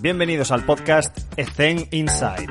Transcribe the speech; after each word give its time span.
Bienvenidos 0.00 0.52
al 0.52 0.64
podcast 0.64 1.18
Ethen 1.36 1.88
Inside. 1.90 2.46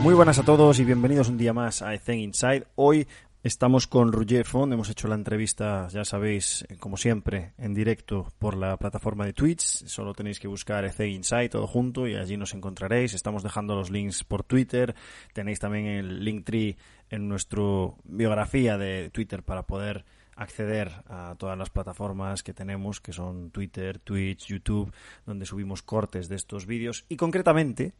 Muy 0.00 0.14
buenas 0.14 0.40
a 0.40 0.42
todos 0.42 0.80
y 0.80 0.84
bienvenidos 0.84 1.28
un 1.28 1.38
día 1.38 1.52
más 1.52 1.80
a 1.80 1.94
Ethen 1.94 2.18
Inside. 2.18 2.64
Hoy 2.74 3.06
Estamos 3.44 3.86
con 3.86 4.10
Roger 4.10 4.46
Font, 4.46 4.72
hemos 4.72 4.88
hecho 4.88 5.06
la 5.06 5.16
entrevista, 5.16 5.86
ya 5.88 6.02
sabéis, 6.06 6.66
como 6.80 6.96
siempre, 6.96 7.52
en 7.58 7.74
directo 7.74 8.32
por 8.38 8.56
la 8.56 8.78
plataforma 8.78 9.26
de 9.26 9.34
Twitch. 9.34 9.60
Solo 9.60 10.14
tenéis 10.14 10.40
que 10.40 10.48
buscar 10.48 10.86
EC 10.86 11.00
Insight 11.00 11.52
todo 11.52 11.66
junto 11.66 12.08
y 12.08 12.16
allí 12.16 12.38
nos 12.38 12.54
encontraréis. 12.54 13.12
Estamos 13.12 13.42
dejando 13.42 13.74
los 13.74 13.90
links 13.90 14.24
por 14.24 14.44
Twitter. 14.44 14.94
Tenéis 15.34 15.60
también 15.60 15.84
el 15.84 16.24
Linktree 16.24 16.78
en 17.14 17.28
nuestra 17.28 17.62
biografía 18.04 18.76
de 18.76 19.10
Twitter 19.10 19.42
para 19.42 19.62
poder 19.62 20.04
acceder 20.36 20.90
a 21.06 21.36
todas 21.38 21.56
las 21.56 21.70
plataformas 21.70 22.42
que 22.42 22.52
tenemos, 22.52 23.00
que 23.00 23.12
son 23.12 23.50
Twitter, 23.50 23.98
Twitch, 24.00 24.46
YouTube, 24.46 24.92
donde 25.24 25.46
subimos 25.46 25.82
cortes 25.82 26.28
de 26.28 26.36
estos 26.36 26.66
vídeos. 26.66 27.04
Y 27.08 27.16
concretamente, 27.16 27.94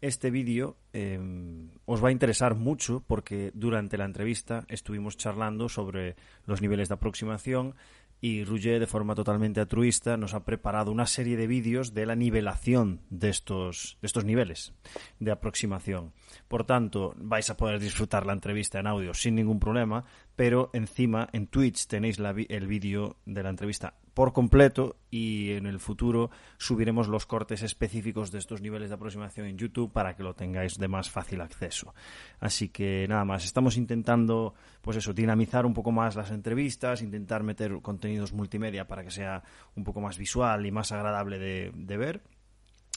este 0.00 0.30
vídeo 0.30 0.76
em, 0.92 1.68
os 1.84 2.02
va 2.02 2.08
a 2.08 2.12
interesar 2.12 2.54
mucho 2.54 3.02
porque 3.06 3.50
durante 3.54 3.98
la 3.98 4.04
entrevista 4.04 4.64
estuvimos 4.68 5.16
charlando 5.16 5.68
sobre 5.68 6.16
los 6.46 6.62
niveles 6.62 6.88
de 6.88 6.94
aproximación 6.94 7.74
y 8.20 8.44
Rouget, 8.44 8.80
de 8.80 8.86
forma 8.86 9.14
totalmente 9.14 9.60
altruista, 9.60 10.16
nos 10.16 10.34
ha 10.34 10.44
preparado 10.44 10.92
una 10.92 11.06
serie 11.06 11.36
de 11.36 11.46
vídeos 11.46 11.94
de 11.94 12.06
la 12.06 12.16
nivelación 12.16 13.00
de 13.08 13.30
estos, 13.30 13.96
de 14.02 14.06
estos 14.06 14.24
niveles 14.24 14.74
de 15.18 15.30
aproximación. 15.30 16.12
Por 16.48 16.64
tanto, 16.64 17.14
vais 17.16 17.48
a 17.48 17.56
poder 17.56 17.80
disfrutar 17.80 18.26
la 18.26 18.34
entrevista 18.34 18.78
en 18.78 18.86
audio 18.86 19.14
sin 19.14 19.34
ningún 19.34 19.58
problema, 19.58 20.04
pero 20.40 20.70
encima 20.72 21.28
en 21.34 21.48
Twitch 21.48 21.86
tenéis 21.86 22.18
el 22.18 22.66
vídeo 22.66 23.18
de 23.26 23.42
la 23.42 23.50
entrevista 23.50 23.92
por 24.14 24.32
completo 24.32 24.96
y 25.10 25.50
en 25.50 25.66
el 25.66 25.78
futuro 25.80 26.30
subiremos 26.56 27.08
los 27.08 27.26
cortes 27.26 27.62
específicos 27.62 28.30
de 28.32 28.38
estos 28.38 28.62
niveles 28.62 28.88
de 28.88 28.94
aproximación 28.94 29.46
en 29.48 29.58
YouTube 29.58 29.92
para 29.92 30.16
que 30.16 30.22
lo 30.22 30.32
tengáis 30.32 30.78
de 30.78 30.88
más 30.88 31.10
fácil 31.10 31.42
acceso. 31.42 31.94
Así 32.38 32.70
que 32.70 33.04
nada 33.06 33.26
más, 33.26 33.44
estamos 33.44 33.76
intentando 33.76 34.54
pues 34.80 34.96
eso, 34.96 35.12
dinamizar 35.12 35.66
un 35.66 35.74
poco 35.74 35.92
más 35.92 36.16
las 36.16 36.30
entrevistas, 36.30 37.02
intentar 37.02 37.42
meter 37.42 37.78
contenidos 37.82 38.32
multimedia 38.32 38.88
para 38.88 39.04
que 39.04 39.10
sea 39.10 39.42
un 39.76 39.84
poco 39.84 40.00
más 40.00 40.16
visual 40.16 40.64
y 40.64 40.70
más 40.70 40.90
agradable 40.90 41.38
de, 41.38 41.96
ver. 41.98 42.22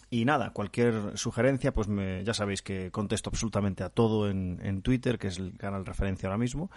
Y 0.10 0.24
nada, 0.24 0.52
cualquier 0.52 1.18
sugerencia, 1.18 1.74
pues 1.74 1.90
ya 2.24 2.34
sabéis 2.34 2.62
que 2.62 2.90
contesto 2.90 3.30
absolutamente 3.30 3.84
a 3.84 3.90
todo 3.90 4.30
en 4.30 4.82
Twitter, 4.82 5.20
que 5.20 5.28
es 5.28 5.40
el 5.40 5.58
canal 5.58 5.86
referencia 5.86 6.30
ahora 6.30 6.38
mismo. 6.38 6.72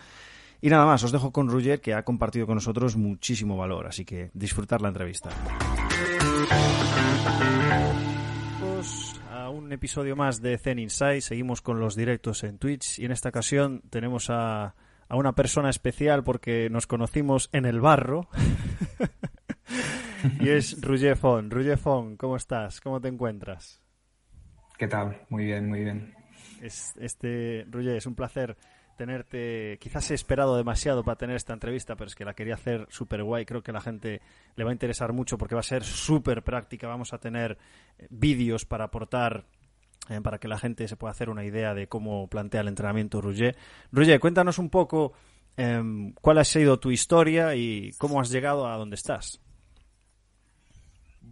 Y 0.60 0.68
nada 0.68 0.86
más, 0.86 1.02
os 1.04 1.12
dejo 1.12 1.32
con 1.32 1.48
Roger, 1.48 1.80
que 1.80 1.94
ha 1.94 2.04
compartido 2.04 2.46
con 2.46 2.54
nosotros 2.54 2.96
muchísimo 2.96 3.56
valor, 3.56 3.86
así 3.86 4.04
que 4.04 4.30
disfrutar 4.32 4.80
la 4.80 4.88
entrevista. 4.88 5.30
a 9.30 9.50
un 9.50 9.72
episodio 9.72 10.16
más 10.16 10.40
de 10.40 10.58
Zen 10.58 10.78
Inside, 10.78 11.20
seguimos 11.20 11.60
con 11.60 11.78
los 11.78 11.94
directos 11.94 12.42
en 12.44 12.58
Twitch 12.58 12.98
y 12.98 13.04
en 13.04 13.12
esta 13.12 13.28
ocasión 13.28 13.82
tenemos 13.90 14.30
a, 14.30 14.74
a 15.08 15.16
una 15.16 15.34
persona 15.34 15.70
especial 15.70 16.24
porque 16.24 16.68
nos 16.70 16.86
conocimos 16.86 17.48
en 17.52 17.64
el 17.64 17.80
barro. 17.80 18.28
y 20.40 20.48
es 20.48 20.80
Roger 20.80 21.16
Fon. 21.16 21.50
Roger 21.50 21.78
Fon, 21.78 22.16
¿cómo 22.16 22.36
estás? 22.36 22.80
¿Cómo 22.80 23.00
te 23.00 23.08
encuentras? 23.08 23.82
¿Qué 24.78 24.88
tal? 24.88 25.20
Muy 25.28 25.44
bien, 25.44 25.68
muy 25.68 25.80
bien. 25.80 26.14
este, 26.60 27.66
Roger, 27.70 27.96
es 27.96 28.06
un 28.06 28.14
placer 28.14 28.56
tenerte. 28.96 29.78
Quizás 29.80 30.10
he 30.10 30.14
esperado 30.14 30.56
demasiado 30.56 31.04
para 31.04 31.16
tener 31.16 31.36
esta 31.36 31.52
entrevista, 31.52 31.94
pero 31.96 32.08
es 32.08 32.14
que 32.14 32.24
la 32.24 32.34
quería 32.34 32.54
hacer 32.54 32.86
súper 32.90 33.22
guay. 33.22 33.44
Creo 33.44 33.62
que 33.62 33.72
la 33.72 33.80
gente 33.80 34.20
le 34.56 34.64
va 34.64 34.70
a 34.70 34.72
interesar 34.72 35.12
mucho 35.12 35.38
porque 35.38 35.54
va 35.54 35.60
a 35.60 35.64
ser 35.64 35.84
súper 35.84 36.42
práctica. 36.42 36.88
Vamos 36.88 37.12
a 37.12 37.18
tener 37.18 37.58
eh, 37.98 38.06
vídeos 38.10 38.64
para 38.64 38.84
aportar. 38.84 39.44
Eh, 40.08 40.20
para 40.20 40.38
que 40.38 40.46
la 40.46 40.58
gente 40.58 40.86
se 40.86 40.96
pueda 40.96 41.10
hacer 41.10 41.30
una 41.30 41.44
idea 41.44 41.74
de 41.74 41.88
cómo 41.88 42.28
plantea 42.28 42.60
el 42.60 42.68
entrenamiento 42.68 43.20
Rouget. 43.20 43.56
Rouget, 43.90 44.20
cuéntanos 44.20 44.58
un 44.58 44.70
poco 44.70 45.14
em, 45.56 46.12
cuál 46.20 46.38
ha 46.38 46.44
sido 46.44 46.78
tu 46.78 46.92
historia 46.92 47.56
y 47.56 47.90
cómo 47.98 48.20
has 48.20 48.30
llegado 48.30 48.68
a 48.68 48.76
donde 48.76 48.94
estás. 48.94 49.40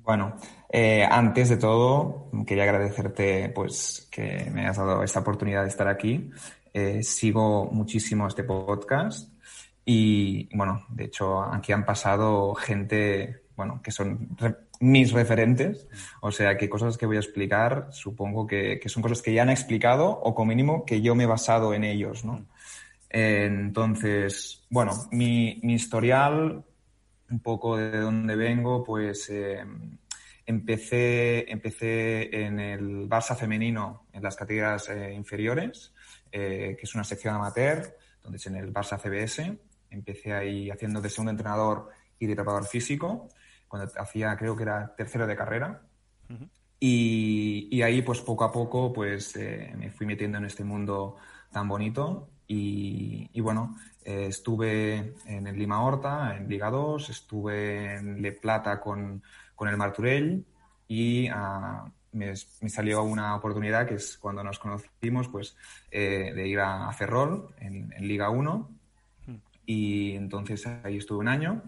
Bueno, 0.05 0.37
eh, 0.71 1.07
antes 1.09 1.49
de 1.49 1.57
todo, 1.57 2.29
quería 2.47 2.65
agradecerte 2.65 3.49
pues, 3.49 4.07
que 4.11 4.51
me 4.53 4.63
hayas 4.63 4.77
dado 4.77 5.03
esta 5.03 5.21
oportunidad 5.21 5.63
de 5.63 5.69
estar 5.69 5.89
aquí. 5.89 6.31
Eh, 6.77 7.05
sigo 7.05 7.71
muchísimo 7.71 8.27
este 8.27 8.43
podcast 8.43 9.33
y, 9.85 10.49
bueno, 10.57 10.85
de 10.89 11.05
hecho, 11.05 11.41
aquí 11.41 11.71
han 11.71 11.87
pasado 11.87 12.53
gente, 12.57 13.43
bueno, 13.55 13.81
que 13.81 13.93
son 13.93 14.37
mis 14.81 15.13
referentes, 15.13 15.87
o 16.21 16.33
sea, 16.33 16.57
que 16.57 16.69
cosas 16.69 16.99
que 16.99 17.07
voy 17.07 17.17
a 17.17 17.21
explicar, 17.21 17.91
supongo 17.93 18.49
que, 18.49 18.81
son 18.87 19.05
cosas 19.05 19.23
que 19.23 19.33
ya 19.33 19.43
han 19.43 19.51
explicado 19.51 20.11
o, 20.11 20.35
como 20.35 20.49
mínimo, 20.49 20.85
que 20.85 21.01
yo 21.01 21.15
me 21.15 21.25
he 21.25 21.29
basado 21.29 21.75
en 21.75 21.85
ellos, 21.85 22.25
¿no? 22.25 22.45
entonces, 23.09 24.67
bueno, 24.69 24.91
mi, 25.13 25.61
historial, 25.63 26.65
un 27.31 27.41
poco 27.41 27.77
de 27.77 28.01
dónde 28.01 28.35
vengo, 28.35 28.83
pues 28.83 29.31
eh, 29.31 29.65
empecé, 30.45 31.49
empecé 31.49 32.45
en 32.45 32.59
el 32.59 33.09
Barça 33.09 33.37
femenino, 33.37 34.07
en 34.13 34.25
las 34.25 34.35
categorías 34.35 34.89
eh, 34.89 35.13
inferiores, 35.15 35.94
eh, 36.37 36.75
que 36.77 36.85
es 36.85 36.93
una 36.97 37.05
sección 37.05 37.33
amateur, 37.33 37.97
donde 38.21 38.39
es 38.39 38.47
en 38.49 38.57
el 38.57 38.73
Barça 38.73 38.99
CBS. 38.99 39.57
Empecé 39.89 40.33
ahí 40.33 40.69
haciendo 40.69 41.01
de 41.01 41.09
segundo 41.09 41.31
entrenador 41.31 41.91
y 42.19 42.27
de 42.27 42.35
preparador 42.35 42.67
físico, 42.67 43.29
cuando 43.69 43.89
hacía, 43.97 44.37
creo 44.37 44.57
que 44.57 44.65
era 44.65 44.97
tercero 44.97 45.29
de 45.29 45.37
carrera. 45.37 45.83
y, 46.81 47.81
ahí, 47.83 48.03
pues 48.03 48.21
poco 48.21 48.43
a 48.43 48.51
poco, 48.51 48.93
pues 48.93 49.37
eh, 49.37 49.73
me 49.77 49.93
fui 49.93 50.07
metiendo 50.07 50.39
en 50.39 50.47
este 50.47 50.65
mundo 50.65 51.19
tan 51.53 51.69
bonito. 51.69 52.31
Y, 52.49 53.41
bueno, 53.41 53.77
eh, 54.05 54.27
estuve 54.31 55.15
en 55.27 55.47
el 55.47 55.57
Lima 55.57 55.85
Horta, 55.85 56.37
en 56.37 56.49
Liga 56.49 56.69
2, 56.69 57.11
estuve 57.11 57.95
en 57.95 58.21
Le 58.21 58.33
Plata 58.33 58.81
con, 58.81 59.23
con 59.55 59.69
el 59.69 59.77
Marturell 59.77 60.45
y 60.89 61.29
a, 61.29 61.85
me, 62.15 62.35
salió 62.37 63.03
una 63.03 63.35
oportunidad 63.37 63.87
que 63.87 63.95
es 63.95 64.17
cuando 64.19 64.43
nos 64.43 64.59
conocimos, 64.59 65.29
pues 65.29 65.57
eh, 65.91 66.33
de 66.35 66.49
ir 66.49 66.61
a 66.61 66.91
Ferrol 66.93 67.49
en, 67.59 67.91
Liga 68.01 68.31
1 68.31 68.71
hmm. 69.27 69.35
y 69.67 70.13
entonces 70.13 70.67
ahí 70.67 70.99
estuve 70.99 71.19
un 71.19 71.29
año. 71.29 71.63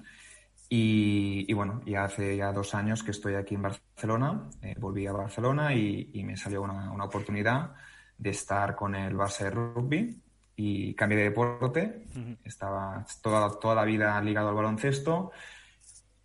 Y, 0.68 1.52
bueno, 1.52 1.80
ya 1.86 2.04
hace 2.04 2.36
ya 2.36 2.52
dos 2.52 2.74
años 2.74 3.04
que 3.04 3.12
estoy 3.12 3.34
aquí 3.34 3.54
en 3.54 3.62
Barcelona, 3.62 4.50
eh, 4.62 4.74
volví 4.78 5.06
a 5.06 5.12
Barcelona 5.12 5.72
y, 5.74 6.22
me 6.24 6.36
salió 6.36 6.62
una, 6.62 6.92
oportunidad 7.04 7.72
de 8.18 8.30
estar 8.30 8.74
con 8.74 8.96
el 8.96 9.14
Barça 9.14 9.44
de 9.44 9.50
rugby 9.50 10.20
y 10.56 10.94
cambié 10.94 11.18
de 11.18 11.24
deporte, 11.24 12.06
estaba 12.42 13.04
toda, 13.22 13.60
toda 13.60 13.76
la 13.76 13.84
vida 13.84 14.20
ligado 14.22 14.48
al 14.48 14.54
baloncesto 14.56 15.30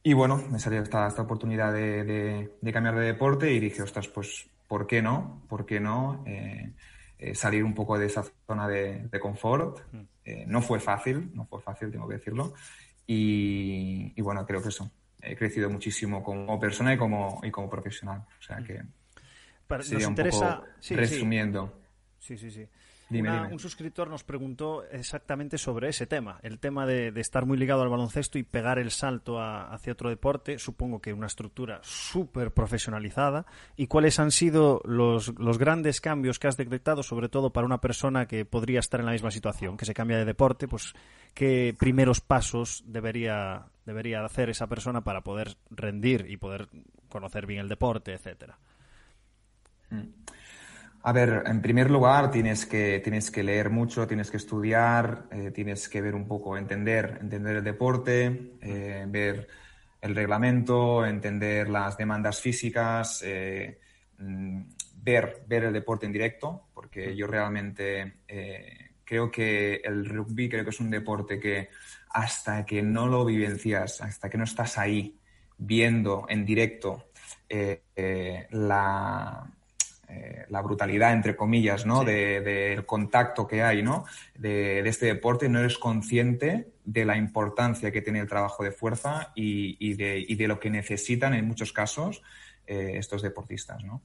y 0.03 0.13
bueno, 0.13 0.43
me 0.49 0.59
salió 0.59 0.81
esta, 0.81 1.07
esta 1.07 1.21
oportunidad 1.21 1.73
de, 1.73 2.51
cambiar 2.73 2.95
de 2.95 3.05
deporte 3.05 3.51
y 3.51 3.59
dije, 3.59 3.83
ostras, 3.83 4.07
pues, 4.07 4.47
¿por 4.67 4.87
qué 4.87 5.01
no? 5.01 5.43
¿Por 5.47 5.65
qué 5.65 5.79
no? 5.79 6.23
Eh, 6.25 6.71
eh, 7.19 7.35
salir 7.35 7.63
un 7.63 7.75
poco 7.75 7.99
de 7.99 8.07
esa 8.07 8.23
zona 8.47 8.67
de, 8.67 9.09
confort. 9.19 9.79
Mm. 9.91 10.01
Eh, 10.25 10.45
no 10.47 10.61
fue 10.61 10.79
fácil, 10.79 11.31
no 11.35 11.45
fue 11.45 11.61
fácil, 11.61 11.91
tengo 11.91 12.07
que 12.07 12.15
decirlo. 12.15 12.53
Y, 13.05 14.19
bueno, 14.21 14.45
creo 14.45 14.61
que 14.61 14.69
eso. 14.69 14.89
He 15.21 15.35
crecido 15.35 15.69
muchísimo 15.69 16.23
como 16.23 16.59
persona 16.59 16.93
y 16.93 16.97
como, 16.97 17.39
y 17.43 17.51
como 17.51 17.69
profesional. 17.69 18.23
O 18.39 18.41
sea 18.41 18.57
que. 18.57 18.81
Pero 19.67 19.83
nos 19.83 20.03
interesa. 20.03 20.63
resumiendo. 20.89 21.79
sí, 22.19 22.37
sí. 22.37 22.49
sí. 22.49 22.67
Un 23.11 23.59
suscriptor 23.59 24.09
nos 24.09 24.23
preguntó 24.23 24.83
exactamente 24.85 25.57
sobre 25.57 25.89
ese 25.89 26.07
tema, 26.07 26.39
el 26.43 26.59
tema 26.59 26.85
de, 26.85 27.11
estar 27.19 27.45
muy 27.45 27.57
ligado 27.57 27.81
al 27.81 27.89
baloncesto 27.89 28.37
y 28.39 28.43
pegar 28.43 28.79
el 28.79 28.91
salto 28.91 29.41
hacia 29.41 29.93
otro 29.93 30.09
deporte, 30.09 30.57
supongo 30.59 31.01
que 31.01 31.13
una 31.13 31.27
estructura 31.27 31.79
súper 31.83 32.51
profesionalizada, 32.51 33.45
y 33.75 33.87
cuáles 33.87 34.19
han 34.19 34.31
sido 34.31 34.81
los, 34.85 35.33
grandes 35.57 35.99
cambios 35.99 36.39
que 36.39 36.47
has 36.47 36.57
detectado, 36.57 37.03
sobre 37.03 37.29
todo 37.29 37.51
para 37.51 37.65
una 37.65 37.81
persona 37.81 38.27
que 38.27 38.45
podría 38.45 38.79
estar 38.79 38.99
en 38.99 39.05
la 39.05 39.11
misma 39.11 39.31
situación, 39.31 39.77
que 39.77 39.85
se 39.85 39.93
cambia 39.93 40.17
de 40.17 40.25
deporte, 40.25 40.67
pues 40.67 40.93
qué 41.33 41.75
primeros 41.77 42.21
pasos 42.21 42.83
debería, 42.87 43.65
debería 43.85 44.23
hacer 44.23 44.49
esa 44.49 44.67
persona 44.67 45.01
para 45.01 45.21
poder 45.21 45.57
rendir 45.69 46.25
y 46.29 46.37
poder 46.37 46.69
conocer 47.09 47.45
bien 47.45 47.59
el 47.61 47.69
deporte, 47.69 48.13
etcétera. 48.13 48.57
Mm. 49.89 50.07
A 51.03 51.13
ver, 51.13 51.43
en 51.47 51.61
primer 51.63 51.89
lugar 51.89 52.29
tienes 52.29 52.67
que, 52.67 52.99
tienes 52.99 53.31
que 53.31 53.41
leer 53.41 53.71
mucho, 53.71 54.05
tienes 54.05 54.29
que 54.29 54.37
estudiar, 54.37 55.25
eh, 55.31 55.49
tienes 55.49 55.89
que 55.89 55.99
ver 55.99 56.13
un 56.13 56.27
poco, 56.27 56.55
entender, 56.55 57.17
entender 57.21 57.55
el 57.55 57.63
deporte, 57.63 58.51
eh, 58.61 59.05
ver 59.07 59.47
el 59.99 60.15
reglamento, 60.15 61.03
entender 61.03 61.69
las 61.69 61.97
demandas 61.97 62.39
físicas, 62.39 63.23
eh, 63.25 63.79
mm, 64.19 64.61
ver, 64.97 65.43
ver 65.47 65.63
el 65.63 65.73
deporte 65.73 66.05
en 66.05 66.11
directo, 66.11 66.67
porque 66.71 67.15
yo 67.15 67.25
realmente 67.25 68.17
creo 69.03 69.31
que 69.31 69.81
el 69.83 70.05
rugby 70.05 70.49
creo 70.49 70.63
que 70.63 70.69
es 70.69 70.79
un 70.79 70.91
deporte 70.91 71.39
que 71.39 71.69
hasta 72.09 72.63
que 72.63 72.83
no 72.83 73.07
lo 73.07 73.25
vivencias, 73.25 74.01
hasta 74.01 74.29
que 74.29 74.37
no 74.37 74.43
estás 74.43 74.77
ahí 74.77 75.19
viendo 75.57 76.25
en 76.29 76.45
directo 76.45 77.09
la, 78.51 79.51
eh, 80.11 80.45
la 80.49 80.61
brutalidad, 80.61 81.13
entre 81.13 81.35
comillas, 81.35 81.85
¿no? 81.85 82.03
del 82.03 82.85
contacto 82.85 83.47
que 83.47 83.63
hay, 83.63 83.81
¿no? 83.81 84.05
De, 84.37 84.79
este 84.79 85.05
deporte, 85.05 85.47
no 85.47 85.59
eres 85.59 85.77
consciente 85.77 86.73
de 86.83 87.05
la 87.05 87.15
importancia 87.15 87.91
que 87.91 88.01
tiene 88.01 88.19
el 88.19 88.27
trabajo 88.27 88.63
de 88.63 88.71
fuerza 88.71 89.31
y, 89.35 89.93
de, 89.93 90.47
lo 90.47 90.59
que 90.59 90.69
necesitan 90.69 91.33
en 91.33 91.47
muchos 91.47 91.71
casos 91.71 92.21
estos 92.65 93.21
deportistas, 93.21 93.83
¿no? 93.83 94.01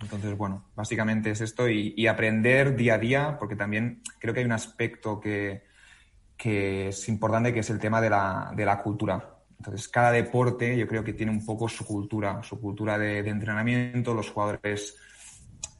Entonces, 0.00 0.36
bueno, 0.36 0.70
básicamente 0.74 1.30
es 1.30 1.40
esto 1.40 1.68
y, 1.68 2.06
aprender 2.06 2.76
día 2.76 2.94
a 2.94 2.98
día, 2.98 3.36
porque 3.38 3.56
también 3.56 4.02
creo 4.18 4.34
que 4.34 4.40
hay 4.40 4.46
un 4.46 4.52
aspecto 4.52 5.20
que, 5.20 5.64
que 6.36 6.88
es 6.88 7.08
importante, 7.08 7.52
que 7.52 7.60
es 7.60 7.70
el 7.70 7.78
tema 7.78 8.00
de 8.00 8.10
la, 8.10 8.52
de 8.54 8.64
la 8.64 8.82
cultura. 8.82 9.34
Entonces, 9.58 9.88
cada 9.88 10.12
deporte 10.12 10.76
yo 10.76 10.86
creo 10.86 11.04
que 11.04 11.14
tiene 11.14 11.32
un 11.32 11.44
poco 11.44 11.68
su 11.68 11.86
cultura, 11.86 12.42
su 12.42 12.60
cultura 12.60 12.98
de, 12.98 13.20
entrenamiento, 13.20 14.12
los 14.12 14.30
jugadores 14.30 14.96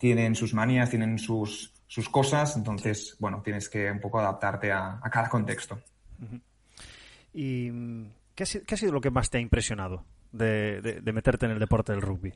tienen 0.05 0.35
sus 0.35 0.53
manías, 0.53 0.91
tienen 0.91 1.19
sus, 1.19 1.73
sus, 1.87 2.11
cosas, 2.11 2.59
entonces, 2.59 3.17
bueno, 3.21 3.41
tienes 3.43 3.71
que 3.71 3.91
un 3.91 4.01
poco 4.01 4.21
adaptarte 4.21 4.71
a, 4.71 5.01
cada 5.11 5.31
contexto. 5.31 5.81
¿Y 7.33 7.71
qué 8.35 8.43
ha, 8.43 8.77
sido, 8.77 8.93
lo 8.93 9.01
que 9.01 9.11
más 9.11 9.31
te 9.31 9.39
ha 9.39 9.41
impresionado 9.41 10.05
de, 10.31 11.01
meterte 11.07 11.47
en 11.47 11.53
el 11.53 11.59
deporte 11.59 11.93
del 11.93 12.03
rugby? 12.03 12.35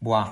Buah, 0.00 0.30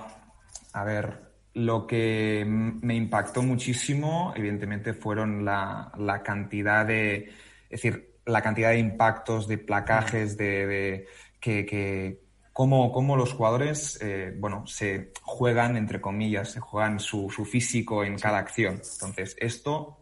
a 0.75 0.85
ver, 0.85 1.23
lo 1.55 1.87
que 1.87 2.45
me 2.47 2.95
impactó 2.95 3.43
muchísimo, 3.43 4.35
evidentemente, 4.37 4.93
fueron 4.93 5.43
la, 5.43 5.91
la 5.97 6.23
cantidad 6.23 6.85
de, 6.85 7.33
es 7.71 7.83
decir, 7.83 8.17
la 8.27 8.43
cantidad 8.43 8.73
de 8.73 8.79
impactos, 8.79 9.49
de 9.49 9.57
placajes, 9.57 10.37
de, 10.37 11.07
que, 11.41 11.65
que 11.65 12.26
cómo, 12.57 13.17
los 13.19 13.35
jugadores, 13.35 13.99
eh, 14.01 14.35
bueno, 14.39 14.67
se 14.67 15.13
juegan, 15.21 15.77
entre 15.77 16.01
comillas, 16.01 16.53
se 16.53 16.61
juegan 16.61 16.99
su, 16.99 17.29
físico 17.29 18.03
en 18.03 18.19
cada 18.19 18.39
acción. 18.39 18.81
Entonces, 18.95 19.37
esto 19.39 19.99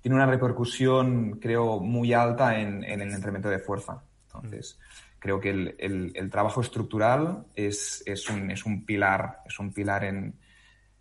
tiene 0.00 0.16
una 0.16 0.26
repercusión, 0.26 1.38
creo, 1.38 1.78
muy 1.78 2.12
alta 2.12 2.58
en, 2.58 2.82
el 2.82 3.02
entrenamiento 3.02 3.48
de 3.48 3.60
fuerza. 3.60 4.02
Entonces, 4.26 4.80
creo 5.20 5.38
que 5.38 5.50
el, 5.50 6.28
trabajo 6.28 6.60
estructural 6.60 7.46
es, 7.54 8.02
es, 8.04 8.28
un, 8.28 8.50
es, 8.50 8.66
un, 8.66 8.84
pilar, 8.84 9.42
es 9.46 9.60
un 9.60 9.72
pilar 9.72 10.02
en, 10.02 10.34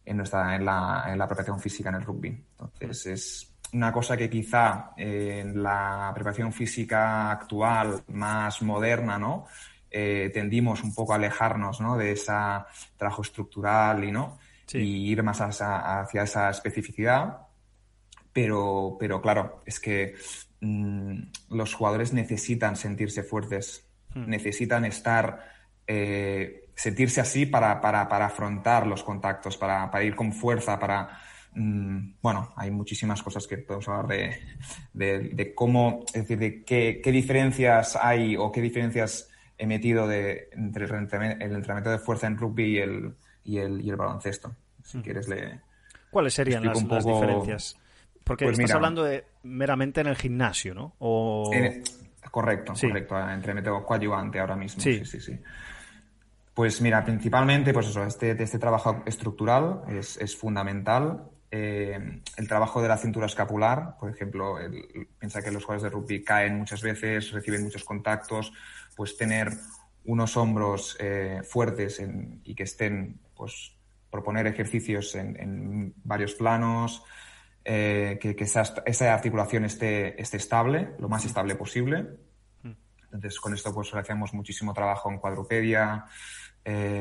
en 0.06 0.18
nuestra, 0.18 0.56
en 0.56 0.65
la, 0.65 1.06
en 1.07 1.18
la 1.18 1.27
preparación 1.27 1.59
física 1.59 1.89
en 1.89 1.95
el 1.95 2.03
rugby. 2.03 2.45
Entonces, 2.59 3.06
es, 3.07 3.51
una 3.74 3.92
cosa 3.92 4.18
que 4.18 4.30
quizá 4.30 4.92
en 4.98 5.63
la 5.63 6.12
preparación 6.13 6.51
física 6.51 7.31
actual, 7.31 8.03
más 8.09 8.62
moderna, 8.62 9.18
¿no? 9.18 9.48
Eh, 9.92 10.32
tendimos 10.34 10.84
un 10.84 10.96
poco 10.96 11.14
a 11.14 11.18
alejarnos 11.18 11.82
¿no? 11.82 11.98
de 11.98 12.14
ese 12.14 12.32
trabajo 12.98 13.22
estructural 13.22 14.04
y, 14.04 14.12
¿no? 14.12 14.40
y 14.72 15.12
ir 15.12 15.22
más 15.22 15.42
hacia 15.42 16.24
esa 16.24 16.50
especificidad. 16.50 17.48
Pero, 18.34 18.96
pero 19.00 19.22
claro, 19.22 19.62
es 19.66 19.80
que 19.80 20.16
mm, 20.62 21.22
los 21.50 21.74
jugadores 21.74 22.14
necesitan 22.14 22.78
sentirse 22.78 23.24
fuertes, 23.24 23.86
hmm. 24.16 24.30
necesitan 24.30 24.86
estar, 24.86 25.52
eh, 25.86 26.70
sentirse 26.74 27.20
así 27.20 27.46
para, 27.46 27.82
para, 27.82 28.08
para, 28.08 28.28
afrontar 28.28 28.88
los 28.88 29.04
contactos, 29.04 29.58
para, 29.58 29.92
para 29.92 30.06
ir 30.06 30.16
con 30.16 30.32
fuerza, 30.32 30.80
para, 30.80 31.20
Mm, 31.54 32.14
bueno, 32.22 32.54
hay 32.56 32.72
muchísimas 32.72 33.22
cosas 33.22 33.46
que 33.46 33.58
podemos 33.58 33.88
hablar 33.90 34.08
de, 34.94 35.54
cómo, 35.54 36.06
es 36.08 36.28
decir, 36.28 36.38
de 36.38 36.64
qué, 36.64 37.12
diferencias 37.12 37.98
hay 38.02 38.38
o 38.38 38.52
qué 38.52 38.62
diferencias 38.62 39.30
he 39.62 39.68
metido 39.68 40.08
de, 40.08 40.50
entre 40.54 40.86
el 40.86 40.92
entrenamiento 40.92 41.92
de 41.92 42.00
fuerza 42.00 42.25
en 42.25 42.36
rugby 42.36 42.63
y 42.63 42.78
el, 42.80 43.13
y 43.44 43.60
el, 43.60 43.80
y 43.80 43.92
el 43.92 43.96
baloncesto. 43.96 44.56
Si 44.84 44.98
mm. 44.98 45.02
quieres, 45.04 45.28
le. 45.28 45.60
¿Cuáles 46.10 46.34
serían 46.34 46.66
las, 46.66 46.80
diferencias? 46.80 47.78
Porque 48.24 48.46
pues 48.46 48.58
estás 48.58 48.75
hablando 48.75 49.04
de 49.04 49.24
meramente 49.44 50.02
en 50.02 50.08
el 50.08 50.16
gimnasio, 50.16 50.74
¿no? 50.74 50.94
correcto, 52.31 52.74
correcto. 52.74 53.30
Entrenamiento 53.30 53.86
coadyuvante 53.86 54.40
ahora 54.40 54.56
mismo. 54.56 54.81
Sí, 54.81 55.06
sí, 55.06 55.19
sí. 55.19 55.40
Pues 56.56 56.81
mira, 56.81 57.06
principalmente, 57.06 57.72
pues 57.72 57.88
eso, 57.88 58.04
este, 58.04 58.31
este 58.42 58.58
trabajo 58.58 59.04
estructural 59.06 59.84
es, 59.90 60.18
es 60.18 60.36
fundamental. 60.36 61.30
Eh, 61.52 62.22
el 62.38 62.48
trabajo 62.48 62.81
de 62.81 62.88
la 62.88 62.98
cintura 62.98 63.28
escapular, 63.28 63.96
por 64.00 64.10
ejemplo, 64.10 64.58
piensa 65.19 65.42
que 65.42 65.52
los 65.52 65.63
jugadores 65.63 65.84
de 65.84 65.90
rugby 65.90 66.24
caen 66.24 66.58
muchas 66.58 66.81
veces, 66.81 67.31
reciben 67.31 67.63
muchos 67.63 67.84
contactos, 67.84 68.54
pues 68.96 69.18
tener 69.18 69.52
unos 70.06 70.36
hombros 70.38 70.98
eh, 71.00 71.42
fuertes 71.44 72.02
y 72.44 72.56
que 72.56 72.64
estén, 72.64 73.20
pues, 73.36 73.76
proponer 74.10 74.48
ejercicios 74.48 75.16
en, 75.16 75.94
varios 76.04 76.34
planos, 76.34 77.04
eh, 77.64 78.18
que, 78.20 78.36
esa, 78.44 79.14
articulación 79.14 79.66
esté, 79.66 80.20
esté 80.22 80.38
estable, 80.38 80.96
lo 81.00 81.08
más 81.08 81.26
estable 81.26 81.56
posible. 81.56 82.04
Mm. 82.64 82.72
Entonces, 83.14 83.40
con 83.40 83.54
esto 83.54 83.74
pues 83.74 83.94
hacemos 83.94 84.34
muchísimo 84.34 84.74
trabajo 84.74 85.12
en 85.12 85.20
cuadrupedia, 85.20 86.06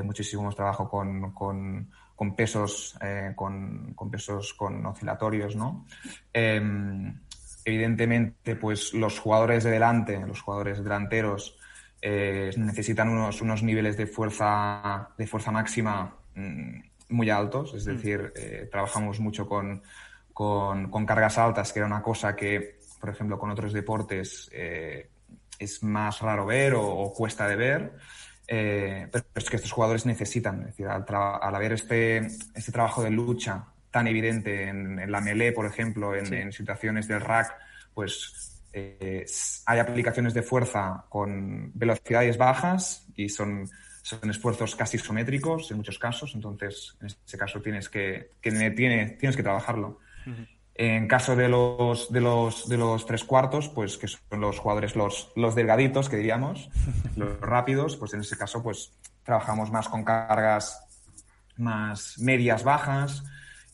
muchísimo 0.02 0.50
trabajo 0.52 0.88
con, 0.88 1.32
con 1.32 1.90
con 2.20 2.36
pesos, 2.36 2.98
eh, 3.00 3.32
con, 3.34 3.96
pesos 4.10 4.52
con 4.52 4.84
oscilatorios, 4.84 5.56
¿no? 5.56 5.86
Em, 6.34 7.18
evidentemente, 7.64 8.56
pues 8.56 8.92
los 8.92 9.18
jugadores 9.18 9.64
de 9.64 9.70
delante, 9.70 10.20
los 10.26 10.42
jugadores 10.42 10.84
delanteros, 10.84 11.56
eh, 12.02 12.50
necesitan 12.56 13.08
unos, 13.08 13.40
unos 13.42 13.62
niveles 13.62 13.96
de 13.96 14.06
fuerza, 14.06 15.10
de 15.16 15.26
fuerza 15.26 15.50
máxima 15.50 16.16
mm, 16.34 16.80
muy 17.10 17.30
altos, 17.30 17.74
es 17.74 17.86
mm. 17.86 17.90
decir, 17.90 18.32
eh, 18.36 18.68
trabajamos 18.70 19.20
mucho 19.20 19.48
con, 19.48 19.82
con, 20.32 21.06
cargas 21.06 21.38
altas, 21.38 21.72
que 21.72 21.80
era 21.80 21.86
una 21.86 22.02
cosa 22.02 22.34
que, 22.34 22.78
por 23.00 23.10
ejemplo, 23.10 23.38
con 23.38 23.50
otros 23.50 23.72
deportes 23.72 24.50
es 25.58 25.82
más 25.82 26.20
raro 26.20 26.46
ver 26.46 26.74
o 26.74 27.12
cuesta 27.14 27.46
de 27.46 27.56
ver. 27.56 27.92
Eh, 28.52 29.06
pero 29.12 29.24
es 29.36 29.48
que 29.48 29.54
estos 29.54 29.70
jugadores 29.70 30.06
necesitan, 30.06 30.62
es 30.62 30.66
decir, 30.66 30.88
al, 30.88 31.04
haber 31.54 31.72
este, 31.72 32.16
este 32.52 32.72
trabajo 32.72 33.00
de 33.00 33.10
lucha 33.10 33.66
tan 33.92 34.08
evidente 34.08 34.64
en, 34.66 35.08
la 35.10 35.20
melee, 35.20 35.52
por 35.52 35.66
ejemplo, 35.66 36.16
en, 36.16 36.52
situaciones 36.52 37.06
del 37.06 37.20
rack, 37.20 37.56
pues 37.94 38.49
eh, 38.72 39.24
hay 39.66 39.78
aplicaciones 39.78 40.34
de 40.34 40.42
fuerza 40.42 41.04
con 41.08 41.72
velocidades 41.74 42.36
bajas 42.36 43.06
y 43.16 43.28
son, 43.28 43.68
son 44.02 44.30
esfuerzos 44.30 44.76
casi 44.76 44.96
isométricos 44.96 45.70
en 45.70 45.78
muchos 45.78 45.98
casos, 45.98 46.32
entonces 46.34 46.96
en 47.00 47.08
ese 47.08 47.38
caso 47.38 47.60
tienes 47.60 47.88
que, 47.88 48.30
que 48.40 48.50
tienes 48.70 49.36
que 49.36 49.42
trabajarlo. 49.42 49.98
En 50.74 51.08
caso 51.08 51.36
de 51.36 51.48
los, 51.48 52.10
de 52.10 52.20
los, 52.20 52.68
de 52.68 52.78
los 52.78 53.04
tres 53.04 53.24
cuartos, 53.24 53.68
pues 53.68 53.98
que 53.98 54.08
son 54.08 54.40
los 54.40 54.58
jugadores, 54.58 54.96
los, 54.96 55.30
los 55.36 55.54
delgaditos, 55.54 56.08
que 56.08 56.16
diríamos, 56.16 56.70
los 57.16 57.38
rápidos, 57.40 57.96
pues 57.96 58.14
en 58.14 58.20
ese 58.20 58.38
caso, 58.38 58.62
pues 58.62 58.92
trabajamos 59.24 59.70
más 59.70 59.88
con 59.88 60.04
cargas 60.04 60.86
más 61.60 62.18
medias, 62.18 62.64
bajas. 62.64 63.22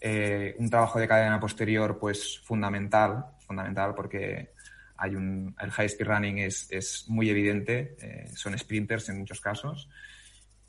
Eh, 0.01 0.55
un 0.59 0.69
trabajo 0.69 0.99
de 0.99 1.09
cadena 1.09 1.41
posterior, 1.41 1.99
pues 1.99 2.41
fundamental, 2.41 3.25
fundamental 3.47 3.95
porque 3.95 4.53
hay 4.99 5.15
un, 5.15 5.55
el 5.61 5.71
high 5.71 5.87
speed 5.87 6.07
running 6.07 6.39
es, 6.39 6.67
es 6.71 7.05
muy 7.09 7.31
evidente, 7.31 7.97
eh, 8.01 8.31
son 8.35 8.57
sprinters 8.59 9.09
en 9.09 9.19
muchos 9.19 9.41
casos. 9.41 9.89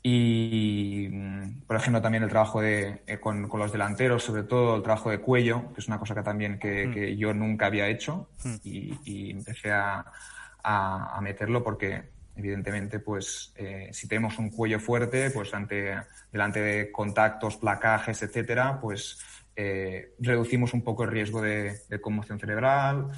Y, 0.02 1.08
mm, 1.10 1.62
por 1.66 1.76
ejemplo, 1.76 2.00
también 2.00 2.22
el 2.22 2.30
trabajo 2.30 2.60
de, 2.60 3.02
eh, 3.06 3.18
con, 3.18 3.48
los 3.48 3.72
delanteros, 3.72 4.22
sobre 4.22 4.44
todo 4.44 4.76
el 4.76 4.82
trabajo 4.82 5.10
de 5.10 5.18
cuello, 5.18 5.72
que 5.74 5.80
es 5.80 5.88
una 5.88 5.98
cosa 5.98 6.14
que 6.14 6.22
también 6.22 6.58
que, 6.58 6.86
mm. 6.86 7.18
yo 7.18 7.34
nunca 7.34 7.66
había 7.66 7.88
hecho 7.88 8.30
mm. 8.44 8.54
y, 8.62 9.30
empecé 9.30 9.72
a, 9.72 10.04
a, 10.62 11.20
meterlo 11.20 11.62
porque, 11.64 12.04
evidentemente, 12.36 13.00
pues 13.00 13.52
eh, 13.56 13.90
si 13.92 14.06
tenemos 14.06 14.38
un 14.38 14.50
cuello 14.50 14.78
fuerte, 14.78 15.30
pues 15.30 15.52
ante, 15.54 15.96
delante 16.30 16.60
de 16.60 16.92
contactos, 16.92 17.56
placajes, 17.56 18.22
etcétera, 18.22 18.80
pues 18.80 19.18
eh, 19.60 20.14
reducimos 20.20 20.72
un 20.72 20.82
poco 20.82 21.02
el 21.02 21.10
riesgo 21.10 21.42
de, 21.42 21.80
conmoción 22.00 22.38
cerebral. 22.38 23.10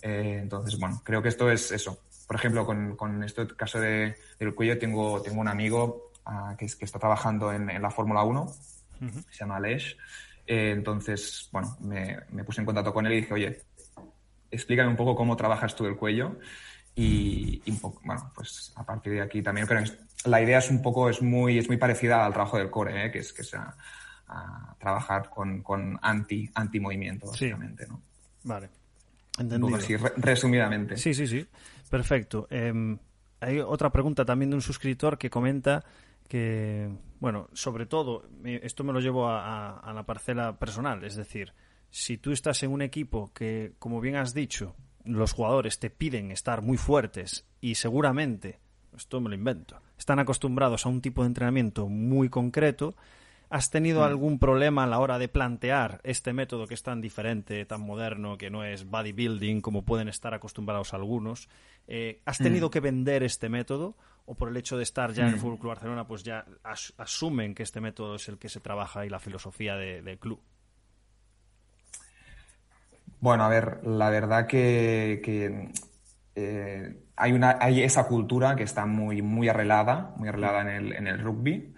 entonces, 0.00 0.78
bueno, 0.78 1.02
creo 1.04 1.20
que 1.20 1.28
esto 1.28 1.50
es 1.50 1.72
eso. 1.72 1.98
Por 2.28 2.36
ejemplo, 2.36 2.64
con, 2.64 2.94
con 2.94 3.24
este 3.24 3.48
caso 3.48 3.80
de, 3.80 4.14
del 4.38 4.54
cuello, 4.54 4.78
tengo, 4.78 5.20
tengo 5.22 5.40
un 5.40 5.48
amigo 5.48 6.12
que, 6.56 6.66
que, 6.66 6.84
está 6.84 7.00
trabajando 7.00 7.52
en, 7.52 7.82
la 7.82 7.90
Fórmula 7.90 8.22
1, 8.22 8.52
se 9.28 9.38
llama 9.40 9.58
Lesh. 9.58 9.96
Eh, 10.46 10.70
entonces, 10.70 11.48
bueno, 11.50 11.76
me, 11.80 12.18
me, 12.30 12.44
puse 12.44 12.60
en 12.60 12.66
contacto 12.66 12.94
con 12.94 13.04
él 13.06 13.14
y 13.14 13.16
dije, 13.16 13.34
oye, 13.34 13.62
explícame 14.52 14.88
un 14.88 14.96
poco 14.96 15.16
cómo 15.16 15.36
trabajas 15.36 15.74
tú 15.74 15.84
el 15.86 15.96
cuello. 15.96 16.38
Y, 16.94 17.60
un 17.70 17.80
poco, 17.80 18.00
bueno, 18.04 18.30
pues 18.36 18.72
a 18.76 18.84
partir 18.84 19.14
de 19.14 19.20
aquí 19.20 19.42
también, 19.42 19.66
pero 19.66 19.82
la 20.26 20.40
idea 20.40 20.58
es 20.58 20.70
un 20.70 20.80
poco, 20.80 21.08
es 21.08 21.22
muy, 21.22 21.58
es 21.58 21.66
muy 21.66 21.76
parecida 21.76 22.24
al 22.24 22.32
trabajo 22.32 22.58
del 22.58 22.70
core, 22.70 23.06
¿eh? 23.06 23.10
que 23.10 23.20
es 23.20 23.32
que 23.32 23.42
sea, 23.42 23.74
trabajar 24.78 25.30
con, 25.30 25.62
con 25.62 25.98
anti, 26.02 26.50
anti 26.54 26.80
movimiento, 26.80 27.26
básicamente, 27.28 27.86
¿no? 27.86 28.00
Vale. 28.44 28.70
Entendido. 29.38 29.78
Resumidamente. 30.16 30.96
Sí, 30.96 31.14
sí, 31.14 31.26
sí. 31.26 31.46
Perfecto. 31.88 32.46
Em, 32.50 32.98
hay 33.40 33.60
otra 33.60 33.90
pregunta 33.90 34.24
también 34.24 34.50
de 34.50 34.56
un 34.56 34.62
suscriptor 34.62 35.16
que 35.18 35.30
comenta 35.30 35.84
que, 36.28 36.90
bueno, 37.20 37.48
sobre 37.52 37.86
todo, 37.86 38.28
esto 38.44 38.84
me 38.84 38.92
lo 38.92 39.00
llevo 39.00 39.28
a, 39.28 39.78
a, 39.78 39.92
la 39.92 40.04
parcela 40.04 40.58
personal, 40.58 41.02
es 41.04 41.16
decir, 41.16 41.54
si 41.90 42.18
tú 42.18 42.32
estás 42.32 42.62
en 42.62 42.70
un 42.70 42.82
equipo 42.82 43.32
que, 43.32 43.72
como 43.78 44.00
bien 44.00 44.16
has 44.16 44.34
dicho, 44.34 44.76
los 45.04 45.32
jugadores 45.32 45.78
te 45.78 45.88
piden 45.88 46.30
estar 46.30 46.60
muy 46.60 46.76
fuertes 46.76 47.46
y 47.62 47.76
seguramente, 47.76 48.58
esto 48.94 49.20
me 49.20 49.30
lo 49.30 49.36
invento, 49.36 49.80
están 49.96 50.18
acostumbrados 50.18 50.84
a 50.84 50.90
un 50.90 51.00
tipo 51.00 51.22
de 51.22 51.28
entrenamiento 51.28 51.88
muy 51.88 52.28
concreto, 52.28 52.94
¿Has 53.50 53.70
tenido 53.70 54.00
mm. 54.00 54.04
algún 54.04 54.38
problema 54.38 54.84
a 54.84 54.86
la 54.86 54.98
hora 54.98 55.18
de 55.18 55.28
plantear 55.28 56.00
este 56.04 56.32
método 56.32 56.66
que 56.66 56.74
es 56.74 56.82
tan 56.82 57.00
diferente, 57.00 57.64
tan 57.64 57.80
moderno, 57.80 58.36
que 58.36 58.50
no 58.50 58.64
es 58.64 58.88
bodybuilding 58.88 59.62
como 59.62 59.84
pueden 59.84 60.08
estar 60.08 60.34
acostumbrados 60.34 60.92
algunos? 60.92 61.48
Eh, 61.86 62.20
¿Has 62.26 62.38
tenido 62.38 62.68
mm. 62.68 62.70
que 62.70 62.80
vender 62.80 63.22
este 63.22 63.48
método 63.48 63.96
o 64.26 64.34
por 64.34 64.50
el 64.50 64.56
hecho 64.58 64.76
de 64.76 64.82
estar 64.82 65.12
ya 65.12 65.22
en 65.22 65.30
el 65.30 65.36
mm. 65.36 65.38
Fútbol 65.38 65.58
Club 65.58 65.68
Barcelona, 65.70 66.06
pues 66.06 66.22
ya 66.22 66.44
asumen 66.98 67.54
que 67.54 67.62
este 67.62 67.80
método 67.80 68.16
es 68.16 68.28
el 68.28 68.38
que 68.38 68.50
se 68.50 68.60
trabaja 68.60 69.06
y 69.06 69.08
la 69.08 69.18
filosofía 69.18 69.76
del 69.76 70.18
club? 70.18 70.42
Bueno, 73.20 73.44
a 73.44 73.48
ver, 73.48 73.80
la 73.84 74.10
verdad 74.10 74.46
que, 74.46 75.72
eh, 76.34 76.96
hay, 77.16 77.32
una, 77.32 77.56
hay 77.58 77.82
esa 77.82 78.06
cultura 78.06 78.54
que 78.54 78.62
está 78.64 78.84
muy, 78.84 79.22
muy 79.22 79.48
arreglada, 79.48 80.14
muy 80.18 80.28
arreglada 80.28 80.60
en 80.60 80.68
el, 80.68 80.92
en 80.92 81.06
el 81.06 81.18
rugby. 81.18 81.74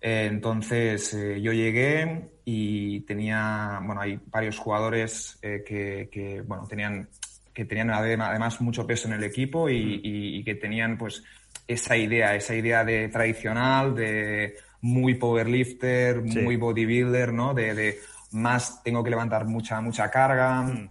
Eh, 0.00 0.26
entonces 0.30 1.12
eh, 1.14 1.40
yo 1.40 1.52
llegué 1.52 2.30
y 2.44 3.00
tenía, 3.00 3.80
bueno, 3.82 4.00
hay 4.00 4.18
varios 4.26 4.58
jugadores 4.58 5.38
eh, 5.42 5.64
que, 5.66 6.42
bueno, 6.46 6.66
tenían, 6.66 7.08
que 7.52 7.64
tenían 7.64 7.90
además 7.90 8.60
mucho 8.60 8.86
peso 8.86 9.08
en 9.08 9.14
el 9.14 9.24
equipo 9.24 9.68
y, 9.68 10.42
que 10.44 10.54
tenían 10.54 10.96
pues 10.96 11.22
esa 11.66 11.96
idea, 11.96 12.34
esa 12.34 12.54
idea 12.54 12.84
de 12.84 13.08
tradicional, 13.08 13.94
de 13.94 14.56
muy 14.80 15.14
powerlifter, 15.14 16.22
muy 16.22 16.56
bodybuilder, 16.56 17.32
¿no? 17.32 17.52
De, 17.52 17.98
más 18.30 18.82
tengo 18.82 19.02
que 19.02 19.10
levantar 19.10 19.46
mucha, 19.46 19.80
mucha 19.80 20.10
carga 20.10 20.62
mm. 20.62 20.88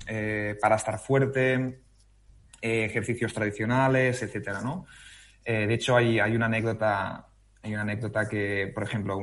para 0.59 0.75
estar 0.75 0.99
fuerte, 0.99 1.79
ejercicios 2.61 3.33
tradicionales, 3.33 4.21
etcétera, 4.21 4.61
¿no? 4.61 4.85
de 5.45 5.73
hecho, 5.73 5.95
hay, 5.95 6.19
hay 6.19 6.35
una 6.35 6.47
anécdota 6.47 7.27
hay 7.63 7.73
una 7.73 7.81
anécdota 7.81 8.27
que, 8.27 8.71
por 8.73 8.83
ejemplo, 8.83 9.19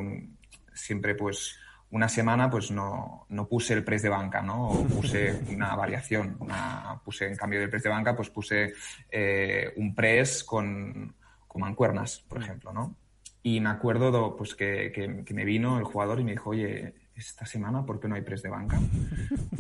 siempre 0.73 1.15
pues 1.15 1.59
una 1.95 2.09
semana 2.09 2.51
pues 2.51 2.73
no, 2.73 3.25
no, 3.29 3.47
puse 3.47 3.73
el 3.73 3.85
press 3.85 4.03
de 4.03 4.09
banca, 4.09 4.43
¿no? 4.43 4.69
O 4.69 4.85
puse 4.85 5.33
una 5.55 5.75
variación, 5.77 6.37
una, 6.41 7.01
puse 7.05 7.27
en 7.27 7.37
cambio 7.37 7.61
del 7.61 7.71
press 7.71 7.85
de 7.85 7.91
banca, 7.91 8.17
pues 8.17 8.31
puse 8.31 8.75
eh, 9.11 9.73
un 9.77 9.95
press 9.95 10.43
con, 10.43 11.15
con, 11.47 11.61
mancuernas, 11.63 12.25
por 12.29 12.43
ejemplo, 12.43 12.73
¿no? 12.73 12.97
Y 13.45 13.61
me 13.61 13.69
acuerdo 13.69 14.35
pues 14.37 14.55
que, 14.55 14.91
que, 14.93 15.35
me 15.35 15.45
vino 15.45 15.79
el 15.79 15.85
jugador 15.85 16.19
y 16.19 16.25
me 16.25 16.33
dijo, 16.33 16.51
oye, 16.51 16.95
esta 17.15 17.47
semana, 17.47 17.87
¿por 17.87 18.01
qué 18.01 18.09
no 18.09 18.17
hay 18.17 18.23
press 18.23 18.43
de 18.43 18.51
banca? 18.51 18.79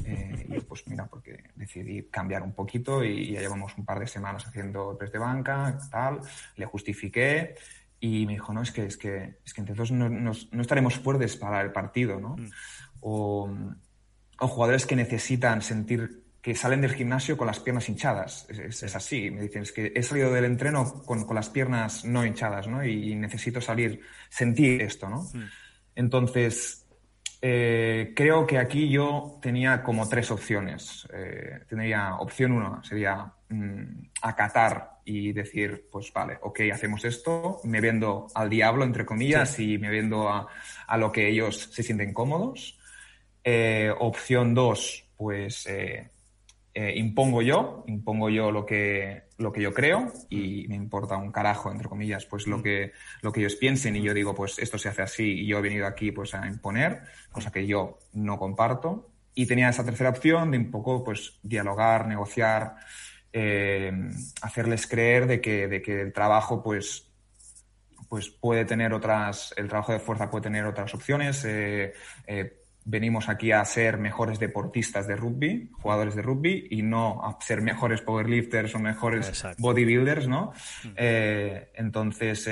Eh, 0.06 0.46
y 0.50 0.60
pues 0.60 0.86
mira, 0.86 1.06
porque 1.06 1.44
decidí 1.54 2.02
cambiar 2.10 2.42
un 2.42 2.52
poquito 2.52 3.02
y 3.02 3.32
ya 3.32 3.40
llevamos 3.40 3.74
un 3.78 3.86
par 3.86 3.98
de 3.98 4.06
semanas 4.06 4.46
haciendo 4.46 4.98
press 4.98 5.10
de 5.10 5.18
banca, 5.18 5.78
tal, 5.90 6.20
le 6.56 6.66
justifiqué 6.66 7.54
y 8.04 8.26
me 8.26 8.34
dijo, 8.34 8.52
no, 8.52 8.60
es 8.60 8.70
que, 8.70 8.84
es 8.84 8.98
que, 8.98 9.38
es 9.46 9.54
que 9.54 9.62
entonces 9.62 9.90
no, 9.90 10.10
no, 10.10 10.32
estaremos 10.60 10.98
fuertes 10.98 11.36
para 11.36 11.62
el 11.62 11.72
partido, 11.72 12.20
¿no? 12.20 12.36
Mm. 12.36 12.50
O, 13.00 13.50
o, 14.40 14.46
jugadores 14.46 14.84
que 14.84 14.94
necesitan 14.94 15.62
sentir 15.62 16.22
que 16.42 16.54
salen 16.54 16.82
del 16.82 16.92
gimnasio 16.92 17.38
con 17.38 17.46
las 17.46 17.60
piernas 17.60 17.88
hinchadas. 17.88 18.46
Es, 18.50 18.82
es, 18.82 18.94
así. 18.94 19.30
Me 19.30 19.40
dicen, 19.40 19.62
es 19.62 19.72
que 19.72 19.90
he 19.94 20.02
salido 20.02 20.30
del 20.30 20.44
entreno 20.44 21.02
con, 21.06 21.24
con 21.24 21.34
las 21.34 21.48
piernas 21.48 22.04
no 22.04 22.26
hinchadas, 22.26 22.68
¿no? 22.68 22.84
Y, 22.84 23.14
necesito 23.14 23.62
salir, 23.62 24.02
sentir 24.28 24.82
esto, 24.82 25.08
¿no? 25.08 25.22
Mm. 25.22 25.44
Entonces, 25.94 26.83
eh, 27.46 28.14
creo 28.16 28.46
que 28.46 28.56
aquí 28.56 28.88
yo 28.88 29.38
tenía 29.42 29.82
como 29.82 30.08
tres 30.08 30.30
opciones. 30.30 31.06
Eh, 31.12 31.60
tendría 31.68 32.14
opción 32.16 32.52
uno, 32.52 32.82
sería 32.82 33.34
mm, 33.50 34.06
acatar 34.22 34.92
y 35.04 35.30
decir, 35.34 35.86
pues 35.92 36.10
vale, 36.10 36.38
ok, 36.40 36.60
hacemos 36.72 37.04
esto, 37.04 37.60
me 37.64 37.82
vendo 37.82 38.28
al 38.34 38.48
diablo, 38.48 38.82
entre 38.82 39.04
comillas, 39.04 39.60
y 39.60 39.76
me 39.76 39.90
vendo 39.90 40.26
a, 40.26 40.48
a, 40.86 40.96
lo 40.96 41.12
que 41.12 41.28
ellos 41.28 41.68
se 41.70 41.82
sienten 41.82 42.14
cómodos. 42.14 42.78
Eh, 43.44 43.92
opción 43.98 44.54
dos, 44.54 45.06
pues 45.14 45.66
eh, 45.66 46.08
impongo 46.96 47.42
yo, 47.42 47.84
impongo 47.88 48.30
yo 48.30 48.50
lo 48.50 48.64
que, 48.64 49.23
lo 49.38 49.52
que 49.52 49.62
yo 49.62 49.74
creo 49.74 50.12
y 50.28 50.66
me 50.68 50.76
importa 50.76 51.16
un 51.16 51.32
carajo, 51.32 51.70
entre 51.70 51.88
comillas, 51.88 52.24
pues 52.26 52.46
lo 52.46 52.62
que, 52.62 52.92
lo 53.20 53.32
que 53.32 53.40
ellos 53.40 53.56
piensen 53.56 53.96
y 53.96 54.02
yo 54.02 54.14
digo, 54.14 54.34
pues 54.34 54.58
esto 54.58 54.78
se 54.78 54.88
hace 54.88 55.02
así 55.02 55.40
y 55.40 55.46
yo 55.46 55.58
he 55.58 55.62
venido 55.62 55.86
aquí 55.86 56.12
pues 56.12 56.34
a 56.34 56.46
imponer, 56.46 57.02
cosa 57.32 57.50
que 57.50 57.66
yo 57.66 57.98
no 58.12 58.38
comparto. 58.38 59.10
Y 59.34 59.46
tenía 59.46 59.68
esa 59.68 59.84
tercera 59.84 60.10
opción 60.10 60.52
de 60.52 60.58
un 60.58 60.70
poco 60.70 61.02
pues 61.02 61.38
dialogar, 61.42 62.06
negociar, 62.06 62.76
eh, 63.32 63.92
hacerles 64.42 64.86
creer 64.86 65.26
de 65.26 65.40
que, 65.40 65.66
de 65.66 65.82
que 65.82 66.00
el 66.00 66.12
trabajo 66.12 66.62
pues, 66.62 67.10
pues 68.08 68.28
puede 68.28 68.64
tener 68.64 68.94
otras, 68.94 69.52
el 69.56 69.68
trabajo 69.68 69.92
de 69.92 69.98
fuerza 69.98 70.30
puede 70.30 70.44
tener 70.44 70.64
otras 70.66 70.94
opciones. 70.94 71.44
Eh, 71.44 71.92
eh, 72.28 72.63
venimos 72.84 73.28
aquí 73.28 73.52
a 73.52 73.64
ser 73.64 73.98
mejores 73.98 74.38
deportistas 74.38 75.06
de 75.06 75.16
rugby, 75.16 75.70
jugadores 75.72 76.14
de 76.14 76.22
rugby, 76.22 76.68
y 76.70 76.82
no 76.82 77.24
a 77.24 77.38
ser 77.40 77.62
mejores 77.62 78.02
powerlifters 78.02 78.74
o 78.74 78.78
mejores 78.78 79.44
bodybuilders, 79.58 80.28
¿no? 80.28 80.52
Mm. 80.84 80.88
entonces, 81.74 82.48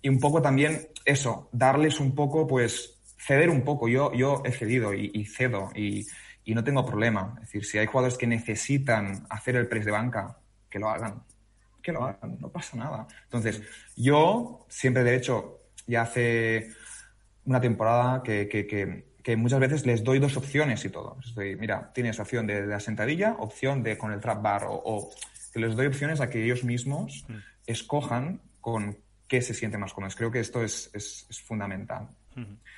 y 0.00 0.08
un 0.08 0.20
poco 0.20 0.40
también 0.40 0.88
eso, 1.04 1.48
darles 1.52 2.00
un 2.00 2.14
poco, 2.14 2.46
pues, 2.46 3.02
ceder 3.18 3.50
un 3.50 3.62
poco. 3.62 3.88
Yo, 3.88 4.12
yo 4.12 4.42
he 4.44 4.52
cedido 4.52 4.94
y, 4.94 5.10
y 5.14 5.24
cedo 5.24 5.70
y, 5.74 6.06
y 6.44 6.54
no 6.54 6.62
tengo 6.62 6.84
problema. 6.84 7.34
Es 7.36 7.48
decir, 7.48 7.64
si 7.64 7.78
hay 7.78 7.86
jugadores 7.86 8.18
que 8.18 8.26
necesitan 8.26 9.26
hacer 9.30 9.56
el 9.56 9.66
press 9.66 9.84
de 9.84 9.92
banca, 9.92 10.38
que 10.68 10.78
lo 10.78 10.90
hagan. 10.90 11.22
Que 11.82 11.92
lo 11.92 12.04
hagan, 12.04 12.38
no 12.40 12.48
pasa 12.50 12.76
nada. 12.76 13.06
Entonces, 13.24 13.62
yo 13.96 14.66
siempre, 14.68 15.04
de 15.04 15.16
hecho, 15.16 15.60
ya 15.86 16.02
hace 16.02 16.70
una 17.44 17.60
temporada 17.60 18.22
que, 18.22 18.48
que, 18.48 19.13
muchas 19.36 19.60
veces 19.60 19.86
les 19.86 20.04
doy 20.04 20.18
dos 20.18 20.36
opciones 20.36 20.84
y 20.84 20.90
todo. 20.90 21.16
mira, 21.58 21.90
tienes 21.94 22.20
opción 22.20 22.46
de, 22.46 22.66
la 22.66 22.80
sentadilla, 22.80 23.36
opción 23.38 23.82
de 23.82 23.96
con 23.96 24.12
el 24.12 24.20
trap 24.20 24.42
bar, 24.42 24.66
o, 24.68 25.10
que 25.52 25.60
les 25.60 25.76
doy 25.76 25.86
opciones 25.86 26.20
a 26.20 26.28
que 26.28 26.44
ellos 26.44 26.64
mismos 26.64 27.24
mm. 27.28 27.34
escojan 27.66 28.40
con 28.60 28.98
qué 29.28 29.40
se 29.40 29.54
sienten 29.54 29.80
más 29.80 29.94
cómodos. 29.94 30.16
Creo 30.16 30.30
que 30.30 30.40
esto 30.40 30.62
es, 30.62 30.90
es, 30.94 31.26
fundamental. 31.44 32.08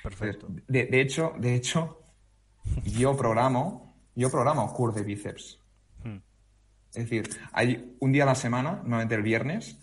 Perfecto. 0.03 0.47
De, 0.67 0.85
de, 0.85 1.01
hecho, 1.01 1.33
de 1.37 1.55
hecho, 1.55 2.03
yo 2.85 3.15
programo, 3.17 3.95
yo 4.15 4.29
programo 4.29 4.71
curso 4.73 4.99
de 4.99 5.05
bíceps. 5.05 5.59
Hmm. 6.03 6.17
Es 6.93 7.09
decir, 7.09 7.29
hay 7.51 7.95
un 7.99 8.11
día 8.11 8.23
a 8.23 8.27
la 8.27 8.35
semana, 8.35 8.73
normalmente 8.83 9.15
el 9.15 9.23
viernes, 9.23 9.79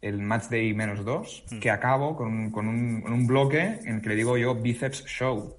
el 0.00 0.18
match 0.18 0.48
day 0.48 0.74
menos 0.74 1.04
dos, 1.04 1.44
que 1.60 1.70
acabo 1.70 2.16
con, 2.16 2.50
con 2.50 2.68
un, 2.68 3.26
bloque 3.26 3.80
en 3.84 3.96
el 3.96 4.02
que 4.02 4.10
le 4.10 4.16
digo 4.16 4.36
yo 4.36 4.54
bíceps 4.54 5.06
show. 5.06 5.56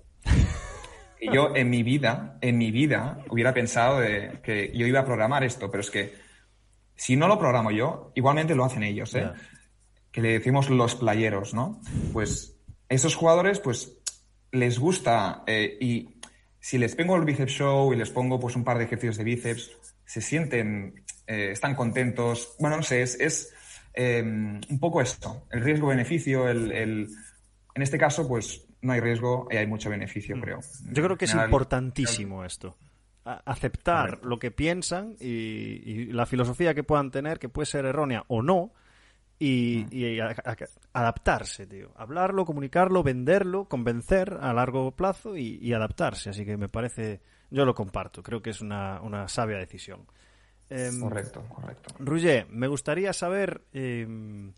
Y 1.19 1.33
yo 1.33 1.55
en 1.55 1.69
mi 1.69 1.83
vida, 1.83 2.37
en 2.41 2.57
mi 2.57 2.71
vida, 2.71 3.23
hubiera 3.29 3.53
pensado 3.53 3.99
de 3.99 4.39
que 4.43 4.71
yo 4.75 4.85
iba 4.85 4.99
a 4.99 5.05
programar 5.05 5.43
esto, 5.43 5.71
pero 5.71 5.81
es 5.81 5.89
que 5.89 6.13
si 6.95 7.15
no 7.15 7.27
lo 7.27 7.39
programo 7.39 7.71
yo, 7.71 8.11
igualmente 8.15 8.55
lo 8.55 8.65
hacen 8.65 8.83
ellos, 8.83 9.13
¿eh? 9.15 9.29
Que 10.11 10.21
le 10.21 10.33
decimos 10.33 10.69
los 10.69 10.95
playeros, 10.95 11.53
¿no? 11.53 11.81
Pues 12.13 12.57
esos 12.87 13.15
jugadores, 13.15 13.59
pues 13.59 13.97
les 14.51 14.79
gusta 14.79 15.43
eh, 15.45 15.77
y 15.81 16.15
si 16.59 16.77
les 16.77 16.95
pongo 16.95 17.15
el 17.15 17.25
bíceps 17.25 17.51
show 17.51 17.93
y 17.93 17.97
les 17.97 18.09
pongo 18.09 18.39
pues 18.39 18.55
un 18.55 18.63
par 18.63 18.77
de 18.77 18.85
ejercicios 18.85 19.17
de 19.17 19.23
bíceps, 19.23 19.71
se 20.05 20.21
sienten, 20.21 21.03
eh, 21.27 21.49
están 21.51 21.75
contentos. 21.75 22.55
Bueno, 22.59 22.77
no 22.77 22.83
sé, 22.83 23.01
es, 23.01 23.53
em, 23.93 24.61
un 24.69 24.79
poco 24.79 25.01
esto, 25.01 25.45
el 25.51 25.61
riesgo-beneficio, 25.61 26.47
el, 26.47 26.71
en 26.71 27.81
este 27.81 27.97
caso, 27.97 28.27
pues 28.27 28.64
no 28.85 28.93
hay 28.93 28.99
riesgo 28.99 29.47
y 29.49 29.57
hay 29.57 29.67
mucho 29.67 29.89
beneficio, 29.89 30.37
mm. 30.37 30.41
creo. 30.41 30.59
Yo 30.91 31.03
creo 31.03 31.17
que 31.17 31.25
es 31.25 31.33
importantísimo 31.33 32.45
esto. 32.45 32.77
aceptar 33.23 34.19
lo 34.23 34.37
que 34.37 34.51
piensan 34.51 35.15
y, 35.19 36.05
la 36.13 36.25
filosofía 36.25 36.73
que 36.73 36.83
puedan 36.83 37.11
tener, 37.11 37.39
que 37.39 37.49
puede 37.49 37.65
ser 37.65 37.85
errónea 37.85 38.23
o 38.27 38.41
no, 38.41 38.71
y, 39.39 39.85
mm. 39.91 40.79
adaptarse, 40.93 41.65
tío. 41.65 41.91
Hablarlo, 41.97 42.45
comunicarlo, 42.45 43.03
venderlo, 43.03 43.65
convencer 43.65 44.37
a 44.39 44.53
largo 44.53 44.91
plazo 44.91 45.35
y, 45.35 45.73
adaptarse. 45.73 46.29
Así 46.29 46.45
que 46.45 46.55
me 46.55 46.69
parece, 46.69 47.21
yo 47.49 47.65
lo 47.65 47.73
comparto, 47.73 48.21
creo 48.21 48.41
que 48.41 48.51
es 48.51 48.61
una, 48.61 49.27
sabia 49.27 49.57
decisión. 49.57 50.05
Em, 50.69 50.99
correcto, 50.99 51.43
correcto. 51.47 51.93
Roger, 51.99 52.47
me 52.49 52.67
gustaría 52.67 53.13
saber 53.13 53.61
em, 53.71 54.51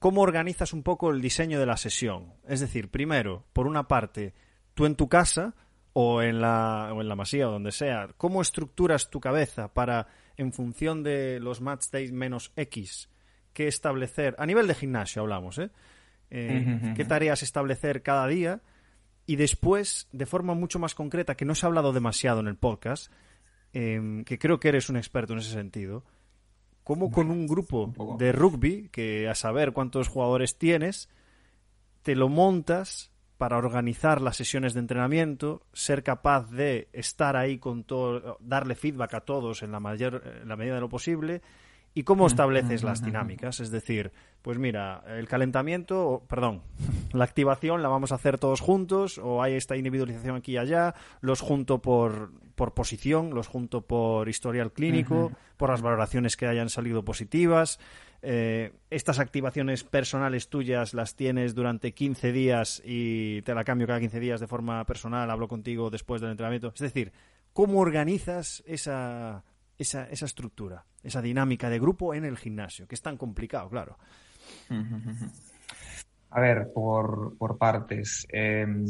cómo 0.00 0.22
organizas 0.22 0.72
un 0.72 0.82
poco 0.82 1.10
el 1.10 1.20
diseño 1.20 1.60
de 1.60 1.66
la 1.66 1.76
sesión. 1.76 2.32
Es 2.48 2.58
decir, 2.58 2.90
primero, 2.90 3.44
por 3.52 3.68
una 3.68 3.86
parte, 3.86 4.34
tú 4.74 4.86
en 4.86 4.96
tu 4.96 5.08
casa 5.08 5.54
o 5.92 6.22
en 6.22 6.40
la, 6.40 6.90
o 6.92 7.02
en 7.02 7.08
la 7.08 7.14
masía 7.14 7.48
o 7.48 7.52
donde 7.52 7.70
sea, 7.70 8.08
¿cómo 8.16 8.40
estructuras 8.40 9.10
tu 9.10 9.20
cabeza 9.20 9.72
para, 9.72 10.08
en 10.38 10.52
función 10.52 11.02
de 11.02 11.38
los 11.38 11.60
match 11.60 11.90
days 11.92 12.12
menos 12.12 12.50
X, 12.56 13.10
qué 13.52 13.68
establecer, 13.68 14.34
a 14.38 14.46
nivel 14.46 14.66
de 14.66 14.74
gimnasio 14.74 15.20
hablamos, 15.20 15.58
¿eh? 15.58 15.70
eh 16.30 16.94
qué 16.96 17.04
tareas 17.04 17.42
establecer 17.42 18.02
cada 18.02 18.26
día? 18.26 18.62
Y 19.26 19.36
después, 19.36 20.08
de 20.12 20.24
forma 20.24 20.54
mucho 20.54 20.78
más 20.78 20.94
concreta, 20.94 21.36
que 21.36 21.44
no 21.44 21.54
se 21.54 21.66
ha 21.66 21.68
hablado 21.68 21.92
demasiado 21.92 22.40
en 22.40 22.46
el 22.46 22.56
podcast, 22.56 23.12
em, 23.74 24.24
que 24.24 24.38
creo 24.38 24.58
que 24.58 24.68
eres 24.68 24.88
un 24.88 24.96
experto 24.96 25.34
en 25.34 25.40
ese 25.40 25.52
sentido, 25.52 26.04
¿cómo 26.90 27.12
con 27.12 27.30
un 27.30 27.46
grupo 27.46 28.16
de 28.18 28.32
rugby, 28.32 28.88
que 28.88 29.28
a 29.28 29.36
saber 29.36 29.70
cuántos 29.70 30.08
jugadores 30.08 30.58
tienes, 30.58 31.08
te 32.02 32.16
lo 32.16 32.28
montas 32.28 33.12
para 33.38 33.58
organizar 33.58 34.20
las 34.20 34.36
sesiones 34.36 34.74
de 34.74 34.80
entrenamiento, 34.80 35.62
ser 35.72 36.02
capaz 36.02 36.50
de 36.50 36.88
estar 36.92 37.36
ahí 37.36 37.58
con 37.58 37.84
todo, 37.84 38.38
darle 38.40 38.74
feedback 38.74 39.14
a 39.14 39.20
todos 39.20 39.62
en 39.62 39.70
la 39.70 39.78
mayor, 39.78 40.40
en 40.42 40.48
la 40.48 40.56
medida 40.56 40.74
de 40.74 40.80
lo 40.80 40.88
posible 40.88 41.42
¿Y 41.92 42.04
cómo 42.04 42.28
estableces 42.28 42.84
las 42.84 43.04
dinámicas? 43.04 43.58
Es 43.58 43.70
decir, 43.72 44.12
pues 44.42 44.58
mira, 44.58 45.02
el 45.08 45.26
calentamiento, 45.26 46.22
perdón, 46.28 46.62
la 47.12 47.24
activación 47.24 47.82
la 47.82 47.88
vamos 47.88 48.12
a 48.12 48.14
hacer 48.14 48.38
todos 48.38 48.60
juntos 48.60 49.18
o 49.18 49.42
hay 49.42 49.54
esta 49.54 49.76
individualización 49.76 50.36
aquí 50.36 50.52
y 50.52 50.58
allá, 50.58 50.94
los 51.20 51.40
junto 51.40 51.82
por, 51.82 52.30
por 52.54 52.74
posición, 52.74 53.30
los 53.30 53.48
junto 53.48 53.82
por 53.82 54.28
historial 54.28 54.72
clínico, 54.72 55.32
por 55.56 55.70
las 55.70 55.82
valoraciones 55.82 56.36
que 56.36 56.46
hayan 56.46 56.70
salido 56.70 57.04
positivas. 57.04 57.80
Eh, 58.22 58.72
estas 58.90 59.18
activaciones 59.18 59.82
personales 59.82 60.48
tuyas 60.48 60.94
las 60.94 61.16
tienes 61.16 61.54
durante 61.54 61.92
15 61.92 62.32
días 62.32 62.82
y 62.84 63.42
te 63.42 63.54
la 63.54 63.64
cambio 63.64 63.86
cada 63.86 63.98
15 63.98 64.20
días 64.20 64.40
de 64.40 64.46
forma 64.46 64.84
personal, 64.84 65.30
hablo 65.30 65.48
contigo 65.48 65.90
después 65.90 66.20
del 66.20 66.30
entrenamiento. 66.30 66.68
Es 66.68 66.80
decir, 66.80 67.12
¿cómo 67.52 67.80
organizas 67.80 68.62
esa, 68.66 69.42
esa, 69.80 70.04
esa 70.10 70.26
estructura, 70.26 70.84
esa 71.02 71.22
dinámica 71.22 71.70
de 71.70 71.78
grupo 71.78 72.14
en 72.14 72.24
el 72.24 72.36
gimnasio, 72.36 72.86
que 72.86 72.94
es 72.94 73.02
tan 73.02 73.16
complicado, 73.16 73.68
claro. 73.70 73.96
A 76.30 76.40
ver, 76.40 76.70
por, 76.74 77.36
por 77.38 77.56
partes. 77.56 78.26
Em, 78.30 78.84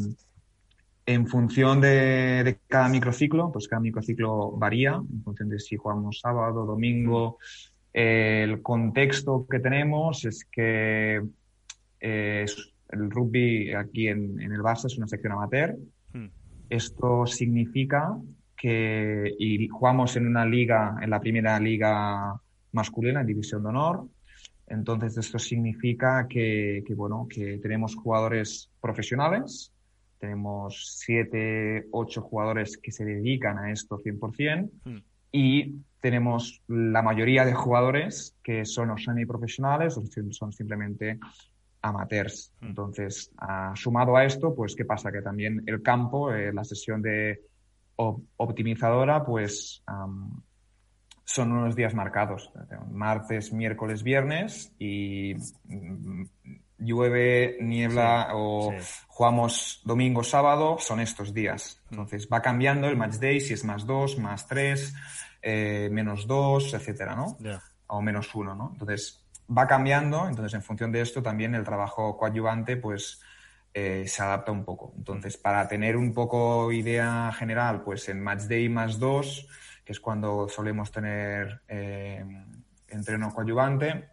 en 1.05 1.27
función 1.27 1.79
de, 1.79 2.59
cada 2.67 2.89
microciclo, 2.89 3.51
pues 3.51 3.67
cada 3.67 3.79
microciclo 3.79 4.51
varía, 4.51 4.93
en 4.95 5.23
función 5.23 5.49
de 5.49 5.59
si 5.59 5.77
jugamos 5.77 6.19
sábado, 6.19 6.65
domingo. 6.65 7.37
el 7.93 8.61
contexto 8.61 9.45
que 9.49 9.59
tenemos 9.59 10.25
es 10.25 10.45
que 10.45 11.21
eh, 11.99 12.45
el 12.89 13.11
rugby 13.11 13.73
aquí 13.73 14.07
en, 14.07 14.39
en, 14.41 14.51
el 14.51 14.61
Barça 14.61 14.87
es 14.87 14.97
una 14.97 15.07
sección 15.07 15.33
amateur. 15.33 15.77
Hmm. 16.13 16.27
Esto 16.69 17.25
significa 17.25 18.17
que, 18.61 19.33
y 19.39 19.67
jugamos 19.69 20.15
en 20.17 20.27
una 20.27 20.45
liga, 20.45 20.95
en 21.01 21.09
la 21.09 21.19
primera 21.19 21.59
liga 21.59 22.39
masculina, 22.73 23.21
en 23.21 23.25
División 23.27 23.63
de 23.63 23.69
Honor. 23.69 24.05
Entonces, 24.67 25.17
esto 25.17 25.39
significa 25.39 26.27
que, 26.29 26.83
que, 26.85 26.93
bueno, 26.93 27.25
que 27.27 27.57
tenemos 27.57 27.95
jugadores 27.95 28.69
profesionales, 28.79 29.73
tenemos 30.19 30.99
siete, 30.99 31.87
ocho 31.89 32.21
jugadores 32.21 32.77
que 32.77 32.91
se 32.91 33.03
dedican 33.03 33.57
a 33.57 33.71
esto 33.71 33.97
100%, 33.97 34.69
hmm. 34.85 34.97
y 35.31 35.77
tenemos 35.99 36.61
la 36.67 37.01
mayoría 37.01 37.45
de 37.45 37.55
jugadores 37.55 38.37
que 38.43 38.63
son 38.65 38.89
los 38.89 39.03
semiprofesionales 39.03 39.97
o 39.97 40.03
son 40.29 40.51
simplemente 40.51 41.17
amateurs. 41.81 42.53
Hmm. 42.61 42.67
Entonces, 42.67 43.31
sumado 43.73 44.15
a 44.15 44.23
esto, 44.23 44.53
pues, 44.53 44.75
¿qué 44.75 44.85
pasa? 44.85 45.11
Que 45.11 45.23
también 45.23 45.63
el 45.65 45.81
campo, 45.81 46.31
eh, 46.31 46.53
la 46.53 46.63
sesión 46.63 47.01
de 47.01 47.41
optimizadora, 48.37 49.23
pues 49.23 49.83
son 51.31 51.51
unos 51.51 51.75
días 51.75 51.93
marcados. 51.93 52.51
Martes, 52.91 53.53
miércoles, 53.53 54.03
viernes 54.03 54.73
y 54.77 55.35
mm, 55.65 56.23
llueve, 56.77 57.57
niebla 57.61 58.29
o 58.33 58.73
jugamos 59.07 59.81
domingo, 59.85 60.23
sábado, 60.23 60.77
son 60.79 60.99
estos 60.99 61.33
días. 61.33 61.81
Mm. 61.89 61.93
Entonces 61.93 62.27
va 62.31 62.41
cambiando 62.41 62.87
el 62.87 62.97
match 62.97 63.15
day 63.15 63.39
si 63.39 63.53
es 63.53 63.63
más 63.63 63.85
dos, 63.85 64.17
más 64.17 64.47
tres, 64.47 64.93
eh, 65.41 65.89
menos 65.91 66.27
dos, 66.27 66.73
etcétera, 66.73 67.15
¿no? 67.15 67.37
O 67.87 68.01
menos 68.01 68.33
uno, 68.35 68.55
¿no? 68.55 68.69
Entonces 68.73 69.25
va 69.55 69.67
cambiando. 69.67 70.27
Entonces 70.27 70.53
en 70.53 70.63
función 70.63 70.91
de 70.91 71.01
esto 71.01 71.21
también 71.21 71.55
el 71.55 71.63
trabajo 71.63 72.17
coadyuvante, 72.17 72.77
pues 72.77 73.21
eh, 73.73 74.05
se 74.07 74.21
adapta 74.21 74.51
un 74.51 74.65
poco. 74.65 74.93
Entonces, 74.97 75.37
para 75.37 75.67
tener 75.67 75.95
un 75.95 76.13
poco 76.13 76.71
idea 76.71 77.31
general, 77.33 77.83
pues 77.83 78.09
en 78.09 78.21
Match 78.21 78.43
Day 78.43 78.69
más 78.69 78.99
dos, 78.99 79.47
que 79.85 79.93
es 79.93 79.99
cuando 79.99 80.47
solemos 80.49 80.91
tener 80.91 81.61
eh, 81.67 82.25
entreno 82.89 83.33
coadyuvante, 83.33 84.09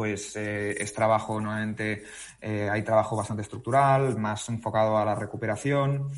pues 0.00 0.34
eh, 0.36 0.82
es 0.82 0.94
trabajo, 0.94 1.38
nuevamente, 1.40 2.04
hay 2.40 2.82
trabajo 2.82 3.16
bastante 3.16 3.42
estructural, 3.42 4.16
más 4.16 4.48
enfocado 4.48 4.96
a 4.96 5.04
la 5.04 5.14
recuperación. 5.14 6.08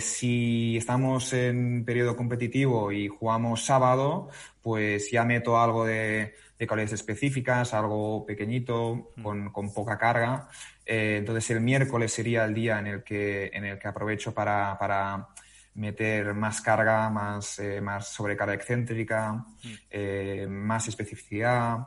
si 0.00 0.76
estamos 0.76 1.32
en 1.32 1.84
periodo 1.84 2.16
competitivo 2.16 2.90
y 2.90 3.06
jugamos 3.06 3.64
sábado, 3.64 4.28
pues 4.60 5.12
ya 5.12 5.24
meto 5.24 5.60
algo 5.60 5.84
de, 5.84 6.34
de 6.58 6.82
específicas, 6.84 7.72
algo 7.72 8.26
pequeñito, 8.26 9.12
con, 9.22 9.50
con 9.50 9.72
poca 9.72 9.96
carga. 9.96 10.48
Eh, 10.84 11.18
entonces 11.18 11.48
el 11.50 11.60
miércoles 11.60 12.12
sería 12.12 12.44
el 12.46 12.52
día 12.52 12.80
en 12.80 12.88
el 12.88 13.04
que, 13.04 13.48
en 13.52 13.64
el 13.64 13.78
que 13.78 13.86
aprovecho 13.86 14.34
para, 14.34 14.76
para 14.76 15.28
meter 15.74 16.34
más 16.34 16.60
carga, 16.60 17.08
más, 17.08 17.60
eh, 17.60 17.80
más 17.80 18.08
sobrecarga 18.08 18.54
excéntrica, 18.54 19.32
mm. 19.32 19.72
eh, 19.88 20.46
más 20.50 20.88
especificidad, 20.88 21.78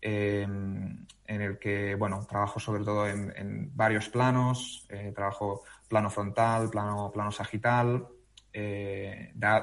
em, 0.00 1.06
en 1.26 1.40
el 1.42 1.58
que, 1.58 1.94
bueno, 1.94 2.26
trabajo 2.28 2.58
sobre 2.58 2.84
todo 2.84 3.06
en, 3.08 3.70
varios 3.74 4.08
planos, 4.08 4.88
trabajo 5.14 5.62
plano 5.88 6.10
frontal, 6.10 6.68
plano, 6.70 7.10
plano 7.12 7.30
sagital, 7.30 8.06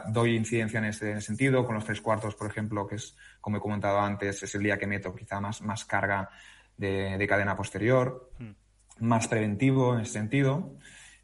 doy 0.08 0.36
incidencia 0.36 0.80
en 0.80 0.86
ese, 0.86 1.20
sentido, 1.20 1.66
con 1.66 1.76
los 1.76 1.84
tres 1.84 2.00
cuartos, 2.00 2.36
por 2.36 2.50
ejemplo, 2.50 2.88
que 2.88 2.96
es, 2.96 3.18
como 3.42 3.58
he 3.58 3.60
comentado 3.60 4.00
antes, 4.00 4.42
es 4.44 4.56
el 4.56 4.64
día 4.64 4.78
que 4.78 4.88
meto 4.88 5.14
quizá 5.14 5.42
más, 5.42 5.62
más 5.62 5.84
carga 5.84 6.30
de, 6.78 7.26
cadena 7.28 7.58
posterior. 7.58 8.32
Mm 8.40 8.52
más 9.00 9.28
preventivo 9.28 9.96
en 9.96 10.02
ese 10.02 10.14
sentido. 10.14 10.78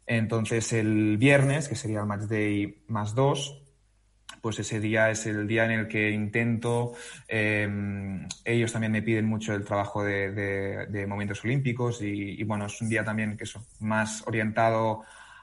Entonces 0.06 0.72
el 0.72 1.16
viernes, 1.16 1.68
que 1.68 1.76
sería 1.76 2.00
el 2.00 2.06
match 2.06 2.22
day 2.22 2.82
más 2.88 3.14
dos, 3.14 3.62
pues 4.44 4.58
ese 4.58 4.78
día 4.78 5.08
es 5.08 5.24
el 5.24 5.48
día 5.48 5.64
en 5.64 5.70
el 5.70 5.88
que 5.88 6.10
intento, 6.10 6.92
em, 7.26 8.28
ellos 8.44 8.70
también 8.70 8.92
me 8.92 9.00
piden 9.00 9.24
mucho 9.24 9.54
el 9.54 9.64
trabajo 9.64 10.04
de, 10.04 10.32
de, 10.86 11.06
momentos 11.06 11.42
olímpicos 11.44 12.02
y, 12.02 12.44
bueno, 12.44 12.66
es 12.66 12.78
un 12.82 12.90
día 12.90 13.02
también 13.02 13.38
que 13.38 13.44
es 13.44 13.54
más 13.80 14.22
orientado 14.26 15.00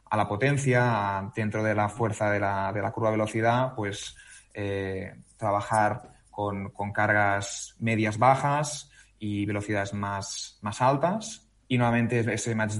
a 0.07 0.15
la 0.15 0.27
potencia, 0.27 1.31
dentro 1.35 1.63
de 1.63 1.73
la 1.73 1.89
fuerza 1.89 2.29
de 2.29 2.41
la, 2.41 2.71
de 2.71 2.79
la 2.83 2.91
curva 2.91 3.09
de 3.09 3.17
velocidad, 3.17 3.73
pues 3.75 4.15
eh, 4.53 5.15
trabajar 5.35 6.03
con, 6.29 6.69
con, 6.69 6.93
cargas 6.93 7.75
medias 7.79 8.19
bajas 8.19 8.91
y 9.17 9.47
velocidades 9.47 9.95
más, 9.95 10.59
más 10.61 10.79
altas. 10.79 11.49
Y 11.67 11.79
nuevamente 11.79 12.19
ese 12.31 12.53
match, 12.53 12.75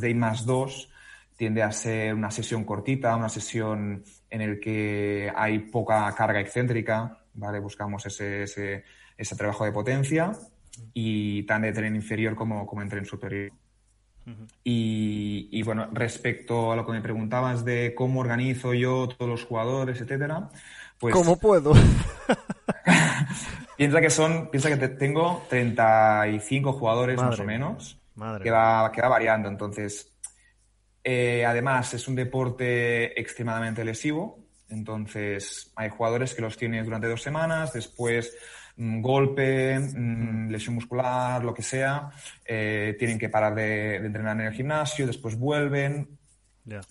day 0.00 0.14
más 0.14 0.46
dos 0.46 0.88
tiende 1.36 1.64
a 1.64 1.72
ser 1.72 2.14
una 2.14 2.30
sesión 2.30 2.62
cortita, 2.62 3.16
una 3.16 3.28
sesión 3.28 4.04
en 4.34 4.40
el 4.40 4.58
que 4.58 5.32
hay 5.34 5.60
poca 5.60 6.12
carga 6.16 6.40
excéntrica, 6.40 7.18
¿vale? 7.34 7.60
Buscamos 7.60 8.04
ese, 8.04 8.42
ese, 8.42 8.84
ese 9.16 9.36
trabajo 9.36 9.64
de 9.64 9.70
potencia 9.70 10.32
y 10.92 11.44
tan 11.44 11.62
de 11.62 11.72
tren 11.72 11.94
inferior 11.94 12.34
como, 12.34 12.66
como 12.66 12.82
en 12.82 12.88
tren 12.88 13.04
superior. 13.04 13.52
y, 14.64 15.48
y, 15.52 15.62
bueno, 15.62 15.86
respecto 15.92 16.72
a 16.72 16.76
lo 16.76 16.84
que 16.84 16.90
me 16.90 17.00
preguntabas 17.00 17.64
de 17.64 17.94
cómo 17.94 18.20
organizo 18.20 18.74
yo 18.74 19.06
todos 19.06 19.30
los 19.30 19.44
jugadores, 19.44 20.00
etcétera, 20.00 20.48
pues... 20.98 21.14
¿Cómo 21.14 21.38
puedo? 21.38 21.72
piensa 23.76 24.00
que 24.00 24.10
son, 24.10 24.50
piensa 24.50 24.68
que 24.68 24.88
tengo 24.88 25.46
35 25.48 26.72
jugadores 26.72 27.22
más 27.22 27.38
o 27.38 27.44
menos 27.44 28.00
que, 28.42 28.50
va, 28.50 28.90
que 28.90 29.00
va 29.00 29.08
variando. 29.08 29.48
Entonces, 29.48 30.12
eh, 31.04 31.44
además, 31.44 31.92
es 31.92 32.08
un 32.08 32.14
deporte 32.14 33.20
extremadamente 33.20 33.84
lesivo. 33.84 34.38
Entonces, 34.70 35.70
hay 35.76 35.90
jugadores 35.90 36.34
que 36.34 36.40
los 36.40 36.56
tienen 36.56 36.82
durante 36.82 37.06
dos 37.08 37.20
semanas, 37.22 37.74
después 37.74 38.34
mm, 38.76 39.02
golpe, 39.02 39.78
mm, 39.78 40.48
lesión 40.50 40.74
muscular, 40.74 41.44
lo 41.44 41.52
que 41.52 41.62
sea, 41.62 42.08
eh, 42.44 42.96
tienen 42.98 43.18
que 43.18 43.28
parar 43.28 43.54
de, 43.54 43.96
entrenar 43.96 44.40
en 44.40 44.46
el 44.46 44.54
gimnasio, 44.54 45.06
después 45.06 45.38
vuelven. 45.38 46.18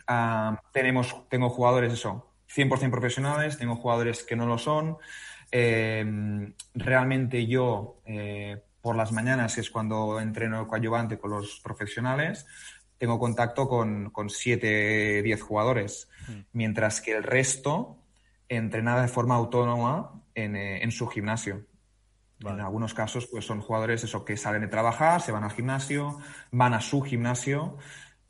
Ah, 0.08 0.62
tenemos, 0.72 1.28
tengo 1.28 1.50
jugadores, 1.50 1.92
eso, 1.94 2.36
100% 2.48 2.92
profesionales, 2.92 3.58
tengo 3.58 3.76
jugadores 3.76 4.22
que 4.24 4.36
no 4.36 4.46
lo 4.46 4.60
son. 4.60 4.98
Eh, 5.52 6.06
realmente 6.76 7.48
yo 7.48 8.00
por 8.84 8.98
las 8.98 9.14
mañanas, 9.14 9.58
es 9.58 9.70
cuando 9.70 10.20
entreno 10.20 10.68
coadyuvante 10.68 11.18
con 11.18 11.32
los 11.32 11.62
profesionales. 11.64 12.46
Tengo 13.04 13.20
contacto 13.20 13.68
con, 13.68 14.12
con 14.12 14.30
7, 14.30 15.22
10 15.24 15.42
jugadores, 15.42 16.08
mm. 16.26 16.40
mientras 16.54 17.02
que 17.02 17.12
el 17.12 17.22
resto 17.22 17.98
entrena 18.48 19.02
de 19.02 19.10
forma 19.10 19.36
autónoma 19.36 20.24
en, 20.34 20.56
eh, 20.56 20.90
su 20.90 21.08
gimnasio. 21.08 21.66
En 22.40 22.62
algunos 22.62 22.94
casos, 22.94 23.28
pues 23.28 23.44
son 23.44 23.60
jugadores 23.60 24.06
eso, 24.06 24.24
que 24.24 24.38
salen 24.38 24.62
de 24.62 24.70
trabajar, 24.70 25.20
se 25.20 25.34
van 25.34 25.44
al 25.44 25.52
gimnasio, 25.52 26.18
van 26.52 26.74
a 26.74 26.80
su 26.80 27.02
gimnasio. 27.02 27.78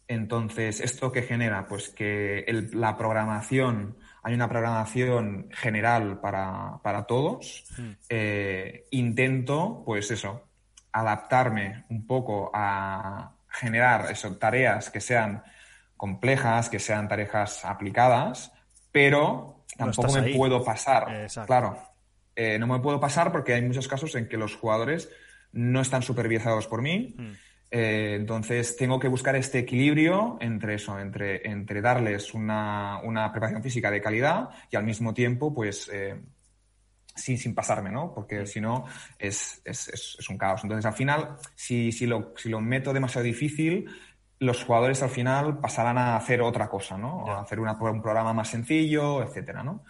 Entonces, 0.07 0.79
¿esto 0.79 1.11
qué 1.11 1.21
genera? 1.21 1.67
Pues 1.67 1.89
que 1.89 2.43
la 2.71 2.97
programación 2.97 3.95
hay 4.23 4.33
una 4.33 4.49
programación 4.49 5.49
general 5.51 6.19
para, 6.19 7.05
todos. 7.07 7.63
Hmm. 7.77 7.91
Eh, 8.09 8.87
intento, 8.89 9.83
pues 9.85 10.09
eso, 10.09 10.47
adaptarme 10.91 11.85
un 11.89 12.07
poco 12.07 12.49
a 12.55 13.32
generar 13.53 14.11
eso, 14.11 14.35
tareas 14.37 14.89
que 14.89 14.99
sean 14.99 15.43
complejas, 15.95 16.69
que 16.69 16.79
sean 16.79 17.07
tareas 17.07 17.63
aplicadas, 17.63 18.51
pero 18.91 19.65
tampoco 19.77 20.13
me 20.13 20.33
puedo 20.33 20.63
pasar. 20.63 21.27
Claro, 21.45 21.77
eh, 22.35 22.57
no 22.59 22.67
me 22.67 22.79
puedo 22.79 22.99
pasar 22.99 23.31
porque 23.31 23.53
hay 23.53 23.61
muchos 23.61 23.87
casos 23.87 24.15
en 24.15 24.27
que 24.27 24.37
los 24.37 24.55
jugadores 24.55 25.09
no 25.51 25.81
están 25.81 26.01
supervisados 26.01 26.67
por 26.67 26.81
mí. 26.81 27.15
Hmm. 27.17 27.31
Eh, 27.75 28.15
entonces 28.15 28.75
tengo 28.77 28.99
que 28.99 29.07
buscar 29.07 29.35
este 29.35 29.59
equilibrio 29.59 30.37
entre 30.41 30.75
eso, 30.75 30.99
entre, 30.99 31.47
entre 31.49 31.81
darles 31.81 32.33
una, 32.35 33.01
preparación 33.31 33.63
física 33.63 33.89
de 33.89 34.01
calidad 34.01 34.49
y 34.69 34.75
al 34.75 34.83
mismo 34.83 35.13
tiempo, 35.13 35.53
pues, 35.53 35.89
eh, 35.91 36.21
sin, 37.15 37.37
sin 37.37 37.53
pasarme, 37.53 37.91
¿no? 37.91 38.13
Porque 38.13 38.45
si 38.45 38.59
no, 38.61 38.85
es, 39.19 39.61
un 40.29 40.37
caos. 40.37 40.61
Entonces, 40.63 40.85
al 40.85 40.93
final, 40.93 41.37
si, 41.55 41.91
si, 41.91 42.05
lo, 42.05 42.33
si 42.35 42.49
lo 42.49 42.59
meto 42.61 42.93
demasiado 42.93 43.25
difícil, 43.25 43.89
los 44.39 44.63
jugadores 44.63 45.01
al 45.03 45.09
final 45.09 45.59
pasarán 45.59 45.97
a 45.97 46.15
hacer 46.15 46.41
otra 46.41 46.69
cosa, 46.69 46.97
¿no? 46.97 47.27
A 47.27 47.41
hacer 47.41 47.59
un 47.59 48.01
programa 48.01 48.33
más 48.33 48.49
sencillo, 48.49 49.23
etcétera, 49.23 49.63
¿no? 49.63 49.83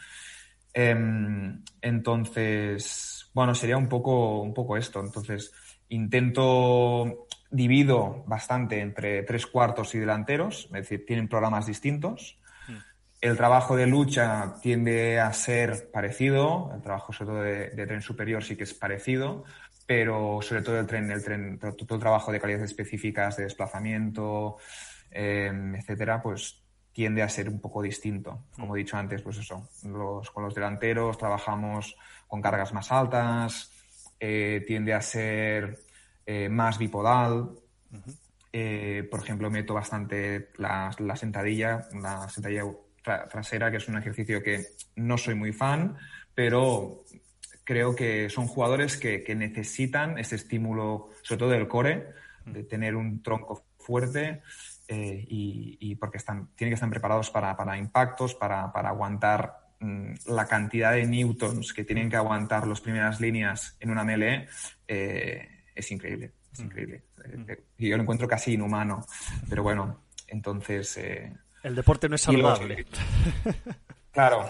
Em, 0.74 1.64
entonces, 1.82 3.30
bueno, 3.34 3.54
sería 3.56 3.78
un 3.78 3.88
poco, 3.88 4.42
un 4.42 4.54
poco 4.54 4.78
esto. 4.78 5.00
Entonces, 5.00 5.54
intento 5.90 7.28
divido 7.52 8.24
bastante 8.26 8.80
entre 8.80 9.24
tres 9.24 9.46
cuartos 9.46 9.94
y 9.94 10.00
delanteros, 10.00 10.66
es 10.66 10.72
decir, 10.72 11.06
tienen 11.06 11.28
programas 11.28 11.68
distintos. 11.68 12.40
El 13.24 13.38
trabajo 13.38 13.78
de 13.78 13.88
lucha 13.88 14.56
tiende 14.62 15.18
a 15.18 15.32
ser 15.32 15.90
parecido, 15.94 16.70
el 16.76 16.82
trabajo 16.82 17.14
sobre 17.14 17.32
todo 17.32 17.42
de, 17.42 17.86
tren 17.88 18.02
superior 18.02 18.44
sí 18.44 18.58
que 18.58 18.66
es 18.66 18.74
parecido, 18.74 19.46
pero 19.88 20.42
sobre 20.42 20.62
todo 20.62 20.78
el 20.78 20.86
tren, 20.86 21.10
el 21.10 21.24
tren, 21.24 21.58
todo, 21.58 21.96
el 21.96 22.02
trabajo 22.02 22.34
de 22.34 22.42
calidades 22.42 22.72
específicas 22.72 23.38
de 23.38 23.44
desplazamiento, 23.44 24.58
em, 25.10 25.74
etcétera, 25.74 26.22
pues 26.22 26.66
tiende 26.92 27.22
a 27.22 27.30
ser 27.30 27.48
un 27.48 27.62
poco 27.62 27.82
distinto. 27.82 28.48
Como 28.58 28.76
he 28.76 28.80
dicho 28.80 28.98
antes, 28.98 29.22
pues 29.22 29.38
eso, 29.38 29.70
los, 29.86 30.30
con 30.30 30.44
los 30.44 30.54
delanteros 30.54 31.18
trabajamos 31.18 31.96
con 32.28 32.42
cargas 32.42 32.74
más 32.74 32.92
altas, 32.92 33.72
eh, 34.20 34.66
tiende 34.68 34.94
a 34.94 35.02
ser 35.02 35.80
eh, 36.26 36.50
más 36.50 36.78
bipodal. 36.78 37.52
Eh, 38.52 39.08
por 39.10 39.22
ejemplo, 39.22 39.50
meto 39.50 39.74
bastante 39.74 40.50
la, 40.58 40.92
sentadilla, 41.16 41.88
la 41.94 42.28
sentadilla 42.28 42.66
trasera, 43.04 43.70
que 43.70 43.78
es 43.78 43.88
un 43.88 43.98
ejercicio 43.98 44.42
que 44.42 44.66
no 44.96 45.18
soy 45.18 45.36
muy 45.36 45.54
fan, 45.54 45.98
pero 46.34 47.04
creo 47.64 47.96
que 47.96 48.30
son 48.30 48.48
jugadores 48.48 48.98
que, 48.98 49.24
necesitan 49.36 50.18
ese 50.18 50.36
estímulo, 50.36 51.10
sobre 51.22 51.40
todo 51.40 51.50
del 51.50 51.68
core, 51.68 52.08
de 52.46 52.64
tener 52.64 52.96
un 52.96 53.22
tronco 53.22 53.66
fuerte 53.78 54.42
eh, 54.88 55.26
y, 55.28 55.96
porque 55.96 56.18
están, 56.18 56.50
tienen 56.56 56.72
que 56.72 56.76
estar 56.76 56.90
preparados 56.90 57.30
para, 57.30 57.78
impactos, 57.78 58.36
para, 58.36 58.66
aguantar 58.66 59.72
mm, 59.80 60.14
la 60.28 60.46
cantidad 60.48 60.94
de 60.94 61.06
newtons 61.06 61.74
que 61.74 61.84
tienen 61.84 62.10
que 62.10 62.16
aguantar 62.16 62.68
las 62.68 62.82
primeras 62.82 63.20
líneas 63.22 63.78
en 63.80 63.92
una 63.92 64.04
melee 64.04 64.48
es 64.88 65.92
increíble, 65.92 66.34
es 66.52 66.60
mm. 66.60 66.64
increíble. 66.64 67.04
Mm. 67.18 67.50
Eh, 67.50 67.64
y 67.78 67.90
yo 67.90 67.98
lo 67.98 68.04
encuentro 68.04 68.28
casi 68.28 68.54
inhumano, 68.54 69.06
pero 69.50 69.64
bueno, 69.64 70.04
entonces... 70.28 70.98
Eh, 70.98 71.34
el 71.64 71.76
deporte 71.76 72.08
no 72.08 72.16
es 72.16 72.22
saludable. 72.22 72.86
claro, 74.12 74.48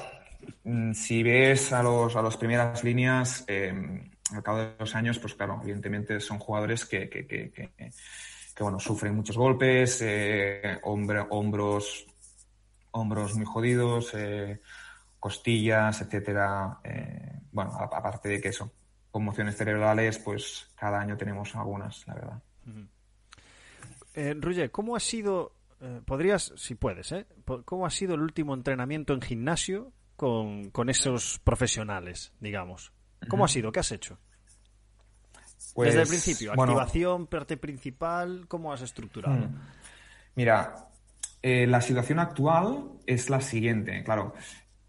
mm, 0.64 0.94
si 0.94 1.24
ves 1.24 1.72
a 1.72 1.82
los 1.82 2.16
a 2.16 2.22
las 2.22 2.38
primeras 2.38 2.84
líneas, 2.84 3.46
em, 3.48 4.10
al 4.34 4.44
cabo 4.44 4.58
de 4.58 4.76
los 4.80 4.96
años, 4.96 5.20
pues 5.20 5.36
claro, 5.36 5.60
evidentemente 5.64 6.20
son 6.20 6.40
jugadores 6.40 6.86
que, 6.86 7.10
que, 7.10 7.26
que, 7.26 7.52
que 7.52 8.64
bueno, 8.64 8.80
sufren 8.80 9.16
muchos 9.16 9.38
golpes, 9.38 10.02
eh, 10.02 10.80
hombros, 10.84 12.06
hombros 12.92 13.36
muy 13.36 13.46
jodidos, 13.46 14.14
costillas, 15.20 16.02
etcétera. 16.02 16.80
bueno, 17.52 17.72
aparte 17.74 18.30
de 18.30 18.42
que 18.42 18.50
eso, 18.50 18.72
conmociones 19.14 19.56
cerebrales, 19.56 20.18
pues 20.18 20.72
cada 20.76 21.00
año 21.00 21.16
tenemos 21.16 21.56
algunas, 21.56 22.06
la 22.08 22.14
verdad. 22.16 22.42
Eh, 24.16 24.70
¿cómo 24.72 24.96
ha 24.96 25.00
sido, 25.00 25.54
eh, 25.84 26.02
podrías, 26.06 26.54
si 26.56 26.76
puedes, 26.76 27.12
eh, 27.12 27.28
cómo 27.66 27.86
ha 27.86 27.90
sido 27.90 28.16
el 28.16 28.22
último 28.22 28.54
entrenamiento 28.54 29.14
en 29.14 29.22
gimnasio 29.22 29.92
con, 30.16 30.90
esos 30.90 31.40
profesionales, 31.44 32.32
digamos? 32.40 32.94
¿Cómo 33.28 33.44
ha 33.44 33.50
sido? 33.50 33.72
¿Qué 33.72 33.82
has 33.82 33.92
hecho? 33.92 34.18
Pues, 35.74 35.90
Desde 35.90 36.04
el 36.04 36.08
principio, 36.08 36.54
activación, 36.54 37.28
parte 37.28 37.58
principal, 37.58 38.46
¿cómo 38.48 38.72
has 38.72 38.82
estructurado? 38.82 39.48
Hmm. 39.48 39.60
Mira, 40.36 40.88
eh, 41.42 41.68
la 41.68 41.82
situación 41.82 42.20
actual 42.20 42.92
es 43.06 43.30
la 43.30 43.42
siguiente, 43.42 44.04
claro. 44.04 44.34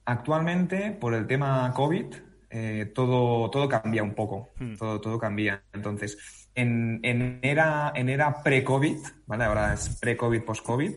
Actualmente, 0.05 0.93
por 0.93 1.15
el 1.15 1.27
tema 1.27 1.73
COVID, 1.75 2.15
eh, 2.51 2.93
todo, 2.95 3.51
todo 3.51 3.69
cambia 3.69 4.05
un 4.05 4.15
poco, 4.15 4.51
hmm. 4.61 4.77
todo, 4.77 5.01
todo 5.01 5.19
cambia. 5.19 5.65
Entonces, 5.73 6.44
en, 6.55 7.01
en 7.03 7.41
era, 7.43 7.93
en 7.95 8.09
era 8.09 8.43
pre-COVID, 8.43 8.99
¿vale? 9.27 9.45
Ahora 9.45 9.75
es 9.75 9.99
pre-COVID, 10.01 10.43
post-COVID. 10.43 10.93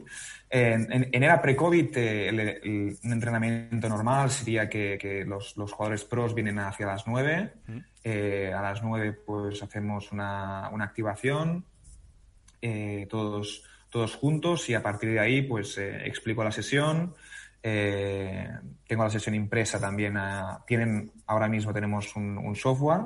En, 0.49 1.09
en, 1.11 1.23
era 1.23 1.41
pre-COVID, 1.41 1.97
eh, 1.97 2.29
el, 2.29 2.97
entrenamiento 3.03 3.89
normal 3.89 4.31
sería 4.31 4.69
que, 4.69 4.97
que 4.97 5.25
los, 5.25 5.57
los, 5.57 5.73
jugadores 5.73 6.05
pros 6.05 6.33
vienen 6.33 6.59
hacia 6.59 6.85
las 6.85 7.05
9. 7.05 7.53
Hmm. 7.67 7.77
Eh, 8.03 8.53
a 8.55 8.61
las 8.61 8.81
9 8.81 9.11
pues 9.25 9.61
hacemos 9.61 10.11
una, 10.11 10.69
una 10.71 10.85
activación, 10.85 11.65
todos, 13.09 13.63
todos 13.89 14.15
juntos 14.15 14.69
y 14.69 14.73
a 14.73 14.83
partir 14.83 15.11
de 15.11 15.19
ahí 15.19 15.41
pues 15.41 15.77
explico 15.77 16.43
la 16.43 16.51
sesión, 16.51 17.13
eh, 17.63 18.47
tengo 18.87 19.03
la 19.03 19.09
sesión 19.09 19.35
impresa 19.35 19.79
también. 19.79 20.17
tienen, 20.65 21.11
ahora 21.25 21.49
mismo 21.49 21.73
tenemos 21.73 22.15
un, 22.15 22.55
software 22.55 23.01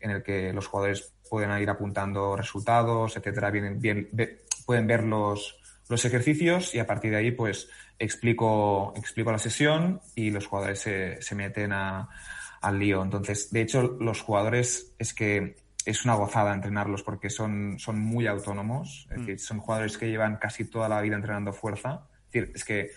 en 0.00 0.10
el 0.10 0.22
que 0.22 0.52
los 0.52 0.66
jugadores 0.66 1.14
pueden 1.28 1.56
ir 1.60 1.70
apuntando 1.70 2.36
resultados, 2.36 3.16
etcétera. 3.16 3.50
Bien, 3.50 4.08
pueden 4.66 4.86
ver 4.86 5.04
los, 5.04 5.58
los 5.88 6.04
ejercicios 6.04 6.74
y 6.74 6.78
a 6.78 6.86
partir 6.86 7.10
de 7.10 7.18
ahí, 7.18 7.30
pues, 7.30 7.68
explico, 7.98 8.92
explico 8.96 9.32
la 9.32 9.38
sesión 9.38 10.00
y 10.14 10.30
los 10.30 10.46
jugadores 10.46 10.80
se, 10.80 11.20
se 11.22 11.34
meten 11.34 11.72
a, 11.72 12.08
al 12.60 12.78
lío. 12.78 13.02
Entonces, 13.02 13.50
de 13.50 13.62
hecho, 13.62 13.96
los 14.00 14.20
jugadores 14.20 14.94
es 14.98 15.14
que 15.14 15.56
es 15.84 16.04
una 16.04 16.14
gozada 16.14 16.54
entrenarlos 16.54 17.02
porque 17.02 17.30
son, 17.30 17.78
son 17.78 17.98
muy 17.98 18.26
autónomos. 18.26 19.06
Es 19.10 19.16
mm. 19.16 19.20
decir, 19.20 19.40
son 19.40 19.58
jugadores 19.60 19.96
que 19.96 20.08
llevan 20.08 20.36
casi 20.36 20.64
toda 20.64 20.88
la 20.88 21.00
vida 21.00 21.16
entrenando 21.16 21.52
fuerza. 21.52 22.06
Es 22.26 22.32
decir, 22.32 22.52
es 22.54 22.64
que 22.64 22.90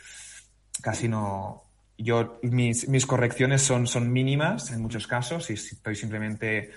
casi 0.81 1.07
no. 1.07 1.63
Yo, 1.97 2.39
mis, 2.41 2.89
mis 2.89 3.05
correcciones 3.05 3.61
son, 3.61 3.85
son 3.85 4.11
mínimas 4.11 4.71
en 4.71 4.81
muchos 4.81 5.05
casos 5.05 5.49
y 5.51 5.53
estoy 5.53 5.95
simplemente 5.95 6.71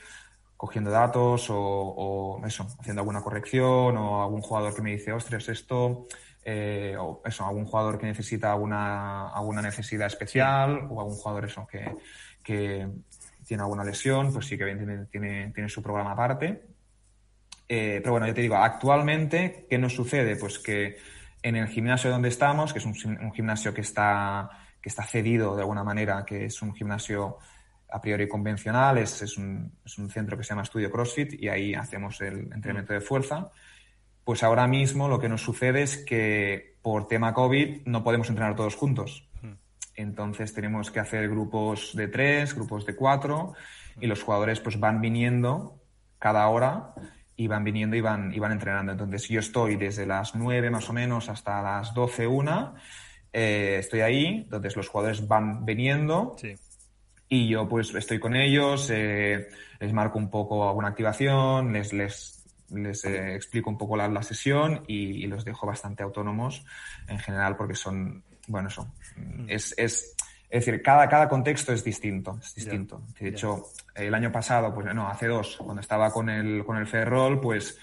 cogiendo 0.56 0.90
datos 0.90 1.46
o, 1.50 2.40
eso, 2.46 2.66
haciendo 2.80 3.02
alguna 3.02 3.22
corrección 3.22 3.96
o 3.96 4.22
algún 4.22 4.40
jugador 4.40 4.74
que 4.74 4.82
me 4.82 4.92
dice, 4.92 5.12
ostras, 5.12 5.48
esto, 5.48 6.06
eh, 6.44 6.96
o 6.98 7.22
eso, 7.24 7.44
algún 7.44 7.64
jugador 7.64 7.98
que 7.98 8.06
necesita 8.06 8.52
alguna, 8.52 9.28
alguna 9.28 9.62
necesidad 9.62 10.06
especial 10.06 10.88
o 10.90 11.00
algún 11.00 11.16
jugador 11.16 11.44
eso 11.46 11.66
que, 11.66 11.94
que 12.42 12.88
tiene 13.46 13.62
alguna 13.62 13.84
lesión, 13.84 14.32
pues 14.32 14.46
sí 14.46 14.56
que 14.56 14.64
tiene, 14.64 15.06
tiene, 15.06 15.52
tiene 15.52 15.68
su 15.68 15.82
programa 15.82 16.12
aparte. 16.12 16.74
Eh, 17.68 18.00
pero 18.02 18.12
bueno, 18.12 18.26
yo 18.26 18.34
te 18.34 18.42
digo, 18.42 18.56
actualmente, 18.56 19.66
¿qué 19.68 19.78
nos 19.78 19.94
sucede? 19.94 20.36
Pues 20.36 20.58
que 20.58 20.96
en 21.42 21.56
el 21.56 21.68
gimnasio 21.68 22.10
donde 22.10 22.28
estamos, 22.28 22.72
que 22.72 22.78
es 22.78 22.84
un, 22.84 22.94
gimnasio 23.32 23.72
que 23.72 23.80
está, 23.80 24.50
que 24.80 24.88
está 24.88 25.04
cedido 25.04 25.54
de 25.56 25.62
alguna 25.62 25.84
manera, 25.84 26.24
que 26.24 26.46
es 26.46 26.62
un 26.62 26.74
gimnasio 26.74 27.38
a 27.90 28.00
priori 28.00 28.28
convencional, 28.28 28.98
es, 28.98 29.22
es, 29.22 29.36
un, 29.36 29.72
es 29.84 29.98
un, 29.98 30.10
centro 30.10 30.36
que 30.36 30.44
se 30.44 30.50
llama 30.50 30.62
Estudio 30.62 30.90
CrossFit 30.90 31.40
y 31.40 31.48
ahí 31.48 31.74
hacemos 31.74 32.20
el 32.20 32.52
entrenamiento 32.52 32.92
de 32.92 33.00
fuerza. 33.00 33.50
Pues 34.24 34.42
ahora 34.42 34.66
mismo 34.66 35.08
lo 35.08 35.18
que 35.18 35.28
nos 35.28 35.42
sucede 35.42 35.82
es 35.82 35.98
que 35.98 36.76
por 36.82 37.08
tema 37.08 37.34
COVID 37.34 37.86
no 37.86 38.02
podemos 38.02 38.28
entrenar 38.28 38.56
todos 38.56 38.74
juntos. 38.74 39.28
Entonces 39.96 40.52
tenemos 40.52 40.90
que 40.90 41.00
hacer 41.00 41.28
grupos 41.28 41.92
de 41.94 42.08
tres, 42.08 42.54
grupos 42.54 42.84
de 42.84 42.96
cuatro 42.96 43.54
y 44.00 44.06
los 44.06 44.22
jugadores 44.22 44.60
pues 44.60 44.80
van 44.80 45.00
viniendo 45.00 45.80
cada 46.18 46.48
hora 46.48 46.94
y 47.36 47.46
van 47.46 47.64
viniendo 47.64 47.96
y 47.96 48.00
van, 48.00 48.32
y 48.32 48.38
van 48.38 48.52
entrenando. 48.52 48.92
Entonces 48.92 49.28
yo 49.28 49.40
estoy 49.40 49.76
desde 49.76 50.06
las 50.06 50.34
9 50.34 50.70
más 50.70 50.88
o 50.88 50.92
menos 50.92 51.28
hasta 51.28 51.62
las 51.62 51.94
12, 51.94 52.26
una, 52.26 52.74
eh, 53.32 53.76
estoy 53.80 54.00
ahí, 54.00 54.26
entonces 54.44 54.76
los 54.76 54.88
jugadores 54.88 55.26
van 55.26 55.64
viniendo 55.64 56.36
y 57.34 57.48
yo 57.48 57.68
pues 57.68 57.92
estoy 57.94 58.20
con 58.20 58.36
ellos, 58.36 58.88
eh, 58.90 59.48
les 59.80 59.92
marco 59.92 60.18
un 60.18 60.30
poco 60.30 60.68
alguna 60.68 60.88
activación, 60.88 61.72
les, 61.72 61.92
les, 61.92 62.44
les 62.70 63.04
eh, 63.04 63.34
explico 63.34 63.68
un 63.70 63.76
poco 63.76 63.96
la, 63.96 64.22
sesión 64.22 64.84
y, 64.86 65.26
los 65.26 65.44
dejo 65.44 65.66
bastante 65.66 66.04
autónomos 66.04 66.64
en 67.08 67.18
general 67.18 67.56
porque 67.56 67.74
son, 67.74 68.22
bueno, 68.46 68.70
son, 68.70 68.92
mm. 69.16 69.46
es, 69.48 69.74
es, 69.76 70.14
es 70.48 70.64
decir, 70.64 70.80
cada, 70.80 71.08
cada 71.08 71.28
contexto 71.28 71.72
es 71.72 71.82
distinto, 71.82 72.38
es 72.40 72.54
distinto. 72.54 73.02
De 73.18 73.30
hecho, 73.30 73.64
el 73.96 74.14
año 74.14 74.30
pasado, 74.30 74.72
pues 74.72 74.94
no, 74.94 75.08
hace 75.08 75.26
dos, 75.26 75.56
cuando 75.56 75.80
estaba 75.80 76.12
con 76.12 76.28
el, 76.28 76.64
con 76.64 76.76
el 76.76 76.86
Ferrol, 76.86 77.40
pues 77.40 77.76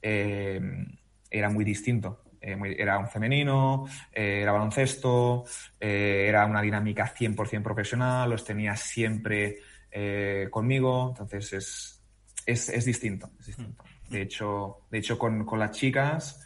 era 0.00 1.48
muy 1.50 1.64
distinto. 1.64 2.21
Eh, 2.42 2.76
era 2.76 2.98
un 2.98 3.08
femenino, 3.08 3.86
eh, 4.12 4.40
era 4.42 4.50
baloncesto, 4.50 5.44
eh, 5.78 6.26
era 6.28 6.44
una 6.44 6.60
dinámica 6.60 7.14
100% 7.14 7.62
profesional, 7.62 8.28
los 8.28 8.44
tenía 8.44 8.76
siempre 8.76 9.58
conmigo, 10.50 11.10
entonces 11.10 11.52
es, 11.52 12.02
es, 12.46 12.68
es, 12.70 12.84
distinto, 12.86 13.30
distinto. 13.44 13.84
De 14.08 14.22
hecho, 14.22 14.86
de 14.90 14.96
hecho 14.96 15.18
con, 15.18 15.44
con 15.44 15.58
las 15.58 15.72
chicas, 15.72 16.42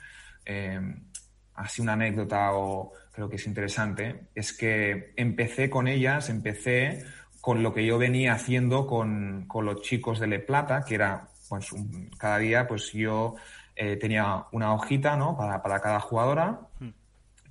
así 1.54 1.80
una 1.80 1.92
anécdota 1.92 2.54
o 2.54 2.92
creo 3.12 3.28
que 3.28 3.36
es 3.36 3.46
interesante, 3.46 4.26
es 4.34 4.52
que 4.52 5.12
empecé 5.14 5.70
con 5.70 5.86
ellas, 5.86 6.28
empecé 6.28 7.04
con 7.40 7.62
lo 7.62 7.72
que 7.72 7.86
yo 7.86 7.98
venía 7.98 8.32
haciendo 8.32 8.84
con, 8.84 9.46
con 9.46 9.64
los 9.64 9.80
chicos 9.82 10.18
de 10.18 10.26
Le 10.26 10.40
Plata, 10.40 10.84
que 10.84 10.96
era, 10.96 11.28
pues, 11.48 11.70
cada 12.18 12.38
día, 12.38 12.66
pues 12.66 12.92
yo 12.92 13.36
eh, 13.76 13.96
tenía 13.96 14.46
una 14.52 14.72
hojita 14.72 15.16
¿no? 15.16 15.36
para, 15.36 15.62
para 15.62 15.80
cada 15.80 16.00
jugadora 16.00 16.60
hmm. 16.80 16.88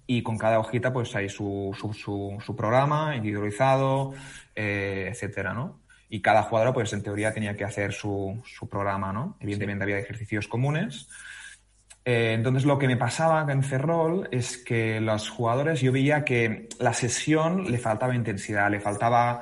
y 0.07 0.23
con 0.23 0.37
cada 0.37 0.59
hojita 0.59 0.91
pues 0.91 1.15
hay 1.15 1.29
su, 1.29 1.75
su, 1.79 1.93
su, 2.43 2.55
programa 2.55 3.15
individualizado, 3.15 4.13
eh, 4.55 5.09
etcétera, 5.11 5.53
¿no? 5.53 5.79
Y 6.09 6.21
cada 6.21 6.43
jugadora 6.43 6.73
pues 6.73 6.91
en 6.93 7.03
teoría 7.03 7.33
tenía 7.33 7.55
que 7.55 7.63
hacer 7.63 7.93
su, 7.93 8.41
su 8.45 8.67
programa, 8.67 9.13
¿no? 9.13 9.37
Evidentemente 9.39 9.83
había 9.83 9.99
ejercicios 9.99 10.47
comunes. 10.47 11.07
Eh, 12.03 12.33
entonces 12.33 12.65
lo 12.65 12.77
que 12.77 12.87
me 12.87 12.97
pasaba 12.97 13.45
en 13.51 13.63
Ferrol 13.63 14.27
es 14.31 14.57
que 14.57 14.99
los 15.01 15.29
jugadores 15.29 15.81
yo 15.81 15.91
veía 15.91 16.23
que 16.23 16.69
la 16.79 16.93
sesión 16.93 17.69
le 17.71 17.79
faltaba 17.79 18.15
intensidad, 18.15 18.69
le 18.69 18.79
faltaba 18.79 19.41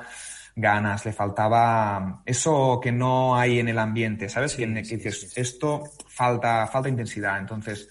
ganas, 0.56 1.04
le 1.04 1.12
faltaba 1.12 2.22
eso 2.24 2.80
que 2.82 2.92
no 2.92 3.36
hay 3.36 3.58
en 3.58 3.68
el 3.68 3.78
ambiente, 3.78 4.28
¿sabes? 4.28 4.54
que, 4.54 4.66
dices, 4.66 5.32
esto 5.36 5.82
falta, 6.14 6.66
falta 6.68 6.88
intensidad. 6.88 7.38
Entonces, 7.38 7.88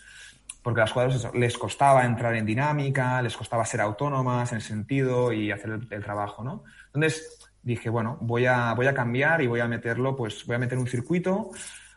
porque 0.62 0.80
a 0.80 0.84
las 0.86 0.92
jugadoras 0.92 1.30
les 1.34 1.58
costaba 1.58 2.06
entrar 2.06 2.36
en 2.36 2.46
dinámica, 2.46 3.22
les 3.22 3.36
costaba 3.36 3.66
ser 3.66 3.82
autónomas 3.82 4.54
en 4.54 4.62
sentido 4.62 5.34
y 5.34 5.52
hacer 5.52 5.80
el, 5.90 6.04
trabajo, 6.04 6.44
¿no? 6.44 6.64
Entonces 6.88 7.52
dije, 7.62 7.90
bueno, 7.90 8.18
voy 8.22 8.46
a, 8.46 8.74
voy 8.74 8.88
a 8.88 8.94
cambiar 8.94 9.42
y 9.42 9.48
voy 9.48 9.60
a 9.60 9.68
meterlo, 9.68 10.16
pues 10.16 10.46
voy 10.46 10.56
a 10.56 10.60
meter 10.60 10.78
un 10.78 10.88
circuito, 10.88 11.52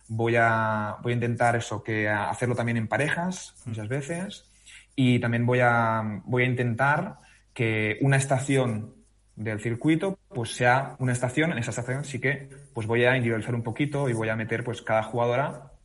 voy 0.09 0.35
a, 0.37 0.97
voy 1.03 1.13
a 1.13 1.15
intentar 1.15 1.55
eso, 1.55 1.83
que 1.83 2.09
hacerlo 2.09 2.57
también 2.57 2.77
en 2.77 2.89
parejas 2.89 3.55
muchas 3.65 3.89
veces 3.89 4.51
y 4.97 5.21
también 5.21 5.47
voy 5.47 5.61
a, 5.61 6.23
voy 6.25 6.43
a 6.43 6.47
intentar 6.47 7.19
que 7.55 7.99
una 8.01 8.17
estación 8.17 8.95
del 9.37 9.61
circuito, 9.61 10.19
pues 10.29 10.55
sea 10.55 10.97
una 10.99 11.13
estación, 11.13 11.53
en 11.53 11.59
esa 11.59 11.71
estación 11.71 12.05
sí 12.05 12.21
que 12.21 12.49
pues 12.75 12.87
voy 12.87 13.05
a 13.05 13.17
individualizar 13.17 13.55
un 13.55 13.63
poquito 13.63 14.09
y 14.09 14.13
voy 14.13 14.29
a 14.29 14.37
meter 14.37 14.65
pues 14.65 14.83
cada 14.83 15.03
jugadora 15.03 15.76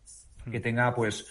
que 0.50 0.60
tenga 0.60 0.94
pues 0.94 1.26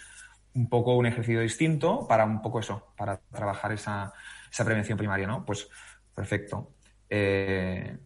un 0.54 0.68
poco 0.68 0.96
un 0.96 1.06
ejercicio 1.06 1.40
distinto 1.40 2.06
para 2.06 2.24
un 2.24 2.42
poco 2.42 2.60
eso, 2.60 2.92
para 2.96 3.16
trabajar 3.16 3.72
esa, 3.72 4.12
esa 4.50 4.64
prevención 4.64 4.98
primaria, 4.98 5.26
¿no? 5.26 5.44
Pues 5.44 5.68
perfecto. 6.14 6.74
Eh, 7.08 7.96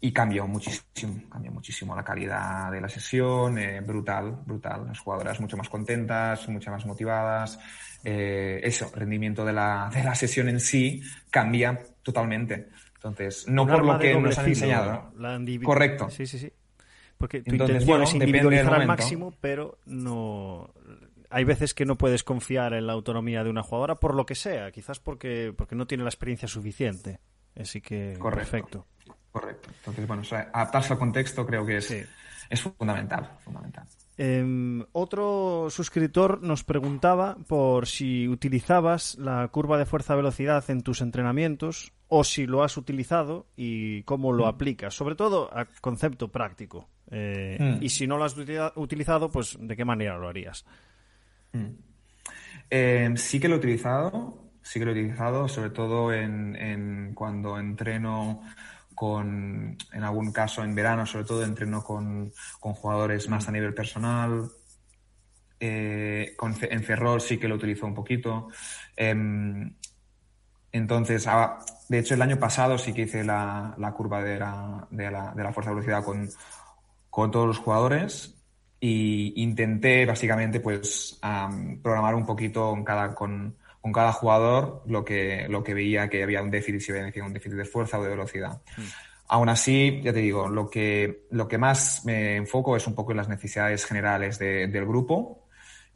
y 0.00 0.12
cambió 0.12 0.46
muchísimo, 0.46 1.28
cambió 1.28 1.50
muchísimo 1.50 1.94
la 1.96 2.04
calidad 2.04 2.70
de 2.70 2.80
la 2.80 2.88
sesión, 2.88 3.58
eh, 3.58 3.80
brutal, 3.80 4.42
brutal. 4.46 4.86
Las 4.86 5.00
jugadoras 5.00 5.40
mucho 5.40 5.56
más 5.56 5.68
contentas, 5.68 6.48
mucho 6.48 6.70
más 6.70 6.86
motivadas. 6.86 7.58
Eh, 8.04 8.60
eso, 8.62 8.90
rendimiento 8.94 9.44
de 9.44 9.52
la, 9.52 9.90
de 9.92 10.04
la 10.04 10.14
sesión 10.14 10.48
en 10.48 10.60
sí 10.60 11.02
cambia 11.30 11.80
totalmente. 12.02 12.68
Entonces, 12.94 13.48
no 13.48 13.66
por 13.66 13.84
lo 13.84 13.98
que 13.98 14.14
nos 14.14 14.38
han 14.38 14.46
enseñado. 14.46 15.12
Correcto. 15.64 16.10
Sí, 16.10 16.26
sí, 16.26 16.38
sí. 16.38 16.52
Porque 17.18 17.42
tu 17.42 17.50
Entonces, 17.50 17.82
intención 17.82 18.02
es 18.02 18.14
individualizar 18.14 18.74
al 18.74 18.86
máximo, 18.86 19.34
pero 19.40 19.78
no 19.86 20.72
hay 21.30 21.44
veces 21.44 21.74
que 21.74 21.84
no 21.84 21.96
puedes 21.96 22.24
confiar 22.24 22.72
en 22.72 22.86
la 22.86 22.92
autonomía 22.92 23.44
de 23.44 23.50
una 23.50 23.62
jugadora 23.62 23.96
por 23.96 24.14
lo 24.14 24.24
que 24.24 24.34
sea, 24.34 24.70
quizás 24.70 24.98
porque, 25.00 25.52
porque 25.56 25.74
no 25.74 25.86
tiene 25.86 26.04
la 26.04 26.10
experiencia 26.10 26.48
suficiente. 26.48 27.20
Así 27.56 27.80
que 27.80 28.16
Correcto. 28.18 28.50
perfecto. 28.50 28.86
Correcto. 29.30 29.68
Entonces, 29.78 30.06
bueno, 30.06 30.22
adaptarse 30.52 30.92
al 30.92 30.98
contexto 30.98 31.44
creo 31.44 31.66
que 31.66 31.76
es, 31.78 31.90
es 32.48 32.62
fundamental, 32.62 33.36
fundamental. 33.40 33.86
Em, 34.16 34.84
otro 34.92 35.68
suscriptor 35.70 36.42
nos 36.42 36.64
preguntaba 36.64 37.36
por 37.46 37.86
si 37.86 38.26
utilizabas 38.26 39.16
la 39.16 39.46
curva 39.48 39.78
de 39.78 39.86
fuerza-velocidad 39.86 40.68
en 40.70 40.82
tus 40.82 41.02
entrenamientos 41.02 41.92
o 42.08 42.24
si 42.24 42.46
lo 42.46 42.64
has 42.64 42.76
utilizado 42.76 43.46
y 43.54 44.02
cómo 44.04 44.32
lo 44.32 44.44
mm. 44.44 44.48
aplicas, 44.48 44.94
sobre 44.94 45.14
todo 45.14 45.50
a 45.56 45.66
concepto 45.80 46.32
práctico. 46.32 46.88
Eh, 47.10 47.56
mm. 47.58 47.82
Y 47.82 47.88
si 47.88 48.06
no 48.06 48.18
lo 48.18 48.24
has 48.24 48.36
utilizado, 48.76 49.30
pues 49.30 49.56
de 49.60 49.76
qué 49.76 49.84
manera 49.84 50.18
lo 50.18 50.28
harías. 50.28 50.64
Mm. 51.52 51.66
Em, 52.70 53.16
sí 53.16 53.40
que 53.40 53.48
lo 53.48 53.54
he 53.54 53.58
utilizado, 53.58 54.50
sí 54.62 54.78
que 54.78 54.84
lo 54.84 54.90
he 54.92 54.94
utilizado, 54.94 55.48
sobre 55.48 55.70
todo 55.70 56.12
en 56.12 57.12
cuando 57.14 57.58
entreno 57.58 58.42
con, 58.98 59.78
en 59.92 60.02
algún 60.02 60.32
caso 60.32 60.64
en 60.64 60.74
verano, 60.74 61.06
sobre 61.06 61.24
todo 61.24 61.44
entreno 61.44 61.84
con, 61.84 62.32
con 62.58 62.72
jugadores 62.72 63.28
más 63.28 63.46
a 63.46 63.52
nivel 63.52 63.72
personal. 63.72 64.50
Eh, 65.60 66.34
con, 66.36 66.56
en 66.60 66.82
Ferrol 66.82 67.20
sí 67.20 67.38
que 67.38 67.46
lo 67.46 67.54
utilizo 67.54 67.86
un 67.86 67.94
poquito. 67.94 68.48
Em, 68.96 69.72
entonces, 70.72 71.28
ah, 71.28 71.60
de 71.88 72.00
hecho, 72.00 72.14
el 72.14 72.22
año 72.22 72.40
pasado 72.40 72.76
sí 72.76 72.92
que 72.92 73.02
hice 73.02 73.22
la, 73.22 73.72
la 73.78 73.92
curva 73.92 74.20
de 74.20 74.36
la, 74.36 74.88
de, 74.90 75.10
la, 75.12 75.32
de 75.32 75.44
la 75.44 75.52
fuerza 75.52 75.70
de 75.70 75.76
velocidad 75.76 76.04
con, 76.04 76.28
con 77.18 77.32
todos 77.32 77.48
los 77.48 77.58
jugadores 77.58 78.32
y 78.78 79.42
intenté 79.42 80.06
básicamente 80.06 80.60
pues 80.60 81.18
programar 81.82 82.14
un 82.14 82.24
poquito 82.24 82.72
en 82.72 82.84
cada, 82.84 83.12
con, 83.12 83.56
con 83.80 83.92
cada 83.92 84.12
jugador 84.12 84.84
lo 84.86 85.04
que, 85.04 85.48
lo 85.48 85.64
que 85.64 85.74
veía 85.74 86.08
que 86.08 86.22
había 86.22 86.40
un 86.40 86.52
déficit, 86.52 86.80
si 86.80 86.92
había 86.92 87.24
un 87.24 87.32
déficit 87.32 87.58
de 87.58 87.64
fuerza 87.64 87.98
o 87.98 88.04
de 88.04 88.10
velocidad. 88.10 88.62
Mm. 88.76 88.82
Aún 89.30 89.48
así, 89.48 90.00
ya 90.00 90.12
te 90.12 90.20
digo, 90.20 90.48
lo 90.48 90.70
que, 90.70 91.26
lo 91.32 91.48
que 91.48 91.58
más 91.58 92.04
me 92.04 92.36
enfoco 92.36 92.76
es 92.76 92.86
un 92.86 92.94
poco 92.94 93.10
en 93.10 93.16
las 93.16 93.28
necesidades 93.28 93.84
generales 93.84 94.38
del 94.38 94.86
grupo. 94.86 95.48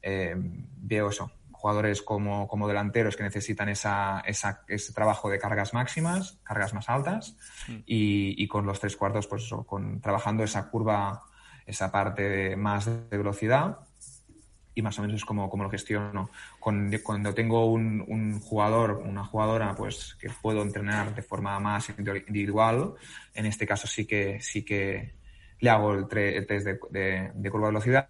Eh, 0.02 0.34
veo 0.36 1.10
eso, 1.10 1.30
jugadores 1.62 2.02
como, 2.02 2.48
como, 2.48 2.66
delanteros 2.66 3.16
que 3.16 3.22
necesitan 3.22 3.68
esa, 3.68 4.20
esa, 4.26 4.64
ese 4.66 4.92
trabajo 4.92 5.30
de 5.30 5.38
cargas 5.38 5.72
máximas, 5.72 6.40
cargas 6.42 6.74
más 6.74 6.88
altas, 6.88 7.36
mm. 7.68 7.76
y, 7.86 8.42
y, 8.42 8.48
con 8.48 8.66
los 8.66 8.80
tres 8.80 8.96
cuartos, 8.96 9.28
pues 9.28 9.44
eso, 9.44 9.64
con, 9.64 10.00
trabajando 10.00 10.42
esa 10.42 10.68
curva, 10.68 11.22
esa 11.64 11.92
parte 11.92 12.56
más 12.56 12.86
de 12.86 13.16
velocidad 13.16 13.78
y 14.74 14.82
más 14.82 14.98
o 14.98 15.02
menos 15.02 15.16
es 15.16 15.24
como, 15.24 15.48
como 15.50 15.64
lo 15.64 15.70
gestiono. 15.70 16.30
Cuando, 16.58 17.34
tengo 17.34 17.66
un, 17.66 18.04
un, 18.08 18.40
jugador, 18.40 19.02
una 19.04 19.24
jugadora, 19.24 19.74
pues 19.74 20.16
que 20.20 20.30
puedo 20.40 20.62
entrenar 20.62 21.14
de 21.14 21.22
forma 21.22 21.58
más 21.60 21.90
individual, 21.90 22.94
en 23.34 23.46
este 23.46 23.66
caso 23.66 23.86
sí 23.86 24.06
que, 24.06 24.40
sí 24.40 24.64
que 24.64 25.21
le 25.62 25.70
hago 25.70 25.94
el, 25.94 26.08
test 26.08 26.66
de, 26.66 27.30
de, 27.32 27.50
curva 27.50 27.68
de 27.68 27.72
velocidad, 27.72 28.08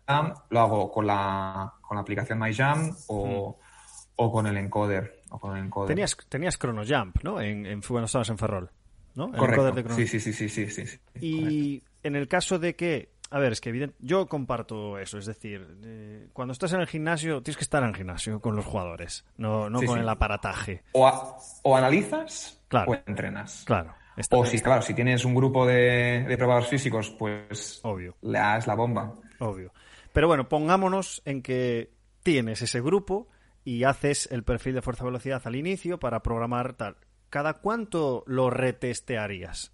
lo 0.48 0.60
hago 0.60 0.90
con 0.90 1.06
la, 1.06 1.74
con 1.82 1.96
la 1.96 2.00
aplicación 2.00 2.38
MyJump 2.38 2.94
o, 3.08 3.50
mm. 3.50 4.12
o 4.16 4.32
con 4.32 4.46
el 4.46 4.56
encoder. 4.56 5.20
O 5.28 5.38
con 5.38 5.56
el 5.56 5.66
encoder. 5.66 5.88
Tenías, 5.88 6.16
tenías 6.30 6.58
ChronoJump, 6.58 7.22
¿no? 7.22 7.42
En, 7.42 7.66
en, 7.66 7.82
cuando 7.82 8.06
estabas 8.06 8.30
en 8.30 8.38
Ferrol, 8.38 8.70
¿no? 9.14 9.30
Correcto. 9.32 9.94
sí, 9.94 10.06
sí, 10.06 10.18
sí, 10.18 10.32
sí, 10.32 10.48
sí, 10.48 10.70
sí, 10.70 10.98
Y 11.20 11.82
en 12.02 12.16
el 12.16 12.26
caso 12.26 12.58
de 12.58 12.74
que 12.74 13.12
a 13.30 13.38
ver, 13.38 13.52
es 13.52 13.60
que 13.60 13.68
evidente, 13.68 13.96
yo 13.98 14.26
comparto 14.26 14.98
eso, 14.98 15.18
es 15.18 15.26
decir, 15.26 15.78
eh, 15.84 16.28
cuando 16.32 16.52
estás 16.52 16.72
en 16.72 16.80
el 16.80 16.86
gimnasio 16.86 17.42
tienes 17.42 17.56
que 17.56 17.64
estar 17.64 17.82
en 17.82 17.90
el 17.90 17.96
gimnasio 17.96 18.40
con 18.40 18.56
los 18.56 18.64
jugadores, 18.64 19.26
no, 19.36 19.68
no 19.68 19.82
con 19.82 19.98
el 19.98 20.08
aparataje. 20.08 20.84
O, 20.92 21.38
o 21.62 21.76
analizas 21.76 22.62
o 22.70 22.94
entrenas. 23.06 23.64
Claro. 23.66 23.94
O 24.30 24.44
si, 24.44 24.60
claro, 24.60 24.82
si 24.82 24.94
tienes 24.94 25.24
un 25.24 25.34
grupo 25.34 25.66
de, 25.66 26.24
de 26.28 26.36
probadores 26.36 26.68
físicos, 26.68 27.10
pues 27.18 27.80
Obvio. 27.82 28.16
le 28.22 28.38
das 28.38 28.66
la 28.66 28.74
bomba. 28.74 29.14
Obvio. 29.38 29.72
Pero 30.12 30.28
bueno, 30.28 30.48
pongámonos 30.48 31.22
en 31.24 31.42
que 31.42 31.90
tienes 32.22 32.62
ese 32.62 32.80
grupo 32.80 33.28
y 33.64 33.84
haces 33.84 34.28
el 34.30 34.44
perfil 34.44 34.74
de 34.74 34.82
fuerza-velocidad 34.82 35.42
al 35.44 35.56
inicio 35.56 35.98
para 35.98 36.22
programar 36.22 36.74
tal. 36.74 36.96
¿Cada 37.30 37.54
cuánto 37.54 38.24
lo 38.26 38.50
retestearías 38.50 39.72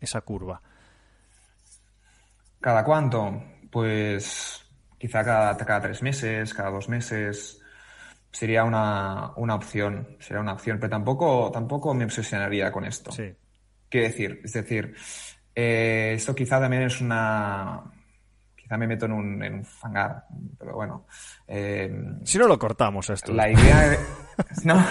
esa 0.00 0.20
curva? 0.22 0.62
¿Cada 2.60 2.84
cuánto? 2.84 3.42
Pues 3.70 4.64
quizá 4.98 5.24
cada, 5.24 5.56
cada 5.56 5.80
tres 5.80 6.02
meses, 6.02 6.54
cada 6.54 6.70
dos 6.70 6.88
meses, 6.88 7.60
sería 8.30 8.64
una, 8.64 9.32
una, 9.36 9.54
opción, 9.54 10.16
sería 10.20 10.40
una 10.40 10.54
opción, 10.54 10.78
pero 10.78 10.90
tampoco, 10.90 11.50
tampoco 11.52 11.94
me 11.94 12.04
obsesionaría 12.04 12.72
con 12.72 12.84
esto. 12.84 13.12
Sí. 13.12 13.32
¿Qué 13.92 14.00
decir? 14.00 14.40
Es 14.42 14.54
decir, 14.54 14.94
eh, 15.54 16.14
esto 16.16 16.34
quizá 16.34 16.58
también 16.58 16.84
es 16.84 17.02
una... 17.02 17.82
Quizá 18.56 18.78
me 18.78 18.86
meto 18.86 19.04
en 19.04 19.12
un, 19.12 19.44
en 19.44 19.54
un 19.56 19.64
fangar, 19.66 20.24
pero 20.58 20.76
bueno. 20.76 21.04
Eh, 21.46 21.92
si 22.24 22.38
no 22.38 22.48
lo 22.48 22.58
cortamos 22.58 23.10
esto. 23.10 23.34
La 23.34 23.50
idea... 23.50 23.98
no. 24.64 24.82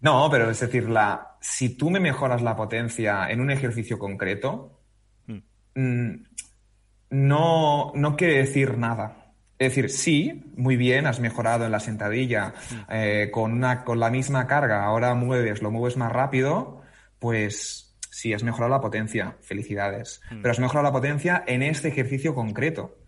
no, 0.00 0.30
pero 0.30 0.48
es 0.48 0.58
decir, 0.58 0.88
la, 0.88 1.36
si 1.38 1.76
tú 1.76 1.90
me 1.90 2.00
mejoras 2.00 2.40
la 2.40 2.56
potencia 2.56 3.28
en 3.28 3.42
un 3.42 3.50
ejercicio 3.50 3.98
concreto, 3.98 4.80
hmm. 5.26 5.38
mm, 5.74 6.24
no, 7.10 7.92
no 7.94 8.16
quiere 8.16 8.38
decir 8.38 8.78
nada. 8.78 9.34
Es 9.58 9.68
decir, 9.68 9.90
sí, 9.90 10.50
muy 10.56 10.76
bien, 10.76 11.06
has 11.06 11.20
mejorado 11.20 11.66
en 11.66 11.72
la 11.72 11.80
sentadilla 11.80 12.54
hmm. 12.70 12.74
eh, 12.88 13.28
con, 13.30 13.52
una, 13.52 13.84
con 13.84 14.00
la 14.00 14.08
misma 14.08 14.46
carga, 14.46 14.86
ahora 14.86 15.12
mueves, 15.12 15.60
lo 15.60 15.70
mueves 15.70 15.98
más 15.98 16.10
rápido, 16.10 16.83
pues 17.24 17.96
sí, 18.10 18.34
has 18.34 18.42
mejorado 18.42 18.70
la 18.70 18.82
potencia, 18.82 19.38
felicidades. 19.40 20.20
Hmm. 20.30 20.42
Pero 20.42 20.52
has 20.52 20.58
mejorado 20.58 20.84
la 20.84 20.92
potencia 20.92 21.42
en 21.46 21.62
este 21.62 21.88
ejercicio 21.88 22.34
concreto, 22.34 22.98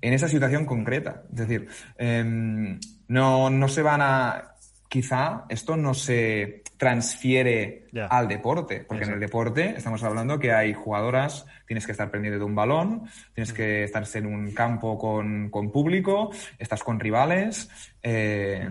en 0.00 0.14
esa 0.14 0.26
situación 0.26 0.64
concreta. 0.64 1.24
Es 1.28 1.36
decir, 1.36 1.68
em, 1.98 2.80
no, 3.08 3.50
no 3.50 3.68
se 3.68 3.82
van 3.82 4.00
a... 4.00 4.54
Quizá 4.88 5.44
esto 5.50 5.76
no 5.76 5.92
se 5.92 6.62
transfiere 6.78 7.88
al 8.08 8.26
deporte, 8.26 8.86
porque 8.88 9.04
en 9.04 9.12
el 9.12 9.20
deporte 9.20 9.74
estamos 9.76 10.02
hablando 10.02 10.38
que 10.38 10.52
hay 10.52 10.72
jugadoras, 10.72 11.44
tienes 11.66 11.84
que 11.84 11.92
estar 11.92 12.10
pendiente 12.10 12.38
de 12.38 12.44
un 12.44 12.54
balón, 12.54 13.02
tienes 13.34 13.52
mm. 13.52 13.56
que 13.56 13.84
estar 13.84 14.04
en 14.14 14.26
un 14.26 14.52
campo 14.52 14.96
con, 14.96 15.50
público, 15.70 16.30
estás 16.58 16.82
con 16.82 16.98
rivales. 17.00 17.68
Eh, 18.02 18.66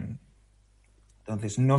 entonces, 1.19 1.60
no 1.60 1.78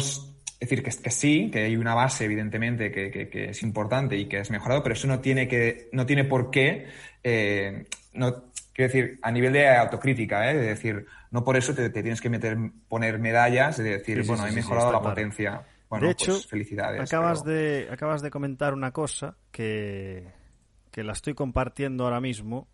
es 0.65 0.71
decir, 0.71 0.83
que, 0.83 0.91
que, 1.03 1.11
sí, 1.11 1.51
que 1.51 1.65
hay 1.65 1.77
una 1.77 1.95
base, 1.95 2.25
evidentemente, 2.25 2.91
que, 2.91 3.49
es 3.51 3.63
importante 3.63 4.17
y 4.17 4.27
que 4.27 4.39
es 4.39 4.51
mejorado, 4.51 4.83
pero 4.83 4.95
eso 4.95 5.07
no 5.07 5.21
tiene, 5.21 5.47
que, 5.47 5.89
no 5.93 6.07
tiene 6.07 6.25
por 6.25 6.51
qué, 6.51 6.87
eh, 7.23 7.85
no, 8.15 8.45
quiero 8.73 8.93
decir, 8.93 9.19
a 9.23 9.31
nivel 9.31 9.53
de 9.53 9.69
autocrítica, 9.69 10.51
¿eh? 10.51 10.57
decir, 10.57 11.07
no 11.31 11.45
por 11.45 11.57
eso 11.57 11.75
te, 11.75 11.91
tienes 11.91 12.21
que 12.21 12.31
meter, 12.31 12.57
poner 12.89 13.19
medallas, 13.19 13.77
de 13.77 13.99
decir, 13.99 14.25
bueno, 14.27 14.47
he 14.47 14.53
mejorado 14.53 14.91
la 14.91 15.01
potencia 15.01 15.65
de 16.01 16.11
hecho, 16.11 16.33
pues 16.33 16.47
felicidades. 16.47 17.01
Acabas, 17.13 17.45
de, 17.45 17.89
acabas 17.91 18.23
de 18.23 18.31
comentar 18.31 18.75
una 18.75 18.91
cosa 18.93 19.37
que, 19.51 20.33
la 20.95 21.13
estoy 21.13 21.35
compartiendo 21.35 22.05
ahora 22.05 22.21
mismo 22.21 22.69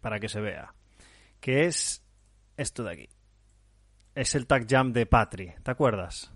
para 0.00 0.18
que 0.20 0.28
se 0.28 0.40
vea. 0.40 0.74
Que 1.40 1.66
es 1.66 2.02
esto 2.56 2.84
de 2.84 2.92
aquí. 2.92 3.08
Es 4.14 4.34
el 4.34 4.46
tag 4.46 4.66
jump 4.70 4.94
de 4.94 5.06
Patri, 5.06 5.52
¿te 5.62 5.70
acuerdas? 5.70 6.32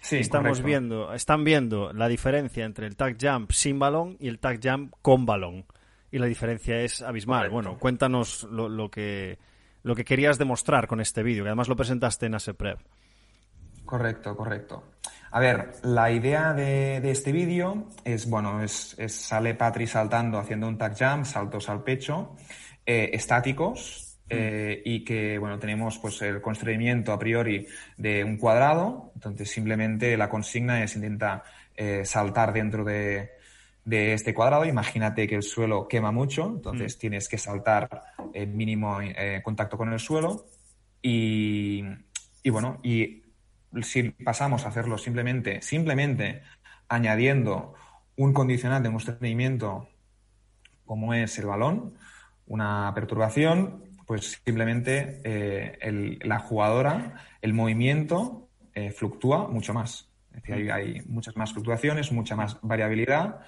Sí, 0.00 0.16
Estamos 0.16 0.62
viendo, 0.62 1.12
están 1.14 1.44
viendo 1.44 1.92
la 1.92 2.08
diferencia 2.08 2.64
entre 2.64 2.86
el 2.86 2.96
tag 2.96 3.16
jump 3.20 3.52
sin 3.52 3.78
balón 3.78 4.16
y 4.18 4.28
el 4.28 4.38
tag 4.40 4.60
jump 4.62 4.94
con 5.00 5.26
balón. 5.26 5.64
Y 6.10 6.18
la 6.18 6.26
diferencia 6.26 6.80
es 6.80 7.02
abismal. 7.02 7.50
Bueno, 7.50 7.78
cuéntanos 7.78 8.44
lo, 8.44 8.68
lo, 8.68 8.90
que, 8.90 9.38
lo 9.82 9.94
que 9.94 10.04
querías 10.04 10.38
demostrar 10.38 10.86
con 10.86 11.00
este 11.00 11.22
vídeo, 11.22 11.44
que 11.44 11.48
además 11.48 11.68
lo 11.68 11.76
presentaste 11.76 12.26
en 12.26 12.34
ASEPREV. 12.34 12.78
Correcto, 13.84 14.36
correcto. 14.36 14.92
A 15.30 15.40
ver, 15.40 15.72
la 15.82 16.10
idea 16.10 16.52
de, 16.52 17.10
este 17.10 17.32
vídeo 17.32 17.88
es, 18.04 18.28
bueno, 18.28 18.62
es, 18.62 18.96
sale 19.08 19.54
Patri 19.54 19.86
saltando, 19.86 20.38
haciendo 20.38 20.68
un 20.68 20.76
tag 20.76 20.94
jump, 20.98 21.24
saltos 21.24 21.68
al 21.68 21.82
pecho, 21.82 22.36
eh, 22.84 23.10
estáticos. 23.12 24.11
Eh, 24.28 24.82
y 24.84 25.04
que, 25.04 25.38
bueno, 25.38 25.58
tenemos 25.58 25.98
pues 25.98 26.22
el 26.22 26.40
constreñimiento 26.40 27.12
a 27.12 27.18
priori 27.18 27.66
de 27.96 28.24
un 28.24 28.36
cuadrado, 28.36 29.12
entonces 29.14 29.50
simplemente 29.50 30.16
la 30.16 30.28
consigna 30.28 30.82
es 30.82 30.96
intentar 30.96 31.42
eh, 31.76 32.04
saltar 32.04 32.52
dentro 32.52 32.84
de, 32.84 33.32
este 33.84 34.32
cuadrado. 34.32 34.64
Imagínate 34.64 35.26
que 35.26 35.34
el 35.34 35.42
suelo 35.42 35.88
quema 35.88 36.12
mucho, 36.12 36.46
entonces 36.46 36.96
mm. 36.96 37.00
tienes 37.00 37.28
que 37.28 37.36
saltar 37.36 37.88
el 38.32 38.48
mínimo 38.48 38.98
contacto 39.42 39.76
con 39.76 39.92
el 39.92 39.98
suelo 39.98 40.46
y, 41.02 41.82
y 42.42 42.50
bueno, 42.50 42.78
y 42.82 43.22
si 43.82 44.10
pasamos 44.10 44.64
a 44.64 44.68
hacerlo 44.68 44.98
simplemente, 44.98 45.62
simplemente 45.62 46.42
añadiendo 46.88 47.74
un 48.16 48.32
condicionante 48.32 48.88
en 48.88 48.92
nuestro 48.92 49.14
entendimiento 49.14 49.88
como 50.84 51.14
es 51.14 51.38
el 51.38 51.46
balón, 51.46 51.94
una 52.46 52.92
perturbación, 52.94 53.84
pues 54.06 54.40
simplemente 54.44 55.20
eh, 55.24 56.18
la 56.22 56.38
jugadora, 56.38 57.14
el 57.40 57.54
movimiento 57.54 58.48
eh, 58.74 58.90
fluctúa 58.90 59.48
mucho 59.48 59.74
más. 59.74 60.08
Es 60.34 60.42
decir, 60.42 60.72
hay, 60.72 61.02
muchas 61.06 61.36
más 61.36 61.52
fluctuaciones, 61.52 62.10
mucha 62.12 62.36
más 62.36 62.58
variabilidad 62.62 63.40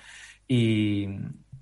y, 0.47 1.09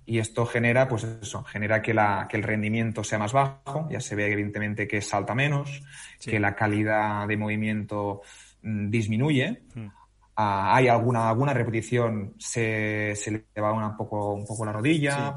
esto 0.05 0.45
genera, 0.45 0.89
pues 0.89 1.05
eso, 1.05 1.43
genera 1.45 1.81
que, 1.81 1.95
la, 1.95 2.27
que, 2.29 2.37
el 2.37 2.43
rendimiento 2.43 3.03
sea 3.03 3.19
más 3.19 3.33
bajo, 3.33 3.89
ya 3.91 3.99
se 3.99 4.15
ve 4.15 4.31
evidentemente 4.31 4.87
que 4.87 5.01
salta 5.01 5.35
menos, 5.35 5.83
que 6.21 6.39
la 6.39 6.55
calidad 6.55 7.27
de 7.27 7.37
movimiento 7.39 8.21
Mm, 8.63 8.91
disminuye. 8.91 9.63
Hmm. 9.75 9.89
Ah, 10.37 10.77
hay 10.77 10.89
alguna, 10.89 11.29
alguna 11.29 11.53
repetición, 11.53 12.35
se, 12.39 13.15
se 13.17 13.31
le 13.31 13.61
va 13.61 13.73
un 13.73 13.97
poco, 13.97 14.33
un 14.33 14.47
poco 14.47 14.65
la 14.65 14.73
rodilla, 14.73 15.35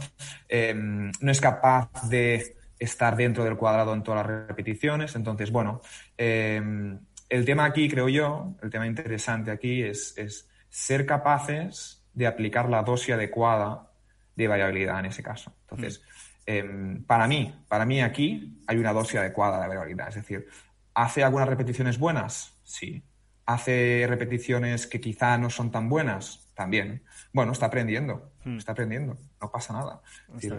em, 0.47 1.11
no 1.19 1.31
es 1.31 1.41
capaz 1.41 1.89
de 2.07 2.55
estar 2.79 3.15
dentro 3.15 3.43
del 3.43 3.57
cuadrado 3.57 3.93
en 3.93 4.03
todas 4.03 4.25
las 4.25 4.47
repeticiones. 4.47 5.15
Entonces, 5.15 5.51
bueno, 5.51 5.81
em, 6.17 6.99
el 7.29 7.45
tema 7.45 7.65
aquí, 7.65 7.89
creo 7.89 8.09
yo, 8.09 8.55
el 8.61 8.69
tema 8.69 8.87
interesante 8.87 9.51
aquí 9.51 9.81
es, 9.81 10.17
es, 10.17 10.49
ser 10.69 11.05
capaces 11.05 12.03
de 12.13 12.27
aplicar 12.27 12.69
la 12.69 12.83
dosis 12.83 13.13
adecuada 13.13 13.91
de 14.35 14.47
variabilidad 14.47 14.99
en 14.99 15.05
ese 15.05 15.23
caso. 15.23 15.53
Entonces, 15.61 16.01
hmm. 16.01 16.51
em, 16.51 17.03
para 17.03 17.27
mí, 17.27 17.63
para 17.67 17.85
mí 17.85 18.01
aquí 18.01 18.59
hay 18.67 18.77
una 18.77 18.93
dosis 18.93 19.15
adecuada 19.15 19.61
de 19.61 19.67
variabilidad. 19.67 20.09
Es 20.09 20.15
decir, 20.15 20.47
¿hace 20.93 21.23
algunas 21.23 21.47
repeticiones 21.47 21.97
buenas? 21.97 22.59
Sí 22.63 23.03
hace 23.45 24.05
repeticiones 24.07 24.87
que 24.87 24.99
quizá 24.99 25.37
no 25.37 25.49
son 25.49 25.71
tan 25.71 25.87
buenas, 25.87 26.49
también. 26.55 27.03
Bueno, 27.33 27.51
está 27.51 27.67
aprendiendo, 27.67 28.31
hmm. 28.43 28.57
está 28.57 28.71
aprendiendo, 28.71 29.17
no 29.41 29.51
pasa 29.51 29.73
nada. 29.73 30.01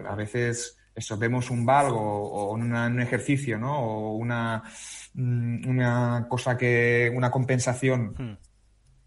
a 0.09 0.15
veces 0.15 0.79
eso, 0.97 1.19
vemos 1.19 1.51
un 1.51 1.67
valgo 1.67 2.01
o 2.01 2.55
un 2.55 3.01
ejercicio, 3.01 3.59
¿no? 3.59 3.79
O 3.81 4.17
una, 4.17 4.63
mm, 5.13 5.69
una 5.69 6.27
cosa 6.29 6.57
que, 6.57 7.13
una 7.15 7.31
compensación 7.31 8.15
hmm. 8.17 8.39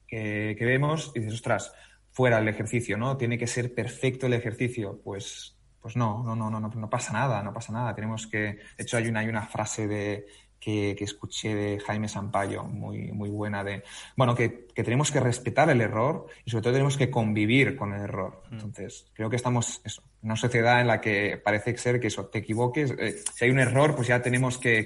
que, 0.08 0.56
vemos 0.60 1.12
y 1.16 1.20
dices, 1.20 1.34
ostras, 1.34 1.74
fuera 2.12 2.38
el 2.38 2.48
ejercicio, 2.48 2.96
¿no? 2.96 3.18
Tiene 3.18 3.40
que 3.40 3.48
ser 3.48 3.74
perfecto 3.74 4.28
el 4.28 4.34
ejercicio. 4.34 5.02
Pues, 5.04 5.58
pues 5.82 5.96
no, 5.96 6.24
no, 6.24 6.36
no, 6.36 6.52
no, 6.52 6.60
no, 6.60 6.90
pasa 6.90 7.12
nada, 7.12 7.42
no 7.42 7.54
pasa 7.54 7.74
nada. 7.74 7.96
Tenemos 7.96 8.28
que, 8.28 8.38
de 8.38 8.60
hecho 8.78 8.98
hay 8.98 9.08
una, 9.08 9.22
hay 9.22 9.28
una 9.28 9.48
frase 9.48 9.88
de 9.88 10.28
que, 10.60 10.96
escuché 11.00 11.56
de 11.56 11.80
Jaime 11.80 12.08
Sampaio, 12.08 12.64
muy, 12.64 13.12
muy 13.12 13.30
buena, 13.30 13.64
de, 13.64 13.84
bueno, 14.16 14.36
que, 14.36 14.68
tenemos 14.76 15.12
que 15.12 15.20
respetar 15.20 15.70
el 15.70 15.82
error 15.82 16.28
y 16.46 16.52
sobre 16.52 16.64
todo 16.64 16.74
tenemos 16.74 16.98
que 16.98 17.10
convivir 17.10 17.76
con 17.76 17.94
el 17.94 18.02
error. 18.02 18.44
Mm. 18.50 18.54
Entonces, 18.54 19.06
creo 19.14 19.30
que 19.30 19.36
estamos 19.36 19.82
eso, 19.84 20.04
en 20.22 20.28
una 20.28 20.36
sociedad 20.36 20.82
en 20.82 20.88
la 20.88 21.02
que 21.02 21.40
parece 21.44 21.78
ser 21.78 22.00
que 22.00 22.08
eso, 22.08 22.28
te 22.28 22.40
equivoques, 22.40 22.92
eh, 22.98 23.22
si 23.34 23.46
hay 23.46 23.52
un 23.52 23.60
error, 23.60 23.96
pues 23.96 24.08
ya 24.08 24.22
tenemos 24.22 24.58
que, 24.58 24.86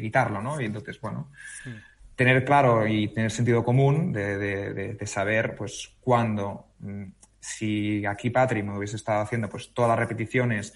quitarlo, 0.00 0.40
¿no? 0.42 0.60
Y 0.60 0.66
entonces, 0.66 1.00
bueno, 1.00 1.30
mm. 1.64 2.14
tener 2.14 2.44
claro 2.44 2.86
y 2.86 3.08
tener 3.08 3.30
sentido 3.30 3.64
común 3.64 4.12
de, 4.12 4.98
saber, 5.06 5.54
pues, 5.56 5.96
cuándo, 6.00 6.66
mm, 6.80 7.04
si 7.40 8.04
aquí 8.04 8.30
Patri 8.30 8.62
me 8.62 8.76
hubiese 8.76 8.96
estado 8.96 9.22
haciendo, 9.22 9.48
pues, 9.48 9.72
todas 9.72 9.90
las 9.90 9.98
repeticiones, 9.98 10.74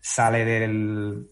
sale 0.00 0.44
del 0.44 1.28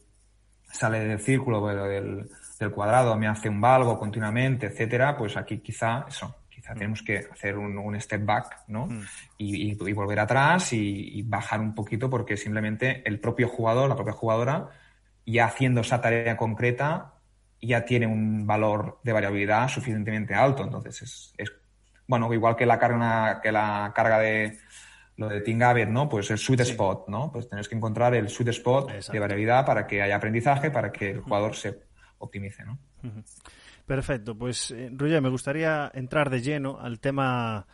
sale 0.71 1.01
del 1.01 1.19
círculo 1.19 1.67
del, 1.67 2.29
del 2.59 2.71
cuadrado, 2.71 3.17
me 3.17 3.29
hace 3.29 3.49
un 3.49 3.61
valgo 3.61 3.99
continuamente, 3.99 4.67
etcétera, 4.67 5.17
pues 5.17 5.37
aquí 5.37 5.59
quizá 5.59 6.05
eso, 6.09 6.43
quizá 6.49 6.75
mm. 6.75 6.79
tenemos 6.79 7.03
que 7.03 7.27
hacer 7.31 7.57
un, 7.57 8.01
step 8.01 8.25
back, 8.25 8.65
¿no? 8.69 8.87
Mm. 8.87 9.03
Y, 9.39 9.93
volver 9.93 10.21
atrás 10.21 10.73
y, 10.73 11.23
bajar 11.23 11.61
un 11.61 11.75
poquito 11.75 12.11
porque 12.11 12.37
simplemente 12.37 13.03
el 13.07 13.21
propio 13.21 13.49
jugador, 13.49 13.89
la 13.89 13.97
propia 13.97 14.13
jugadora, 14.13 14.69
ya 15.25 15.47
haciendo 15.47 15.83
esa 15.83 16.01
tarea 16.01 16.37
concreta, 16.37 17.15
ya 17.61 17.85
tiene 17.85 18.07
un 18.07 18.47
valor 18.47 18.99
de 19.03 19.13
variabilidad 19.13 19.69
suficientemente 19.69 20.35
alto. 20.35 20.65
Entonces 20.65 21.35
es, 21.37 21.53
bueno, 22.07 22.33
igual 22.33 22.57
que 22.57 22.67
la 22.67 22.79
carga, 22.79 23.41
que 23.43 23.53
la 23.53 23.93
carga 23.95 24.19
de 24.19 24.59
lo 25.17 25.29
de 25.29 25.41
Tingavet, 25.41 25.89
¿no? 25.89 26.09
Pues 26.09 26.31
el 26.31 26.39
sweet 26.39 26.61
spot, 26.61 27.09
¿no? 27.09 27.31
Pues 27.33 27.49
tienes 27.49 27.69
que 27.69 27.75
encontrar 27.75 28.15
el 28.15 28.29
sweet 28.29 28.49
spot 28.51 28.93
de 28.93 29.19
variabilidad 29.19 29.67
para 29.67 29.87
que 29.87 30.01
haya 30.01 30.17
aprendizaje, 30.17 30.71
para 30.71 30.93
que 30.93 31.11
el 31.11 31.21
jugador 31.21 31.57
se 31.57 31.88
optimice, 32.19 32.65
¿no? 32.65 32.79
Perfecto, 33.87 34.37
pues 34.37 34.71
eh, 34.71 34.91
me 34.91 35.29
gustaría 35.29 35.91
entrar 35.95 36.31
de 36.31 36.43
lleno 36.43 36.79
al 36.79 37.01
tema 37.01 37.67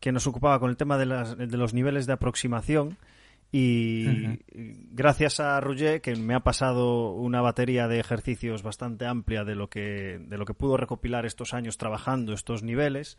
que 0.00 0.12
nos 0.12 0.26
ocupaba 0.26 0.58
con 0.58 0.70
el 0.70 0.76
tema 0.76 0.98
de, 0.98 1.06
las, 1.06 1.36
de 1.38 1.56
los 1.56 1.74
niveles 1.74 2.06
de 2.06 2.12
aproximación 2.12 2.98
Y 3.54 4.38
gracias 4.92 5.38
a 5.38 5.60
Roger, 5.60 6.00
que 6.00 6.16
me 6.16 6.34
ha 6.34 6.40
pasado 6.40 7.12
una 7.12 7.42
batería 7.42 7.86
de 7.86 8.00
ejercicios 8.00 8.62
bastante 8.62 9.04
amplia 9.04 9.44
de 9.44 9.54
lo 9.54 9.68
que, 9.68 10.18
de 10.26 10.38
lo 10.38 10.46
que 10.46 10.54
pudo 10.54 10.78
recopilar 10.78 11.26
estos 11.26 11.52
años 11.52 11.76
trabajando 11.76 12.32
estos 12.32 12.62
niveles, 12.62 13.18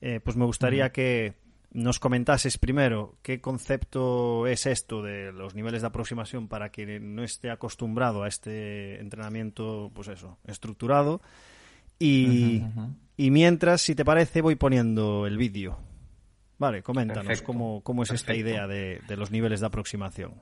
eh, 0.00 0.20
pues 0.24 0.38
me 0.38 0.46
gustaría 0.46 0.90
que 0.90 1.34
nos 1.74 1.98
comentases 1.98 2.56
primero 2.56 3.18
qué 3.22 3.40
concepto 3.40 4.46
es 4.46 4.64
esto 4.64 5.02
de 5.02 5.32
los 5.32 5.54
niveles 5.54 5.82
de 5.82 5.88
aproximación 5.88 6.48
para 6.48 6.70
quien 6.70 7.14
no 7.16 7.24
esté 7.24 7.50
acostumbrado 7.50 8.22
a 8.22 8.28
este 8.28 9.00
entrenamiento, 9.00 9.90
pues 9.92 10.08
eso, 10.08 10.38
estructurado. 10.46 11.20
Y, 11.98 12.62
y 13.16 13.30
mientras, 13.30 13.82
si 13.82 13.94
te 13.94 14.04
parece, 14.04 14.40
voy 14.40 14.54
poniendo 14.54 15.26
el 15.26 15.36
vídeo. 15.36 15.78
Vale, 16.58 16.82
coméntanos 16.82 17.42
cómo, 17.42 17.82
cómo, 17.82 18.04
es 18.04 18.10
esta 18.10 18.34
idea 18.34 18.66
de, 18.66 19.00
los 19.16 19.30
niveles 19.30 19.60
de 19.60 19.66
aproximación. 19.66 20.34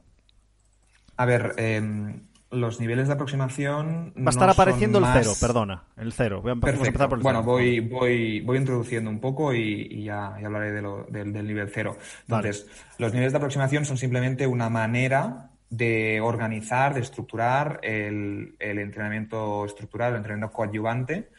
A 1.17 1.25
ver, 1.25 1.55
em, 1.57 2.27
los 2.53 2.79
niveles 2.81 3.09
de 3.09 3.15
aproximación. 3.15 4.13
Va 4.17 4.27
a 4.27 4.31
estar 4.31 4.49
apareciendo 4.49 4.99
el 4.99 5.07
cero, 5.13 5.33
perdona, 5.41 5.85
el 5.97 6.13
cero. 6.13 6.43
Voy 6.43 6.51
a, 6.51 6.53
empezar 6.53 7.09
por 7.09 7.19
el 7.19 7.23
bueno, 7.23 7.43
voy, 7.43 7.81
voy, 7.81 8.41
voy 8.41 8.59
introduciendo 8.59 9.11
un 9.11 9.19
poco 9.19 9.53
y, 9.55 10.05
ya, 10.05 10.37
hablaré 10.37 10.71
del, 10.73 11.47
nivel 11.47 11.71
cero. 11.73 11.97
Entonces, 12.23 12.67
los 12.99 13.13
niveles 13.13 13.33
de 13.33 13.39
aproximación 13.39 13.85
son 13.85 13.97
simplemente 13.97 14.47
una 14.47 14.69
manera 14.69 15.51
de 15.71 16.21
organizar, 16.21 16.95
de 16.95 17.01
estructurar 17.01 17.81
el, 17.83 18.55
entrenamiento 18.61 19.65
estructurado, 19.65 20.13
el 20.13 20.19
entrenamiento 20.19 20.55
coadyuvante. 20.55 21.31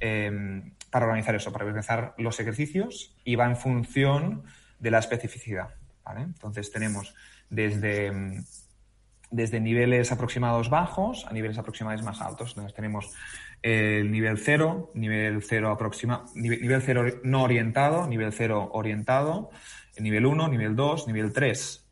Em, 0.00 0.72
para 0.90 1.06
organizar 1.06 1.34
eso, 1.34 1.52
para 1.52 1.64
organizar 1.64 2.14
los 2.18 2.38
ejercicios 2.40 3.14
y 3.24 3.36
va 3.36 3.46
en 3.46 3.56
función 3.56 4.44
de 4.78 4.90
la 4.90 4.98
especificidad. 4.98 5.74
Entonces 6.16 6.70
tenemos 6.70 7.14
desde, 7.50 8.42
desde 9.36 9.60
niveles 9.60 10.10
aproximados 10.10 10.70
bajos 10.70 11.26
a 11.28 11.32
niveles 11.32 11.58
aproximados 11.58 12.02
más 12.02 12.20
altos. 12.22 12.50
Entonces 12.50 12.74
tenemos 12.74 13.14
el 13.62 14.10
nivel 14.10 14.38
cero, 14.38 14.90
nivel 14.94 15.42
cero 15.42 15.70
aproxima, 15.70 16.24
nivel, 16.34 16.82
cero 16.82 17.04
no 17.22 17.42
orientado, 17.42 18.06
nivel 18.08 18.32
cero 18.32 18.70
orientado, 18.72 19.50
el 19.94 20.04
nivel 20.04 20.24
1, 20.24 20.48
nivel 20.48 20.74
2, 20.74 21.06
nivel 21.06 21.32
3. 21.32 21.86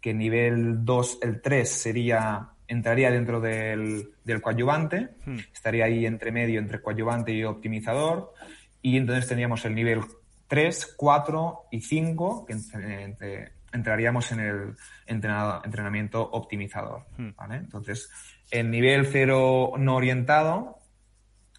Que 0.00 0.14
nivel 0.14 0.84
2, 0.84 1.18
el 1.22 1.42
3 1.42 1.68
sería 1.68 2.50
entraría 2.66 3.10
dentro 3.10 3.40
del, 3.40 4.10
del 4.24 4.40
coadyuvante, 4.40 5.10
hmm. 5.26 5.38
estaría 5.52 5.84
ahí 5.84 6.06
entre 6.06 6.32
medio 6.32 6.60
entre 6.60 6.80
coadyuvante 6.80 7.32
y 7.32 7.44
optimizador, 7.44 8.32
y 8.80 8.96
entonces 8.96 9.28
tendríamos 9.28 9.64
el 9.66 9.74
nivel 9.74 10.00
3, 10.46 10.94
4 10.96 11.60
y 11.72 11.80
5, 11.80 12.46
que 12.46 13.52
entraríamos 13.74 14.30
en 14.32 14.40
el 14.40 14.76
entrenamiento 15.06 16.22
optimizador. 16.22 17.04
Hmm. 17.18 17.30
Entonces, 17.50 18.08
el 18.50 18.70
nivel 18.70 19.06
0 19.06 19.74
no 19.78 19.96
orientado, 19.96 20.78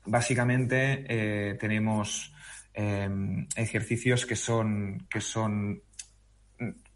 básicamente 0.06 1.06
eh, 1.08 1.56
tenemos 1.56 2.34
em, 2.74 3.48
ejercicios 3.56 4.26
que 4.26 4.36
son, 4.36 5.06
que 5.10 5.22
son 5.22 5.82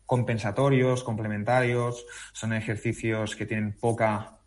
compensatorios, 0.06 1.04
complementarios, 1.04 2.06
son 2.34 2.54
ejercicios 2.54 3.36
que 3.36 3.46
tienen 3.46 3.74
poca, 3.74 4.38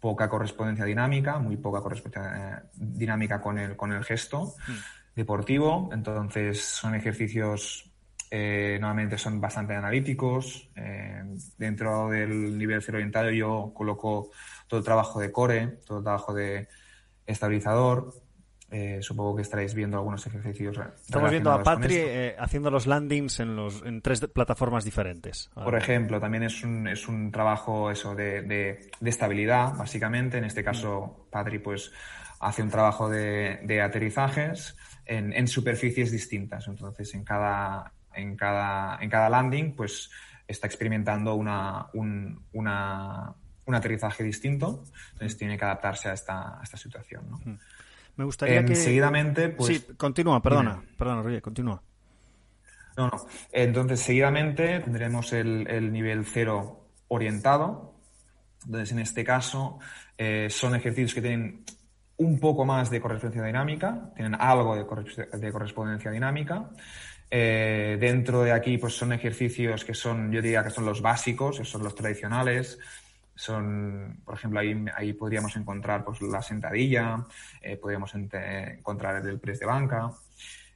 poca 0.00 0.28
correspondencia 0.28 0.84
dinámica, 0.84 1.38
muy 1.38 1.56
poca 1.56 1.80
correspondencia 1.80 2.58
eh, 2.58 2.68
dinámica 2.74 3.40
con 3.40 3.58
el, 3.58 3.76
con 3.76 3.92
el 3.92 4.04
gesto 4.04 4.54
hmm. 4.66 5.14
deportivo. 5.14 5.88
Entonces, 5.92 6.60
son 6.62 6.94
ejercicios, 6.94 7.89
eh, 8.30 8.78
normalmente 8.80 9.18
son 9.18 9.40
bastante 9.40 9.74
analíticos. 9.74 10.70
Eh, 10.76 11.22
dentro 11.58 12.08
del 12.08 12.56
nivel 12.56 12.82
cero 12.82 12.98
orientado 12.98 13.30
yo 13.30 13.72
coloco 13.74 14.30
todo 14.66 14.78
el 14.78 14.86
trabajo 14.86 15.20
de 15.20 15.32
core, 15.32 15.66
todo 15.84 15.98
el 15.98 16.04
trabajo 16.04 16.32
de 16.32 16.68
estabilizador, 17.26 18.12
eh, 18.72 19.00
supongo 19.02 19.34
que 19.34 19.42
estaréis 19.42 19.74
viendo 19.74 19.96
algunos 19.96 20.24
ejercicios. 20.28 20.78
Estamos 21.04 21.30
viendo 21.30 21.50
a 21.50 21.60
Patri 21.60 21.96
eh, 21.96 22.36
haciendo 22.38 22.70
los 22.70 22.86
landings 22.86 23.40
en, 23.40 23.56
los, 23.56 23.82
en 23.84 24.00
tres 24.00 24.20
plataformas 24.32 24.84
diferentes. 24.84 25.50
Por 25.54 25.74
ejemplo, 25.74 26.20
también 26.20 26.44
es 26.44 26.62
un, 26.62 26.86
es 26.86 27.08
un 27.08 27.32
trabajo 27.32 27.90
eso 27.90 28.14
de, 28.14 28.42
de, 28.42 28.90
estabilidad, 29.04 29.74
básicamente. 29.76 30.38
En 30.38 30.44
este 30.44 30.62
caso, 30.62 31.26
Patri 31.30 31.58
pues 31.58 31.90
hace 32.38 32.62
un 32.62 32.70
trabajo 32.70 33.08
de, 33.10 33.58
de 33.64 33.82
aterrizajes 33.82 34.76
en, 35.04 35.32
en, 35.32 35.48
superficies 35.48 36.12
distintas. 36.12 36.68
Entonces, 36.68 37.12
en 37.14 37.24
cada, 37.24 37.92
en 38.14 38.36
cada, 38.36 38.98
en 39.00 39.10
cada 39.10 39.28
landing, 39.28 39.74
pues 39.74 40.10
está 40.46 40.66
experimentando 40.66 41.34
una, 41.34 41.86
un, 41.94 42.44
una, 42.52 43.32
un 43.66 43.74
aterrizaje 43.74 44.24
distinto. 44.24 44.84
Entonces, 45.12 45.36
tiene 45.38 45.56
que 45.56 45.64
adaptarse 45.64 46.08
a 46.08 46.12
esta, 46.12 46.60
a 46.60 46.62
esta 46.62 46.76
situación. 46.76 47.24
¿no? 47.30 47.40
Me 48.16 48.24
gustaría 48.24 48.64
que... 48.64 48.74
Seguidamente, 48.74 49.48
pues... 49.50 49.78
Sí, 49.78 49.94
continúa, 49.96 50.42
perdona, 50.42 50.82
perdona, 50.96 51.22
Roger, 51.22 51.40
continúa. 51.40 51.82
No, 52.96 53.08
no. 53.08 53.26
Entonces, 53.52 54.00
seguidamente 54.00 54.80
tendremos 54.80 55.32
el, 55.32 55.92
nivel 55.92 56.24
cero 56.26 56.88
orientado. 57.08 57.94
Entonces, 58.64 58.92
en 58.92 58.98
este 58.98 59.24
caso, 59.24 59.78
eh, 60.18 60.48
son 60.50 60.74
ejercicios 60.74 61.14
que 61.14 61.22
tienen 61.22 61.64
un 62.18 62.38
poco 62.38 62.66
más 62.66 62.90
de 62.90 63.00
correspondencia 63.00 63.46
dinámica, 63.46 64.12
tienen 64.14 64.34
algo 64.38 64.76
de, 64.76 64.84
correspondencia 65.50 66.10
dinámica. 66.10 66.68
Eh, 67.32 67.96
dentro 68.00 68.42
de 68.42 68.50
aquí, 68.50 68.76
pues 68.76 68.96
son 68.96 69.12
ejercicios 69.12 69.84
que 69.84 69.94
son, 69.94 70.32
yo 70.32 70.42
diría 70.42 70.64
que 70.64 70.70
son 70.70 70.84
los 70.84 71.00
básicos, 71.00 71.56
son 71.62 71.84
los 71.84 71.94
tradicionales, 71.94 72.78
son, 73.36 74.20
por 74.24 74.34
ejemplo, 74.34 74.58
ahí, 74.58 74.84
ahí 74.96 75.12
podríamos 75.12 75.54
encontrar 75.54 76.04
pues, 76.04 76.20
la 76.22 76.42
sentadilla, 76.42 77.24
eh, 77.60 77.76
podríamos 77.76 78.12
encontrar 78.14 79.24
el 79.24 79.38
press 79.38 79.60
de 79.60 79.66
banca. 79.66 80.10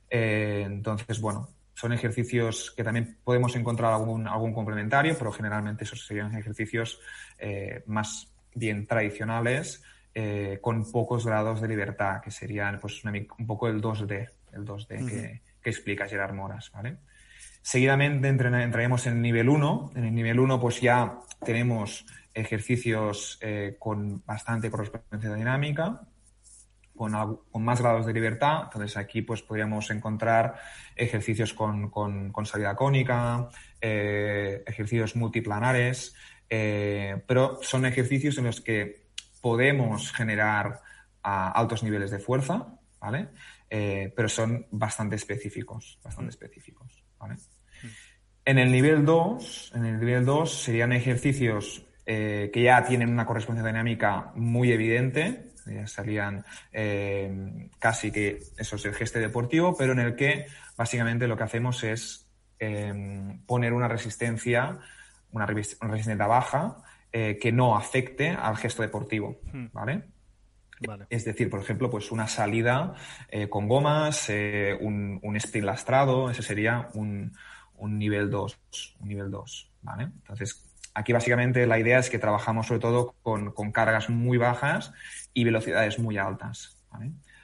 Eh, 0.09 0.62
entonces, 0.64 1.20
bueno, 1.20 1.48
son 1.74 1.92
ejercicios 1.92 2.72
que 2.76 2.84
también 2.84 3.18
podemos 3.24 3.57
encontrar 3.57 3.92
algún, 3.92 4.28
algún 4.28 4.55
complementario, 4.55 5.16
pero 5.18 5.32
generalmente 5.32 5.82
esos 5.82 6.07
serían 6.07 6.34
ejercicios 6.36 7.00
más 7.86 8.32
bien 8.55 8.86
tradicionales, 8.86 9.82
con 10.61 10.90
pocos 10.90 11.26
grados 11.26 11.61
de 11.61 11.66
libertad, 11.66 12.20
que 12.22 12.30
serían 12.30 12.78
pues, 12.78 13.02
un 13.05 13.46
poco 13.46 13.66
el 13.66 13.82
2D, 13.82 14.30
el 14.52 14.64
2D 14.64 15.09
que, 15.09 15.42
que, 15.64 15.70
explica 15.70 16.06
Gerard 16.06 16.34
Moras, 16.34 16.70
¿vale? 16.72 16.98
Seguidamente 17.62 18.28
entraríamos 18.28 19.06
en 19.06 19.14
el 19.14 19.22
nivel 19.22 19.48
1. 19.48 19.92
En 19.96 20.04
el 20.04 20.14
nivel 20.14 20.38
1 20.38 20.60
pues 20.60 20.80
ya 20.80 21.18
tenemos 21.44 22.04
ejercicios 22.34 23.38
eh, 23.40 23.76
con 23.78 24.22
bastante 24.26 24.70
correspondencia 24.70 25.34
dinámica, 25.34 26.02
con, 26.94 27.40
más 27.64 27.80
grados 27.80 28.04
de 28.04 28.12
libertad. 28.12 28.64
Entonces 28.64 28.96
aquí 28.98 29.22
pues 29.22 29.40
podríamos 29.40 29.90
encontrar 29.90 30.56
ejercicios 30.94 31.54
con, 31.54 31.90
salida 32.44 32.76
cónica, 32.76 33.48
eh, 33.80 34.62
ejercicios 34.66 35.16
multiplanares, 35.16 36.14
eh, 36.50 37.22
pero 37.26 37.60
son 37.62 37.86
ejercicios 37.86 38.36
en 38.36 38.44
los 38.44 38.60
que 38.60 39.06
podemos 39.40 40.12
generar 40.12 40.80
altos 41.22 41.82
niveles 41.82 42.10
de 42.10 42.18
fuerza, 42.18 42.66
¿vale? 43.00 43.28
Pero 44.14 44.29
son 44.29 44.66
bastante 44.70 45.16
específicos, 45.16 45.99
bastante 46.03 46.31
específicos, 46.31 47.05
¿vale? 47.18 47.35
Mm. 47.35 47.87
En 48.47 48.59
el 48.59 48.70
nivel 48.70 49.05
2, 49.05 49.72
en 49.75 49.87
el 49.87 49.99
nivel 49.99 50.25
2 50.25 50.62
serían 50.62 50.93
ejercicios 50.93 51.87
eh, 52.05 52.51
que 52.53 52.62
ya 52.62 52.85
tienen 52.85 53.09
una 53.09 53.25
correspondencia 53.25 53.72
dinámica 53.72 54.33
muy 54.35 54.70
evidente, 54.70 55.53
ya 55.64 55.87
salían 55.87 56.45
eh, 56.70 57.70
casi 57.79 58.12
que 58.12 58.41
eso 58.59 58.77
es 58.77 58.85
el 58.85 58.95
geste 58.95 59.18
deportivo, 59.18 59.75
pero 59.75 59.95
en 59.95 60.01
el 60.01 60.14
que 60.14 60.47
básicamente 60.77 61.27
lo 61.27 61.39
que 61.39 61.45
hacemos 61.45 61.83
es 61.85 62.31
em, 62.59 63.41
poner 63.47 63.72
una 63.72 63.89
resistencia, 63.89 64.79
una, 65.33 65.47
resistencia 65.47 66.27
baja 66.27 66.77
eh, 67.11 67.39
que 67.41 67.51
no 67.51 67.75
afecte 67.75 68.29
al 68.29 68.59
gesto 68.59 68.83
deportivo, 68.83 69.41
hmm. 69.51 69.66
¿Vale? 70.87 71.07
Es 71.11 71.24
decir, 71.24 71.51
por 71.51 71.61
ejemplo, 71.61 71.91
pues 71.91 72.12
una 72.12 72.26
salida 72.26 72.95
con 73.51 73.68
gomas, 73.68 74.28
un, 74.80 75.20
un, 75.22 75.37
sprint 75.37 75.66
lastrado, 75.66 76.30
ese 76.30 76.43
sería 76.43 76.89
un, 76.95 77.32
un 77.76 77.99
nivel 77.99 78.30
2, 78.30 78.59
un 79.01 79.09
nivel 79.09 79.30
2, 79.30 79.70
¿vale? 79.82 80.05
Entonces, 80.05 80.64
Aquí 80.95 81.12
básicamente 81.12 81.66
la 81.66 81.78
idea 81.80 81.99
es 81.99 82.09
que 82.09 82.20
trabajamos 82.20 82.68
sobre 82.68 82.80
todo 82.80 83.16
con, 83.22 83.72
cargas 83.72 84.09
muy 84.09 84.39
bajas 84.39 84.93
y 85.35 85.43
velocidades 85.43 85.99
muy 85.99 86.18
altas. 86.18 86.80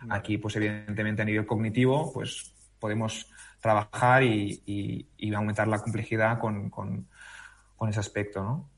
Aquí, 0.09 0.39
pues 0.39 0.55
evidentemente 0.55 1.23
a 1.23 1.25
nivel 1.25 1.47
cognitivo, 1.47 2.13
pues 2.13 2.55
podemos 2.79 3.29
trabajar 3.61 4.23
y, 4.23 5.09
aumentar 5.35 5.67
la 5.67 5.81
complejidad 5.81 6.39
con, 6.39 7.09
ese 7.89 7.99
aspecto. 7.99 8.69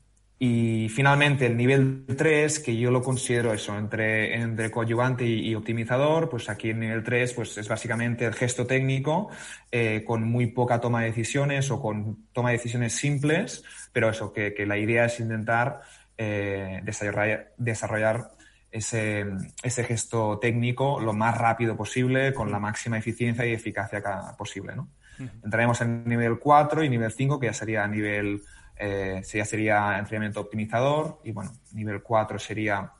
Y 0.45 0.89
finalmente 0.89 1.45
el 1.45 1.55
nivel 1.55 2.03
3, 2.17 2.59
que 2.59 2.75
yo 2.75 2.91
lo 2.91 3.01
considero 3.01 3.53
eso, 3.53 3.77
entre, 3.77 4.35
entre 4.35 4.69
coadyuvante 4.69 5.25
y, 5.25 5.55
optimizador, 5.55 6.29
pues 6.29 6.49
aquí 6.49 6.71
en 6.71 6.81
nivel 6.81 7.01
3 7.01 7.31
pues 7.31 7.57
es 7.57 7.69
básicamente 7.69 8.25
el 8.25 8.33
gesto 8.33 8.67
técnico 8.67 9.29
eh, 9.71 10.03
con 10.05 10.23
muy 10.23 10.47
poca 10.47 10.81
toma 10.81 10.99
de 10.99 11.07
decisiones 11.07 11.71
o 11.71 11.81
con 11.81 12.27
toma 12.33 12.49
de 12.49 12.57
decisiones 12.57 12.93
simples, 12.93 13.63
pero 13.93 14.09
eso, 14.09 14.33
que, 14.33 14.53
que 14.53 14.65
la 14.65 14.77
idea 14.77 15.05
es 15.05 15.17
intentar 15.21 15.79
eh, 16.17 16.81
desarrollar, 16.83 17.53
desarrollar 17.55 18.31
ese, 18.69 19.25
ese, 19.63 19.85
gesto 19.85 20.39
técnico 20.39 20.99
lo 20.99 21.13
más 21.13 21.37
rápido 21.37 21.77
posible, 21.77 22.33
con 22.33 22.51
la 22.51 22.59
máxima 22.59 22.97
eficiencia 22.97 23.45
y 23.45 23.53
eficacia 23.53 24.03
posible. 24.37 24.75
¿no? 24.75 24.89
Entraremos 25.17 25.79
en 25.79 26.03
nivel 26.03 26.37
4 26.37 26.83
y 26.83 26.89
nivel 26.89 27.13
5, 27.13 27.39
que 27.39 27.45
ya 27.45 27.53
sería 27.53 27.85
a 27.85 27.87
nivel 27.87 28.41
eh, 28.77 29.21
ya 29.23 29.45
sería 29.45 29.97
entrenamiento 29.97 30.41
optimizador 30.41 31.21
y 31.23 31.31
bueno, 31.31 31.51
nivel 31.73 32.01
4 32.01 32.39
sería 32.39 32.91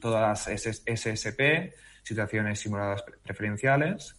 todas 0.00 0.48
las 0.48 0.60
SSP, 0.60 1.72
situaciones 2.02 2.60
simuladas 2.60 3.02
preferenciales. 3.22 4.16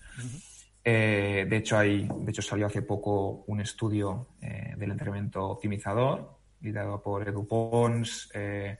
Eh, 0.83 1.45
de 1.49 1.57
hecho, 1.57 1.77
hay, 1.77 2.07
de 2.07 2.31
hecho, 2.31 2.41
salió 2.41 2.67
hace 2.67 2.81
poco 2.81 3.43
un 3.47 3.61
estudio 3.61 4.27
eh, 4.41 4.73
del 4.77 4.91
entrenamiento 4.91 5.49
optimizador, 5.49 6.37
liderado 6.61 7.01
por 7.01 7.27
Edu 7.27 7.47
Pons, 7.47 8.29
eh, 8.33 8.77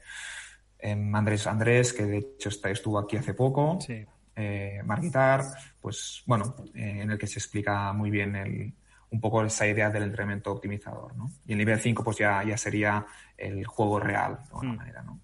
em, 0.78 1.14
Andrés 1.14 1.46
Andrés, 1.46 1.92
que 1.92 2.04
de 2.04 2.18
hecho 2.18 2.50
está, 2.50 2.70
estuvo 2.70 2.98
aquí 2.98 3.16
hace 3.16 3.34
poco, 3.34 3.78
sí. 3.80 4.04
Marguitar, 4.84 5.44
pues 5.80 6.24
bueno, 6.26 6.56
en 6.74 7.08
el 7.08 7.16
que 7.16 7.28
se 7.28 7.38
explica 7.38 7.92
muy 7.92 8.10
bien 8.10 8.34
el, 8.34 8.74
un 9.14 9.20
poco 9.20 9.44
esa 9.44 9.66
idea 9.66 9.90
del 9.90 10.02
entrenamiento 10.02 10.50
optimizador. 10.50 11.16
¿no? 11.16 11.30
Y 11.46 11.52
el 11.52 11.58
nivel 11.58 11.78
5 11.78 12.02
pues 12.02 12.18
ya, 12.18 12.42
ya 12.42 12.56
sería 12.56 13.06
el 13.38 13.64
juego 13.64 14.00
real, 14.00 14.40
de 14.44 14.50
alguna 14.50 14.72
mm. 14.72 14.76
manera. 14.76 15.02
¿no? 15.02 15.20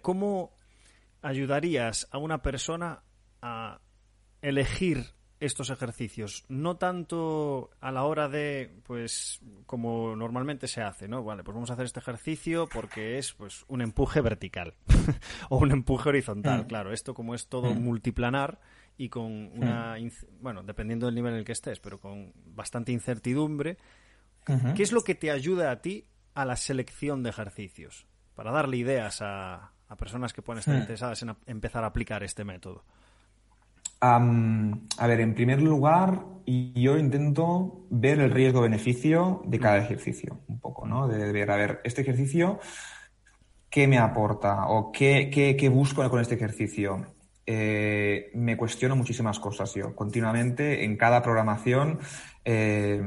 ¿cómo 0.00 0.52
ayudarías 1.22 2.08
a 2.12 2.18
una 2.18 2.42
persona 2.42 3.02
a 3.42 3.80
elegir 4.40 5.04
estos 5.40 5.70
ejercicios, 5.70 6.44
no 6.48 6.76
tanto 6.76 7.70
a 7.80 7.90
la 7.90 8.04
hora 8.04 8.28
de, 8.28 8.70
pues, 8.84 9.40
como 9.64 10.14
normalmente 10.14 10.68
se 10.68 10.82
hace, 10.82 11.08
¿no? 11.08 11.24
Vale, 11.24 11.42
pues 11.42 11.54
vamos 11.54 11.70
a 11.70 11.72
hacer 11.72 11.86
este 11.86 11.98
ejercicio 11.98 12.68
porque 12.72 13.16
es, 13.18 13.32
pues, 13.32 13.64
un 13.66 13.80
empuje 13.80 14.20
vertical 14.20 14.74
o 15.48 15.56
un 15.56 15.72
empuje 15.72 16.10
horizontal. 16.10 16.64
Mm. 16.64 16.66
Claro, 16.66 16.92
esto 16.92 17.14
como 17.14 17.34
es 17.34 17.48
todo 17.48 17.74
mm. 17.74 17.82
multiplanar, 17.82 18.60
y 19.00 19.08
con 19.08 19.50
una, 19.56 19.96
bueno, 20.42 20.62
dependiendo 20.62 21.06
del 21.06 21.14
nivel 21.14 21.32
en 21.32 21.38
el 21.38 21.44
que 21.46 21.52
estés, 21.52 21.80
pero 21.80 21.98
con 21.98 22.34
bastante 22.34 22.92
incertidumbre. 22.92 23.78
¿Qué 24.74 24.82
es 24.82 24.92
lo 24.92 25.00
que 25.00 25.14
te 25.14 25.30
ayuda 25.30 25.70
a 25.70 25.80
ti 25.80 26.06
a 26.34 26.44
la 26.44 26.54
selección 26.54 27.22
de 27.22 27.30
ejercicios? 27.30 28.06
Para 28.34 28.52
darle 28.52 28.76
ideas 28.76 29.22
a, 29.22 29.72
a 29.88 29.96
personas 29.96 30.34
que 30.34 30.42
pueden 30.42 30.58
estar 30.58 30.74
hmm. 30.74 30.80
interesadas 30.80 31.22
en 31.22 31.34
empezar 31.46 31.82
a 31.82 31.86
aplicar 31.86 32.22
este 32.22 32.44
método. 32.44 32.84
a 34.02 34.18
ver, 35.06 35.20
en 35.20 35.34
primer 35.34 35.62
lugar, 35.62 36.22
yo 36.44 36.98
intento 36.98 37.86
ver 37.88 38.20
el 38.20 38.30
riesgo-beneficio 38.30 39.40
de 39.46 39.58
cada 39.58 39.80
hmm. 39.80 39.84
ejercicio, 39.84 40.40
un 40.46 40.60
poco, 40.60 40.86
¿no? 40.86 41.08
De 41.08 41.32
ver, 41.32 41.50
a 41.50 41.56
ver, 41.56 41.80
este 41.84 42.02
ejercicio, 42.02 42.60
¿qué 43.70 43.88
me 43.88 43.96
aporta? 43.96 44.66
¿O 44.68 44.92
qué, 44.92 45.30
qué, 45.32 45.56
qué 45.56 45.70
busco 45.70 46.06
con 46.10 46.20
este 46.20 46.34
ejercicio? 46.34 47.06
Eh, 47.52 48.30
me 48.34 48.56
cuestiono 48.56 48.94
muchísimas 48.94 49.40
cosas 49.40 49.74
yo. 49.74 49.96
Continuamente, 49.96 50.84
en 50.84 50.96
cada 50.96 51.20
programación, 51.20 51.98
eh, 52.44 53.02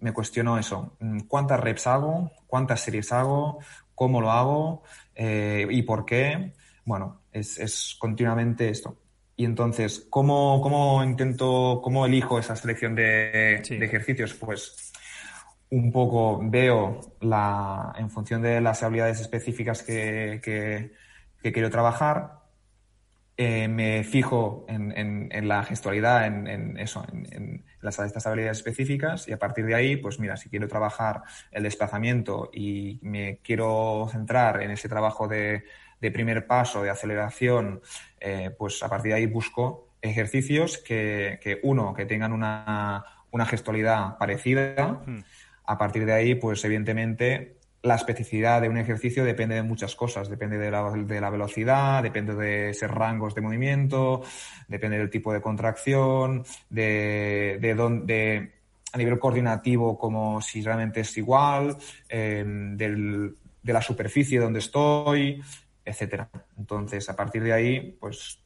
me 0.00 0.12
cuestiono 0.12 0.58
eso. 0.58 0.98
¿Cuántas 1.28 1.58
reps 1.60 1.86
hago? 1.86 2.30
¿Cuántas 2.46 2.82
series 2.82 3.10
hago? 3.12 3.58
¿Cómo 3.94 4.20
lo 4.20 4.30
hago? 4.30 4.82
Eh, 5.14 5.66
¿Y 5.70 5.80
por 5.80 6.04
qué? 6.04 6.52
Bueno, 6.84 7.22
es, 7.32 7.96
continuamente 7.98 8.68
esto. 8.68 8.98
Y 9.34 9.46
entonces, 9.46 10.06
¿cómo, 10.10 10.60
¿cómo, 10.60 11.02
intento, 11.02 11.80
cómo 11.82 12.04
elijo 12.04 12.38
esa 12.38 12.54
selección 12.54 12.94
de, 12.94 13.62
ejercicios? 13.62 14.34
Pues 14.34 14.92
un 15.70 15.90
poco 15.90 16.38
veo 16.42 17.00
la, 17.22 17.94
en 17.96 18.10
función 18.10 18.42
de 18.42 18.60
las 18.60 18.82
habilidades 18.82 19.20
específicas 19.22 19.82
que, 19.82 20.38
que 21.42 21.52
quiero 21.52 21.70
trabajar, 21.70 22.45
eh, 23.38 23.68
me 23.68 24.02
fijo 24.02 24.64
en, 24.66 25.46
la 25.46 25.62
gestualidad, 25.62 26.26
en, 26.26 26.78
eso, 26.78 27.04
en, 27.12 27.64
las, 27.82 27.98
estas 27.98 28.26
habilidades 28.26 28.58
específicas 28.58 29.28
y 29.28 29.32
a 29.32 29.38
partir 29.38 29.66
de 29.66 29.74
ahí, 29.74 29.96
pues 29.96 30.18
mira, 30.18 30.38
si 30.38 30.48
quiero 30.48 30.68
trabajar 30.68 31.22
el 31.50 31.62
desplazamiento 31.62 32.50
y 32.50 32.98
me 33.02 33.40
quiero 33.42 34.08
centrar 34.10 34.62
en 34.62 34.70
ese 34.70 34.88
trabajo 34.88 35.28
de, 35.28 35.64
primer 36.00 36.46
paso, 36.46 36.82
de 36.82 36.88
aceleración, 36.88 37.82
eh, 38.20 38.54
pues 38.56 38.82
a 38.82 38.88
partir 38.88 39.12
de 39.12 39.18
ahí 39.18 39.26
busco 39.26 39.90
ejercicios 40.00 40.78
que, 40.78 41.60
uno, 41.62 41.92
que 41.92 42.06
tengan 42.06 42.32
una, 42.32 43.04
una 43.32 43.44
gestualidad 43.44 44.16
parecida. 44.16 45.02
A 45.64 45.78
partir 45.78 46.06
de 46.06 46.12
ahí, 46.12 46.36
pues 46.36 46.64
evidentemente 46.64 47.55
la 47.82 47.94
especificidad 47.94 48.60
de 48.60 48.68
un 48.68 48.78
ejercicio 48.78 49.24
depende 49.24 49.54
de 49.54 49.62
muchas 49.62 49.94
cosas. 49.94 50.28
Depende 50.28 50.58
de 50.58 50.70
la, 50.70 50.90
de 50.90 51.20
la, 51.20 51.30
velocidad, 51.30 52.02
depende 52.02 52.34
de 52.34 52.70
esos 52.70 52.90
rangos 52.90 53.34
de 53.34 53.40
movimiento, 53.40 54.22
depende 54.68 54.98
del 54.98 55.10
tipo 55.10 55.32
de 55.32 55.40
contracción, 55.40 56.44
de, 56.68 57.58
de, 57.60 57.74
de 58.04 58.52
a 58.92 58.98
nivel 58.98 59.18
coordinativo, 59.18 59.98
como 59.98 60.40
si 60.40 60.62
realmente 60.62 61.00
es 61.00 61.16
igual, 61.18 61.76
em, 62.08 62.76
del, 62.76 63.36
de 63.62 63.72
la 63.72 63.82
superficie 63.82 64.40
donde 64.40 64.60
estoy, 64.60 65.42
etcétera. 65.84 66.28
Entonces, 66.58 67.08
a 67.08 67.16
partir 67.16 67.42
de 67.42 67.52
ahí, 67.52 67.96
pues 68.00 68.40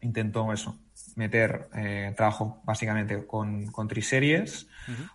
intento 0.00 0.52
eso, 0.52 0.78
meter 1.16 1.68
eh, 1.74 2.12
trabajo 2.16 2.60
básicamente 2.64 3.26
con, 3.26 3.66
con 3.66 3.88
triseries 3.88 4.66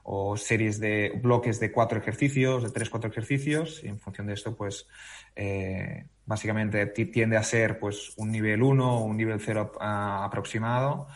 o 0.03 0.37
series 0.37 0.79
de 0.79 1.19
bloques 1.21 1.59
de 1.59 1.71
cuatro 1.71 1.99
ejercicios, 1.99 2.63
de 2.63 2.71
tres, 2.71 2.89
cuatro 2.89 3.09
ejercicios, 3.09 3.83
y 3.83 3.87
en 3.87 3.99
función 3.99 4.27
de 4.27 4.33
esto, 4.33 4.55
pues 4.55 4.87
eh, 5.35 6.05
básicamente 6.25 6.85
tiende 6.87 7.37
a 7.37 7.43
ser 7.43 7.79
pues 7.79 8.13
un 8.17 8.31
nivel 8.31 8.63
1 8.63 8.97
o 8.97 9.03
un 9.03 9.17
nivel 9.17 9.39
0 9.39 9.73
aproximado, 9.79 11.07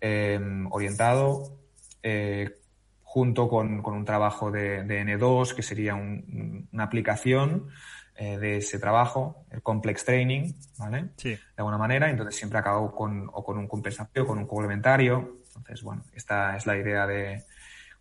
em, 0.00 0.66
orientado, 0.72 1.56
eh, 2.02 2.56
junto 3.02 3.48
con, 3.48 3.82
con, 3.82 3.94
un 3.94 4.04
trabajo 4.04 4.50
de, 4.50 4.84
de 4.84 5.02
N2, 5.02 5.54
que 5.54 5.62
sería 5.62 5.94
una 5.94 6.84
aplicación 6.84 7.68
eh, 8.16 8.38
de 8.38 8.58
ese 8.58 8.78
trabajo, 8.78 9.44
el 9.50 9.62
complex 9.62 10.04
training, 10.04 10.52
¿vale? 10.78 11.10
Sí. 11.16 11.30
De 11.30 11.38
alguna 11.56 11.78
manera, 11.78 12.10
entonces 12.10 12.36
siempre 12.36 12.58
acabo 12.58 12.94
con, 12.94 13.28
o 13.32 13.42
con 13.42 13.58
un 13.58 13.66
compensatorio, 13.66 14.26
con 14.26 14.38
un 14.38 14.46
complementario. 14.46 15.38
Entonces, 15.56 15.82
bueno, 15.82 16.04
esta 16.14 16.56
es 16.56 16.66
la 16.66 16.76
idea 16.76 17.06
de 17.06 17.44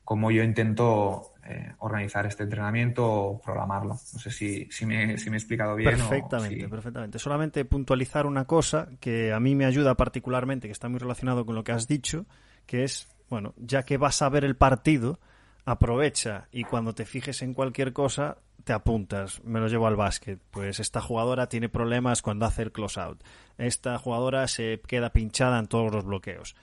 cómo 0.03 0.31
yo 0.31 0.43
intento 0.43 1.33
eh, 1.45 1.73
organizar 1.79 2.25
este 2.25 2.43
entrenamiento 2.43 3.05
o 3.05 3.39
programarlo. 3.39 3.89
No 3.89 4.19
sé 4.19 4.31
si, 4.31 4.65
si, 4.71 4.85
me, 4.85 5.17
si 5.17 5.29
me, 5.29 5.37
he 5.37 5.39
explicado 5.39 5.75
bien. 5.75 5.91
Perfectamente, 5.91 6.67
perfectamente. 6.67 7.19
Solamente 7.19 7.63
puntualizar 7.65 8.25
una 8.25 8.45
cosa 8.45 8.89
que 8.99 9.33
a 9.33 9.39
mí 9.39 9.55
me 9.55 9.65
ayuda 9.65 9.95
particularmente, 9.95 10.67
que 10.67 10.71
está 10.71 10.89
muy 10.89 10.99
relacionado 10.99 11.45
con 11.45 11.55
lo 11.55 11.63
que 11.63 11.71
has 11.71 11.87
dicho, 11.87 12.25
que 12.65 12.83
es, 12.83 13.07
bueno, 13.29 13.53
ya 13.57 13.83
que 13.83 13.97
vas 13.97 14.21
a 14.21 14.29
ver 14.29 14.45
el 14.45 14.55
partido, 14.55 15.19
aprovecha 15.65 16.47
y 16.51 16.63
cuando 16.63 16.93
te 16.93 17.05
fijes 17.05 17.41
en 17.41 17.53
cualquier 17.53 17.93
cosa, 17.93 18.37
te 18.69 18.73
apuntas, 18.73 19.43
me 19.43 19.59
lo 19.59 19.67
llevo 19.67 19.87
al 19.87 19.95
básquet. 19.95 20.39
Pues 20.51 20.79
esta 20.79 21.01
jugadora 21.01 21.49
tiene 21.49 21.69
problemas 21.69 22.21
cuando 22.21 22.45
hace 22.45 22.61
el 22.61 22.71
close 22.71 22.99
out. 22.99 23.23
Esta 23.57 23.97
jugadora 23.97 24.47
se 24.47 24.79
queda 24.85 25.11
pinchada 25.11 25.57
en 25.57 25.65
todos 25.65 25.91
los 25.91 26.05
bloqueos. 26.05 26.55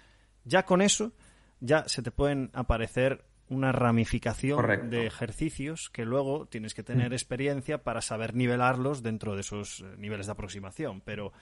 Ya 0.45 0.65
con 0.65 0.83
eso, 0.83 1.11
ya 1.59 1.89
se 1.89 2.03
te 2.03 2.13
pueden 2.13 2.51
aparecer 2.55 3.25
una 3.49 3.73
ramificación 3.73 4.89
de 4.89 5.05
ejercicios 5.05 5.91
que 5.91 6.05
luego 6.05 6.47
tienes 6.47 6.75
que 6.75 6.85
tener 6.85 7.11
mm. 7.11 7.15
experiencia 7.15 7.83
para 7.83 8.01
saber 8.03 8.37
nivelarlos 8.37 9.03
dentro 9.03 9.35
de 9.35 9.41
esos 9.41 9.81
eh, 9.81 9.97
niveles 9.99 10.27
de 10.27 10.33
aproximación. 10.33 11.01
Pero 11.01 11.33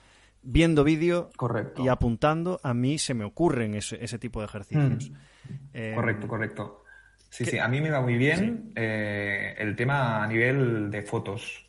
viendo 0.41 0.83
vídeo 0.83 1.29
y 1.77 1.89
apuntando, 1.89 2.59
a 2.63 2.73
mí 2.73 2.97
se 2.97 3.13
me 3.13 3.23
ocurren 3.23 3.75
ese, 3.75 4.03
ese 4.03 4.17
tipo 4.17 4.39
de 4.39 4.47
ejercicios. 4.47 5.11
Mm. 5.11 5.93
correcto, 5.93 6.27
correcto. 6.27 6.84
Sí, 7.35 7.43
sí, 7.43 7.59
a 7.59 7.67
mí 7.67 7.81
me 7.81 7.89
va 7.89 7.99
muy 7.99 8.17
bien 8.17 8.71
eh, 8.75 9.55
el 9.57 9.75
tema 9.75 10.23
a 10.23 10.27
nivel 10.27 10.89
de 10.89 11.01
fotos. 11.01 11.67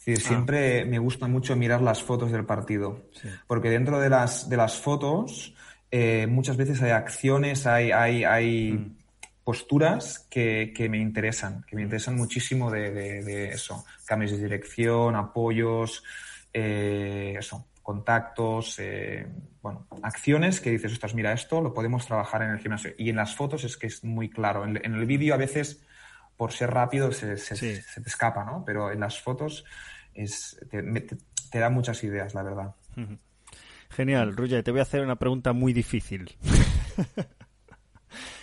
Es 0.00 0.04
decir, 0.04 0.18
ah. 0.18 0.28
siempre 0.28 0.84
me 0.84 0.98
gusta 0.98 1.26
mucho 1.26 1.56
mirar 1.56 1.80
las 1.80 2.02
fotos 2.02 2.30
del 2.30 2.44
partido, 2.44 3.08
porque 3.46 3.70
dentro 3.70 3.98
de 4.00 4.10
las, 4.10 4.50
de 4.50 4.58
las 4.58 4.76
fotos 4.76 5.54
eh, 5.90 6.26
muchas 6.26 6.58
veces 6.58 6.82
hay 6.82 6.90
acciones, 6.90 7.66
hay, 7.66 7.90
hay, 7.90 8.24
hay 8.24 8.72
mm. 8.72 8.96
posturas 9.44 10.26
que, 10.28 10.74
que, 10.76 10.90
me 10.90 10.98
interesan, 10.98 11.64
que 11.66 11.74
me 11.74 11.82
interesan 11.82 12.14
muchísimo 12.14 12.70
de, 12.70 12.90
de, 12.90 13.48
eso, 13.48 13.86
cambios 14.04 14.32
de 14.32 14.42
dirección, 14.42 15.16
apoyos, 15.16 16.04
eh, 16.52 17.34
eso, 17.38 17.68
contactos, 17.82 18.78
bueno, 19.68 19.86
acciones 20.02 20.60
que 20.60 20.70
dices, 20.70 20.92
ostras, 20.92 21.14
mira, 21.14 21.32
esto 21.32 21.60
lo 21.60 21.74
podemos 21.74 22.06
trabajar 22.06 22.42
en 22.42 22.50
el 22.50 22.58
gimnasio. 22.58 22.92
Y 22.96 23.10
en 23.10 23.16
las 23.16 23.36
fotos 23.36 23.64
es 23.64 23.76
que 23.76 23.86
es 23.86 24.02
muy 24.02 24.30
claro. 24.30 24.64
En, 24.64 24.76
el 24.76 25.06
vídeo 25.06 25.34
a 25.34 25.36
veces 25.36 25.84
por 26.36 26.52
ser 26.52 26.70
rápido 26.70 27.12
se, 27.12 27.36
te 27.36 27.82
escapa, 28.06 28.44
¿no? 28.44 28.64
Pero 28.64 28.90
en 28.92 29.00
las 29.00 29.20
fotos 29.20 29.64
es, 30.14 30.58
te, 30.70 31.58
da 31.58 31.68
muchas 31.68 32.02
ideas, 32.04 32.34
la 32.34 32.42
verdad. 32.42 32.74
Genial, 33.90 34.36
Ruya, 34.36 34.62
te 34.62 34.70
voy 34.70 34.80
a 34.80 34.84
hacer 34.84 35.02
una 35.02 35.16
pregunta 35.16 35.52
muy 35.52 35.72
difícil. 35.72 36.36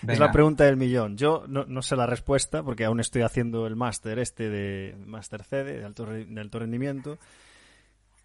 Es 0.07 0.19
la 0.19 0.31
pregunta 0.31 0.65
del 0.65 0.77
millón. 0.77 1.17
Yo 1.17 1.45
no, 1.47 1.81
sé 1.81 1.95
la 1.95 2.05
respuesta 2.05 2.61
porque 2.61 2.85
aún 2.85 2.99
estoy 2.99 3.23
haciendo 3.23 3.65
el 3.65 3.75
máster 3.75 4.19
este 4.19 4.49
de 4.49 4.95
máster 5.03 5.43
CD 5.43 5.79
de 5.79 5.85
alto, 5.85 6.05
de 6.05 6.39
alto 6.39 6.59
rendimiento 6.59 7.17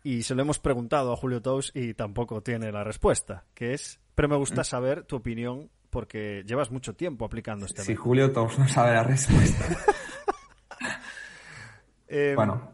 y 0.03 0.23
se 0.23 0.35
lo 0.35 0.43
hemos 0.43 0.59
preguntado 0.59 1.13
a 1.13 1.17
Julio 1.17 1.43
Tous 1.43 1.73
y 1.75 1.95
tampoco 1.95 2.43
tiene 2.43 2.73
la 2.73 2.85
respuesta, 2.85 3.45
que 3.55 3.75
es, 3.75 4.01
pero 4.15 4.29
me 4.29 4.37
gusta 4.37 4.63
mm. 4.63 4.65
saber 4.65 5.05
tu 5.05 5.17
opinión 5.17 5.71
porque 5.91 6.45
llevas 6.47 6.71
mucho 6.71 6.95
tiempo 6.95 7.25
aplicando 7.25 7.67
este 7.67 7.83
Si 7.83 7.95
Julio 7.95 8.33
Tous 8.33 8.59
no 8.59 8.69
sabe 8.69 8.95
la 8.95 9.03
respuesta. 9.03 9.65
Em, 12.13 12.35
bueno, 12.35 12.73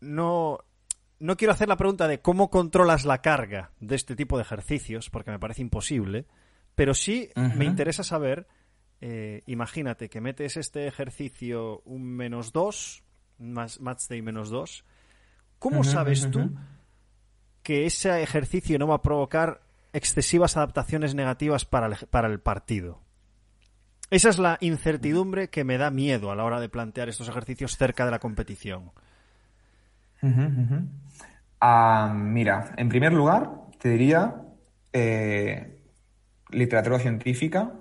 No, 0.00 0.58
no 1.18 1.36
quiero 1.38 1.52
hacer 1.52 1.66
la 1.66 1.78
pregunta 1.78 2.08
de 2.08 2.20
cómo 2.20 2.50
controlas 2.50 3.06
la 3.06 3.22
carga 3.22 3.70
de 3.80 3.96
este 3.96 4.16
tipo 4.16 4.36
de 4.36 4.42
ejercicios, 4.42 5.08
porque 5.08 5.30
me 5.30 5.38
parece 5.38 5.62
imposible, 5.62 6.26
pero 6.74 6.92
sí 6.92 7.30
me 7.56 7.64
interesa 7.64 8.04
saber, 8.04 8.48
eh, 9.00 9.42
imagínate 9.46 10.10
que 10.10 10.20
metes 10.20 10.58
este 10.58 10.86
ejercicio 10.86 11.80
un 11.86 12.04
menos 12.04 12.52
dos, 12.52 13.02
más 13.38 13.80
match 13.80 14.08
day 14.08 14.20
menos 14.20 14.50
dos, 14.50 14.84
¿cómo 15.60 15.84
sabes 15.84 16.28
tú 16.32 16.50
que 17.62 17.86
ese 17.86 18.20
ejercicio 18.20 18.76
no 18.80 18.88
va 18.88 18.96
a 18.96 19.02
provocar 19.02 19.60
excesivas 19.92 20.56
adaptaciones 20.56 21.14
negativas 21.14 21.64
para 21.64 21.86
el, 21.86 21.96
para 22.08 22.26
el 22.26 22.40
partido? 22.40 23.00
Esa 24.10 24.28
es 24.28 24.40
la 24.40 24.58
incertidumbre 24.60 25.50
que 25.50 25.62
me 25.62 25.78
da 25.78 25.92
miedo 25.92 26.32
a 26.32 26.34
la 26.34 26.44
hora 26.44 26.58
de 26.58 26.68
plantear 26.68 27.08
estos 27.08 27.28
ejercicios 27.28 27.76
cerca 27.76 28.04
de 28.04 28.10
la 28.10 28.18
competición. 28.18 28.90
Ah, 31.60 32.12
mira, 32.12 32.74
en 32.76 32.88
primer 32.88 33.12
lugar, 33.12 33.50
te 33.78 33.90
diría 33.90 34.34
eh, 34.92 35.80
literatura 36.50 36.98
científica, 36.98 37.72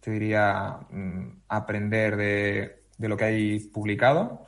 te 0.00 0.10
diría 0.10 0.80
mm, 0.90 1.42
aprender 1.48 2.16
de, 2.16 2.82
de, 2.98 3.08
lo 3.08 3.16
que 3.16 3.24
hay 3.24 3.60
publicado, 3.60 4.44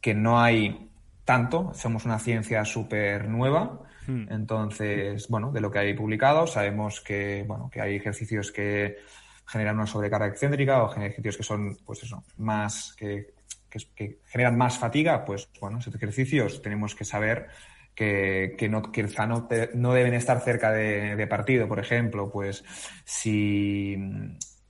que 0.00 0.14
no 0.14 0.40
hay 0.40 0.90
tanto, 1.24 1.72
somos 1.74 2.04
una 2.04 2.18
ciencia 2.18 2.64
súper 2.64 3.28
nueva. 3.28 3.80
Hmm. 4.06 4.26
Entonces, 4.30 5.28
bueno, 5.28 5.50
de 5.50 5.60
lo 5.60 5.70
que 5.70 5.78
hay 5.78 5.94
publicado, 5.94 6.46
sabemos 6.46 7.00
que, 7.00 7.44
bueno, 7.46 7.70
que 7.72 7.80
hay 7.80 7.96
ejercicios 7.96 8.52
que 8.52 8.98
generan 9.46 9.76
una 9.76 9.86
sobrecarga 9.86 10.26
excéntrica 10.26 10.82
o 10.82 10.92
ejercicios 10.92 11.36
que 11.36 11.42
son, 11.42 11.76
pues 11.84 12.02
eso, 12.02 12.24
más, 12.38 12.94
que, 12.96 13.34
que, 13.68 14.18
generan 14.26 14.56
más 14.56 14.78
fatiga, 14.78 15.24
pues 15.24 15.48
bueno, 15.60 15.78
esos 15.78 15.94
ejercicios 15.94 16.62
tenemos 16.62 16.94
que 16.94 17.04
saber 17.04 17.48
que, 17.94 18.54
que, 18.58 18.68
no, 18.68 18.90
que 18.90 19.02
no, 19.02 19.48
no, 19.74 19.92
deben 19.92 20.14
estar 20.14 20.40
cerca 20.40 20.72
de, 20.72 21.16
de, 21.16 21.26
partido, 21.26 21.68
por 21.68 21.78
ejemplo, 21.78 22.30
pues 22.30 22.64
si, 23.04 23.96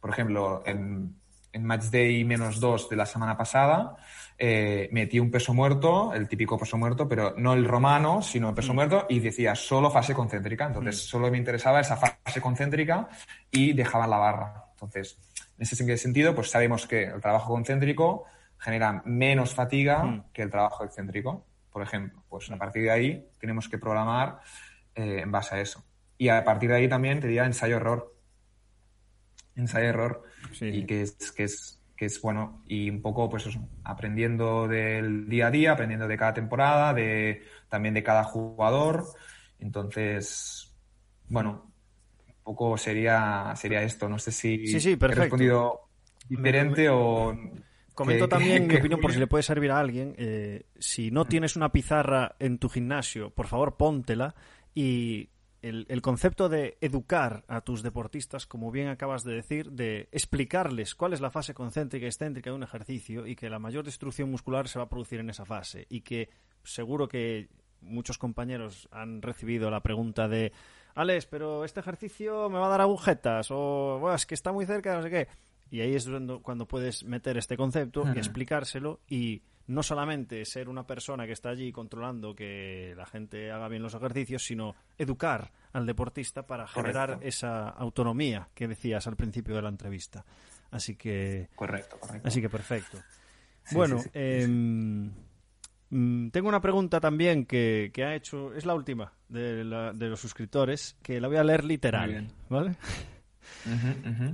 por 0.01 0.11
ejemplo, 0.11 0.63
en, 0.67 1.17
en 1.53 1.65
Match 1.65 1.85
Day 1.85 2.25
menos 2.25 2.61
dos 2.61 2.89
de 2.91 2.97
la 2.97 3.07
semana 3.07 3.37
pasada, 3.37 3.97
eh, 4.37 4.89
metí 4.91 5.21
un 5.21 5.31
peso 5.31 5.55
muerto, 5.55 6.13
el 6.13 6.29
típico 6.29 6.59
peso 6.59 6.77
muerto, 6.77 7.09
pero 7.09 7.35
no 7.37 7.53
el 7.53 7.65
romano, 7.65 8.21
sino 8.21 8.49
el 8.49 8.55
peso 8.55 8.73
mm. 8.73 8.77
muerto, 8.77 9.07
y 9.09 9.21
decía 9.21 9.55
solo 9.55 9.91
fase 9.91 10.15
concéntrica. 10.15 10.67
Entonces, 10.67 10.97
mm. 10.97 11.09
solo 11.09 11.31
me 11.31 11.39
interesaba 11.39 11.81
esa 11.81 11.97
fase 11.97 12.41
concéntrica 12.41 13.09
y 13.51 13.73
dejaban 13.73 14.11
la 14.11 14.19
barra. 14.19 14.65
Entonces, 14.73 15.19
en 15.57 15.63
ese 15.63 15.97
sentido, 15.97 16.35
pues 16.35 16.51
sabemos 16.51 16.87
que 16.87 17.05
el 17.05 17.21
trabajo 17.21 17.53
concéntrico 17.53 18.25
genera 18.59 19.03
menos 19.05 19.55
fatiga 19.55 20.03
mm. 20.03 20.25
que 20.33 20.43
el 20.43 20.51
trabajo 20.51 20.85
excéntrico, 20.85 21.47
por 21.71 21.83
ejemplo. 21.83 22.23
Pues 22.29 22.51
a 22.51 22.57
partir 22.57 22.83
de 22.83 22.91
ahí 22.91 23.29
tenemos 23.39 23.69
que 23.69 23.79
programar 23.79 24.41
eh, 24.95 25.21
en 25.23 25.31
base 25.31 25.55
a 25.55 25.61
eso. 25.61 25.85
Y 26.19 26.29
a 26.29 26.43
partir 26.45 26.71
de 26.71 26.77
ahí 26.77 26.89
también 26.89 27.21
te 27.21 27.29
diría 27.29 27.45
ensayo-error. 27.45 28.15
Ensayo-error. 29.57 30.23
Y 30.61 30.85
que 30.87 31.03
es, 31.03 31.33
que 31.33 31.45
es 31.45 31.81
que 31.97 32.07
es 32.07 32.21
bueno 32.21 32.63
y 32.67 32.91
un 32.91 33.01
poco 33.01 33.29
pues 33.29 33.47
eso, 33.47 33.61
aprendiendo 33.85 34.67
del 34.69 35.29
día 35.29 35.49
a 35.49 35.51
día, 35.51 35.73
aprendiendo 35.73 36.09
de 36.09 36.17
cada 36.17 36.35
temporada, 36.35 36.95
de 36.95 37.43
también 37.69 37.95
de 37.95 38.03
cada 38.03 38.25
jugador. 38.25 39.05
Entonces, 39.59 40.75
bueno, 41.29 41.73
un 42.29 42.35
poco 42.43 42.77
sería 42.77 43.55
sería 43.57 43.83
esto. 43.83 44.09
No 44.09 44.19
sé 44.19 44.33
si 44.33 44.67
sí, 44.67 44.81
sí, 44.81 44.99
he 45.01 45.07
respondido 45.07 45.89
diferente 46.29 46.89
o 46.89 47.37
Comento 47.95 48.29
también 48.29 48.67
mi 48.69 48.77
opinión 48.77 49.01
por 49.01 49.13
si 49.13 49.19
le 49.19 49.27
puede 49.27 49.43
servir 49.43 49.71
a 49.71 49.79
alguien. 49.79 50.15
Eh, 50.19 50.65
si 50.79 51.11
no 51.11 51.25
tienes 51.25 51.57
una 51.57 51.71
pizarra 51.71 52.35
en 52.41 52.59
tu 52.59 52.69
gimnasio, 52.69 53.31
por 53.31 53.47
favor 53.47 53.77
póntela 53.77 54.35
y 54.75 55.31
el, 55.65 56.03
concepto 56.03 56.49
de 56.51 56.77
educar 56.83 57.45
a 57.49 57.63
tus 57.63 57.83
deportistas, 57.83 58.47
como 58.47 58.71
bien 58.71 58.89
acabas 58.89 59.25
de 59.25 59.35
decir, 59.35 59.71
de 59.73 60.09
explicarles 60.13 60.95
cuál 60.95 61.15
es 61.15 61.23
la 61.23 61.31
fase 61.31 61.55
concéntrica 61.55 62.05
y 62.05 62.09
excéntrica 62.09 62.51
de 62.51 62.57
un 62.57 62.63
ejercicio 62.63 63.27
y 63.27 63.35
que 63.35 63.49
la 63.49 63.59
mayor 63.59 63.85
destrucción 63.85 64.31
muscular 64.31 64.69
se 64.69 64.79
va 64.79 64.85
a 64.85 64.89
producir 64.89 65.21
en 65.21 65.31
esa 65.31 65.47
fase 65.47 65.87
y 65.89 66.03
que 66.03 66.29
seguro 66.63 67.09
que 67.09 67.49
muchos 67.81 68.19
compañeros 68.19 68.89
han 68.91 69.23
recibido 69.23 69.71
la 69.71 69.81
pregunta 69.81 70.29
de 70.29 70.53
Alex, 70.95 71.27
pero 71.27 71.65
este 71.65 71.81
ejercicio 71.81 72.51
me 72.51 72.59
va 72.59 72.67
a 72.67 72.71
dar 72.71 72.83
agujetas 72.83 73.49
o 73.51 74.13
es 74.15 74.27
que 74.27 74.35
está 74.35 74.53
muy 74.53 74.67
cerca, 74.67 74.95
no 74.95 75.03
sé 75.03 75.11
qué. 75.11 75.29
Y 75.71 75.81
ahí 75.81 75.95
es 75.95 76.09
cuando 76.43 76.69
puedes 76.69 77.05
meter 77.05 77.39
este 77.39 77.57
concepto 77.57 78.05
y 78.15 78.19
explicárselo 78.19 79.01
y 79.09 79.43
no 79.67 79.83
solamente 79.83 80.45
ser 80.45 80.69
una 80.69 80.87
persona 80.87 81.27
que 81.27 81.33
está 81.33 81.51
allí 81.51 81.73
controlando 81.73 82.35
que 82.35 82.95
la 82.97 83.07
gente 83.07 83.51
haga 83.51 83.69
bien 83.69 83.83
los 83.83 83.95
ejercicios, 83.95 84.45
sino 84.45 84.75
educar 84.99 85.51
al 85.73 85.87
deportista 85.87 86.47
para 86.47 86.67
generar 86.67 87.19
esa 87.23 87.69
autonomía 87.69 88.49
que 88.55 88.69
decías 88.69 89.07
al 89.07 89.17
principio 89.17 89.55
de 89.57 89.63
la 89.63 89.71
entrevista. 89.71 90.25
Así 90.71 90.97
que. 90.97 91.49
Correcto, 91.55 91.99
correcto. 91.99 92.29
Así 92.29 92.41
que 92.41 92.51
perfecto. 92.51 92.99
bueno, 93.73 94.01
em, 94.13 95.11
mm, 95.89 96.31
tengo 96.31 96.49
una 96.49 96.61
pregunta 96.61 97.01
también 97.01 97.47
que, 97.47 97.91
ha 98.05 98.15
hecho, 98.15 98.53
es 98.55 98.67
la 98.67 98.75
última 98.75 99.13
de, 99.29 99.65
los 99.65 100.21
suscriptores, 100.21 100.97
que 101.03 101.21
la 101.21 101.29
voy 101.29 101.39
a 101.39 101.45
leer 101.45 101.65
literal. 101.65 102.29
¿Vale? 102.49 102.77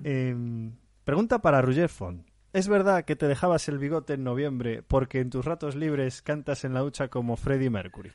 Em, 0.05 0.72
pregunta 1.05 1.41
para 1.41 1.61
Roger 1.61 1.89
Font. 1.89 2.30
¿Es 2.53 2.67
verdad 2.67 3.05
que 3.05 3.15
te 3.15 3.29
dejabas 3.29 3.69
el 3.69 3.79
bigote 3.79 4.15
en 4.15 4.25
noviembre 4.25 4.83
porque 4.83 5.21
en 5.21 5.31
tus 5.31 5.45
ratos 5.45 5.77
libres 5.77 6.21
cantas 6.21 6.65
en 6.65 6.75
la 6.75 6.81
ducha 6.81 7.07
como 7.09 7.37
Freddie 7.37 7.71
Mercury? 7.71 8.13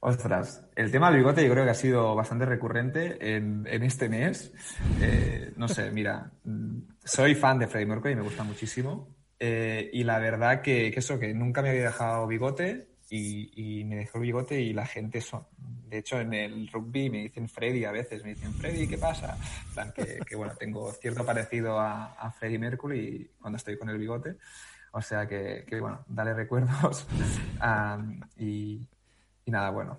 Ostras, 0.00 0.64
el 0.76 0.92
tema 0.92 1.08
del 1.08 1.18
bigote 1.18 1.44
yo 1.44 1.50
creo 1.50 1.64
que 1.64 1.70
ha 1.70 1.74
sido 1.74 2.14
bastante 2.14 2.46
recurrente 2.46 3.36
en, 3.36 3.66
este 3.66 4.08
mes. 4.08 4.52
Eh, 5.00 5.52
no 5.56 5.66
sé, 5.66 5.90
mira, 5.90 6.30
soy 7.04 7.34
fan 7.34 7.58
de 7.58 7.66
Freddie 7.66 7.86
Mercury 7.86 8.12
y 8.12 8.16
me 8.16 8.22
gusta 8.22 8.44
muchísimo. 8.44 9.16
Eh, 9.40 9.90
y 9.92 10.04
la 10.04 10.18
verdad 10.20 10.62
que, 10.62 10.92
que, 10.92 11.00
eso, 11.00 11.18
que 11.18 11.34
nunca 11.34 11.60
me 11.60 11.70
había 11.70 11.86
dejado 11.86 12.26
bigote 12.26 12.95
y, 13.10 13.84
me 13.84 13.96
dejó 13.96 14.18
el 14.18 14.24
bigote 14.24 14.60
y 14.60 14.72
la 14.72 14.86
gente 14.86 15.20
son. 15.20 15.44
De 15.88 15.98
hecho, 15.98 16.20
en 16.20 16.34
el 16.34 16.68
rugby 16.68 17.08
me 17.10 17.22
dicen 17.22 17.48
Freddy 17.48 17.84
a 17.84 17.92
veces, 17.92 18.22
me 18.24 18.30
dicen 18.34 18.52
Freddy, 18.54 18.88
¿qué 18.88 18.98
pasa? 18.98 19.36
que, 20.26 20.36
bueno, 20.36 20.54
tengo 20.58 20.92
cierto 20.92 21.24
parecido 21.24 21.78
a, 21.78 22.14
a 22.14 22.30
Freddie 22.32 22.58
Mercury 22.58 23.30
cuando 23.40 23.56
estoy 23.56 23.78
con 23.78 23.88
el 23.88 23.98
bigote. 23.98 24.36
O 24.92 25.02
sea 25.02 25.26
que, 25.26 25.64
bueno, 25.80 26.04
dale 26.08 26.34
recuerdos. 26.34 27.06
y, 28.38 28.80
y 29.44 29.50
nada, 29.50 29.70
bueno. 29.70 29.98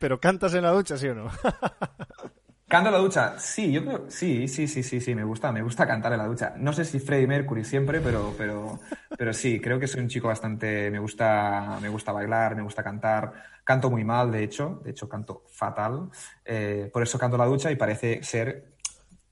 ¿Pero 0.00 0.20
cantas 0.20 0.54
en 0.54 0.62
la 0.62 0.70
ducha, 0.70 0.96
sí 0.96 1.08
o 1.08 1.14
no? 1.14 1.30
¿Canto 2.68 2.90
en 2.90 2.94
la 2.94 3.00
ducha? 3.00 3.38
Sí, 3.38 3.72
yo 3.72 3.82
creo. 3.82 4.10
Sí, 4.10 4.46
sí, 4.46 4.68
sí, 4.68 4.82
sí, 4.82 5.00
sí, 5.00 5.14
me 5.14 5.24
gusta, 5.24 5.50
me 5.50 5.62
gusta 5.62 5.86
cantar 5.86 6.12
en 6.12 6.18
la 6.18 6.26
ducha. 6.26 6.52
No 6.58 6.74
sé 6.74 6.84
si 6.84 7.00
Freddie 7.00 7.26
Mercury 7.26 7.64
siempre, 7.64 8.00
pero, 8.02 8.34
pero, 8.36 8.78
pero 9.16 9.32
sí, 9.32 9.58
creo 9.58 9.80
que 9.80 9.86
soy 9.86 10.02
un 10.02 10.08
chico 10.08 10.28
bastante. 10.28 10.90
Me 10.90 10.98
gusta, 10.98 11.78
me 11.80 11.88
gusta 11.88 12.12
bailar, 12.12 12.54
me 12.54 12.62
gusta 12.62 12.84
cantar. 12.84 13.32
Canto 13.64 13.90
muy 13.90 14.04
mal, 14.04 14.30
de 14.30 14.44
hecho, 14.44 14.82
de 14.84 14.90
hecho 14.90 15.08
canto 15.08 15.44
fatal. 15.48 16.10
Eh, 16.44 16.90
por 16.92 17.02
eso 17.02 17.18
canto 17.18 17.36
en 17.36 17.40
la 17.40 17.46
ducha 17.46 17.70
y 17.70 17.76
parece 17.76 18.22
ser. 18.22 18.74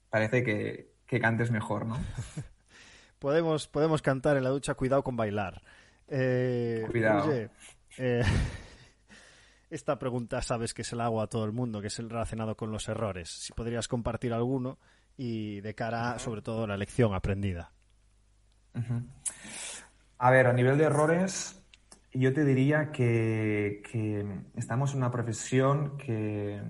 Parece 0.09 0.43
que, 0.43 0.93
que 1.05 1.19
cantes 1.19 1.51
mejor, 1.51 1.85
¿no? 1.85 1.99
podemos, 3.19 3.67
podemos 3.67 4.01
cantar 4.01 4.37
en 4.37 4.45
la 4.45 4.49
ducha, 4.49 4.73
cuidado 4.73 5.03
con 5.03 5.15
bailar. 5.15 5.61
Eh, 6.07 6.87
cuidado. 6.89 7.31
Eh, 7.97 8.23
esta 9.69 9.99
pregunta 9.99 10.41
sabes 10.41 10.73
que 10.73 10.83
se 10.83 10.95
la 10.95 11.05
hago 11.05 11.21
a 11.21 11.27
todo 11.27 11.45
el 11.45 11.51
mundo, 11.51 11.81
que 11.81 11.87
es 11.87 11.99
el 11.99 12.09
relacionado 12.09 12.55
con 12.55 12.71
los 12.71 12.87
errores. 12.87 13.29
Si 13.29 13.53
podrías 13.53 13.87
compartir 13.87 14.33
alguno 14.33 14.77
y 15.17 15.61
de 15.61 15.73
cara, 15.75 16.19
sobre 16.19 16.41
todo, 16.41 16.63
a 16.63 16.67
la 16.67 16.77
lección 16.77 17.13
aprendida. 17.13 17.71
A 20.19 20.31
ver, 20.31 20.47
a 20.47 20.53
nivel 20.53 20.77
de 20.77 20.85
errores, 20.85 21.61
yo 22.13 22.33
te 22.33 22.45
diría 22.45 22.91
que, 22.91 23.81
estamos 24.55 24.91
en 24.91 24.97
una 24.97 25.11
profesión 25.11 25.97
que, 25.97 26.61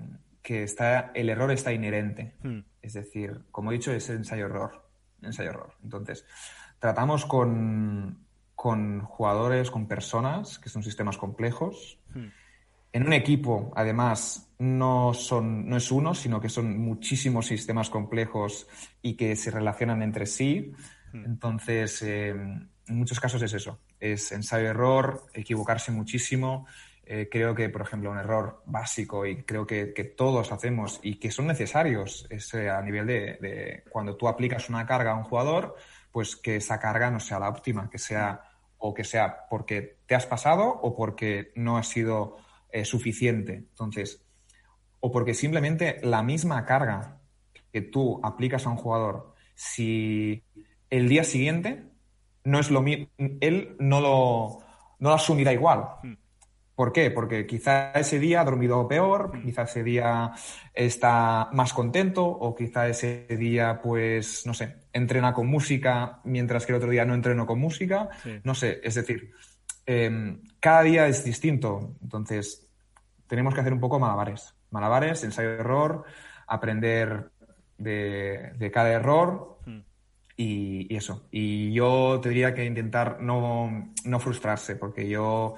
que 0.42 0.62
está, 0.62 1.10
el 1.14 1.28
error 1.28 1.50
está 1.50 1.72
inherente. 1.72 2.34
Hmm. 2.42 2.60
Es 2.82 2.94
decir, 2.94 3.42
como 3.50 3.70
he 3.70 3.74
dicho, 3.74 3.92
es 3.92 4.08
ensayo-error. 4.08 4.88
Ensayo-error. 5.22 5.74
Entonces, 5.82 6.24
tratamos 6.78 7.26
con, 7.26 8.24
con, 8.54 9.02
jugadores, 9.02 9.70
con 9.70 9.86
personas, 9.86 10.58
que 10.58 10.68
son 10.68 10.82
sistemas 10.82 11.18
complejos. 11.18 11.97
En 12.92 13.06
un 13.06 13.12
equipo, 13.12 13.72
además, 13.76 14.48
no, 14.58 15.14
son, 15.14 15.68
no 15.68 15.76
es 15.76 15.90
uno, 15.90 16.14
sino 16.14 16.40
que 16.40 16.48
son 16.48 16.78
muchísimos 16.78 17.46
sistemas 17.46 17.90
complejos 17.90 18.66
y 19.02 19.14
que 19.14 19.36
se 19.36 19.50
relacionan 19.50 20.02
entre 20.02 20.26
sí. 20.26 20.72
Hmm. 21.12 21.24
Entonces, 21.24 22.02
eh, 22.02 22.30
en 22.30 22.70
muchos 22.96 23.20
casos 23.20 23.42
es 23.42 23.52
eso, 23.52 23.80
es 24.00 24.32
ensayo-error, 24.32 25.26
equivocarse 25.34 25.92
muchísimo. 25.92 26.66
Eh, 27.04 27.28
creo 27.30 27.54
que, 27.54 27.68
por 27.70 27.82
ejemplo, 27.82 28.10
un 28.10 28.18
error 28.18 28.62
básico 28.66 29.24
y 29.24 29.42
creo 29.44 29.66
que, 29.66 29.86
todos 30.16 30.52
hacemos 30.52 31.00
y 31.02 31.14
que 31.14 31.30
son 31.30 31.46
necesarios 31.46 32.26
es 32.28 32.52
eh, 32.52 32.68
a 32.68 32.82
nivel 32.82 33.06
de, 33.06 33.38
de, 33.40 33.84
cuando 33.88 34.16
tú 34.16 34.28
aplicas 34.28 34.68
una 34.68 34.84
carga 34.84 35.12
a 35.12 35.14
un 35.14 35.24
jugador, 35.24 35.76
pues 36.12 36.36
que 36.36 36.56
esa 36.56 36.78
carga 36.78 37.10
no 37.10 37.20
sea 37.20 37.38
la 37.38 37.48
óptima, 37.48 37.88
que 37.88 37.98
sea 37.98 38.42
o 38.76 38.92
que 38.92 39.04
sea 39.04 39.46
porque 39.48 39.98
te 40.06 40.14
has 40.14 40.26
pasado 40.26 40.68
o 40.68 40.94
porque 40.94 41.52
no 41.54 41.78
ha 41.78 41.82
sido 41.82 42.36
eh, 42.70 42.84
suficiente. 42.84 43.54
Entonces, 43.54 44.22
o 45.00 45.10
porque 45.10 45.34
simplemente 45.34 46.00
la 46.02 46.22
misma 46.22 46.64
carga 46.64 47.20
que 47.72 47.82
tú 47.82 48.20
aplicas 48.22 48.66
a 48.66 48.70
un 48.70 48.76
jugador, 48.76 49.34
si 49.54 50.42
el 50.90 51.08
día 51.08 51.24
siguiente 51.24 51.84
no 52.44 52.58
es 52.58 52.70
lo 52.70 52.82
mismo, 52.82 53.08
él 53.40 53.76
no 53.78 54.00
lo, 54.00 54.58
no 54.98 55.10
lo 55.10 55.14
asumirá 55.14 55.52
igual. 55.52 55.84
Hmm. 56.02 56.14
¿Por 56.74 56.92
qué? 56.92 57.10
Porque 57.10 57.44
quizá 57.44 57.90
ese 57.90 58.20
día 58.20 58.40
ha 58.40 58.44
dormido 58.44 58.86
peor, 58.86 59.36
hmm. 59.36 59.44
quizá 59.44 59.62
ese 59.62 59.82
día 59.82 60.32
está 60.72 61.48
más 61.52 61.72
contento 61.72 62.24
o 62.24 62.54
quizá 62.54 62.88
ese 62.88 63.26
día, 63.36 63.80
pues, 63.82 64.46
no 64.46 64.54
sé, 64.54 64.76
entrena 64.92 65.32
con 65.32 65.46
música 65.46 66.20
mientras 66.24 66.64
que 66.64 66.72
el 66.72 66.78
otro 66.78 66.90
día 66.90 67.04
no 67.04 67.14
entreno 67.14 67.46
con 67.46 67.58
música. 67.58 68.08
No 68.44 68.54
sé, 68.54 68.80
es 68.82 68.94
decir, 68.94 69.32
em, 69.86 70.40
cada 70.60 70.82
día 70.82 71.06
es 71.06 71.24
distinto. 71.24 71.94
Entonces, 72.02 72.68
tenemos 73.26 73.54
que 73.54 73.60
hacer 73.60 73.72
un 73.72 73.80
poco 73.80 73.98
malabares. 73.98 74.54
Malabares, 74.70 75.24
ensayo-error, 75.24 76.04
aprender 76.46 77.30
de, 77.76 78.70
cada 78.72 78.90
error 78.90 79.58
hmm. 79.64 79.78
y, 80.36 80.94
eso. 80.94 81.26
Y 81.30 81.72
yo 81.72 82.20
te 82.22 82.30
diría 82.30 82.54
que 82.54 82.64
intentar 82.64 83.20
no, 83.20 83.92
no 84.04 84.20
frustrarse, 84.20 84.76
porque 84.76 85.08
yo 85.08 85.54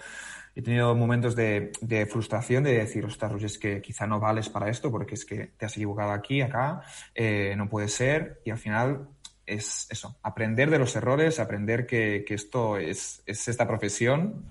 he 0.54 0.62
tenido 0.62 0.94
momentos 0.94 1.34
de, 1.34 1.72
frustración 2.10 2.64
de 2.64 2.78
decir, 2.78 3.04
ostras, 3.04 3.42
es 3.42 3.58
que 3.58 3.80
quizá 3.80 4.06
no 4.06 4.20
vales 4.20 4.48
para 4.48 4.68
esto 4.68 4.90
porque 4.90 5.14
es 5.14 5.24
que 5.24 5.46
te 5.56 5.66
has 5.66 5.76
equivocado 5.76 6.12
aquí, 6.12 6.42
acá, 6.42 6.82
eh, 7.14 7.54
no 7.56 7.68
puede 7.68 7.88
ser. 7.88 8.40
Y 8.44 8.50
al 8.50 8.58
final 8.58 9.08
es 9.46 9.86
eso, 9.90 10.18
aprender 10.22 10.70
de 10.70 10.78
los 10.78 10.94
errores, 10.94 11.40
aprender 11.40 11.86
que, 11.86 12.24
esto 12.28 12.76
es, 12.76 13.22
esta 13.26 13.66
profesión 13.66 14.46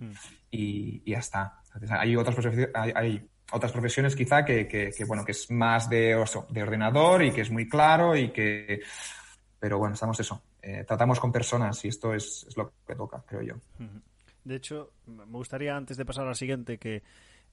y, 0.51 1.09
ya 1.09 1.19
está. 1.19 1.61
Hay 1.89 2.15
otras, 2.15 2.35
profesiones, 2.35 2.69
hay, 2.73 3.27
otras 3.51 3.71
profesiones 3.71 4.15
quizá 4.15 4.43
que, 4.43 4.93
bueno, 5.07 5.23
que 5.25 5.31
es 5.31 5.49
más 5.51 5.89
de, 5.89 6.23
de 6.49 6.63
ordenador 6.63 7.23
y 7.23 7.31
que 7.31 7.41
es 7.41 7.51
muy 7.51 7.67
claro 7.67 8.15
y 8.15 8.31
que... 8.31 8.81
Pero 9.59 9.77
bueno, 9.77 9.93
estamos 9.93 10.19
eso. 10.19 10.41
Eh, 10.61 10.83
tratamos 10.87 11.19
con 11.19 11.31
personas 11.31 11.83
y 11.85 11.89
esto 11.89 12.13
es, 12.13 12.47
lo 12.55 12.73
que 12.85 12.95
toca, 12.95 13.23
creo 13.25 13.41
yo. 13.41 13.55
De 14.43 14.55
hecho, 14.55 14.91
me 15.05 15.25
gustaría 15.25 15.75
antes 15.75 15.97
de 15.97 16.05
pasar 16.05 16.25
a 16.25 16.29
la 16.29 16.35
siguiente 16.35 16.77
que 16.77 17.03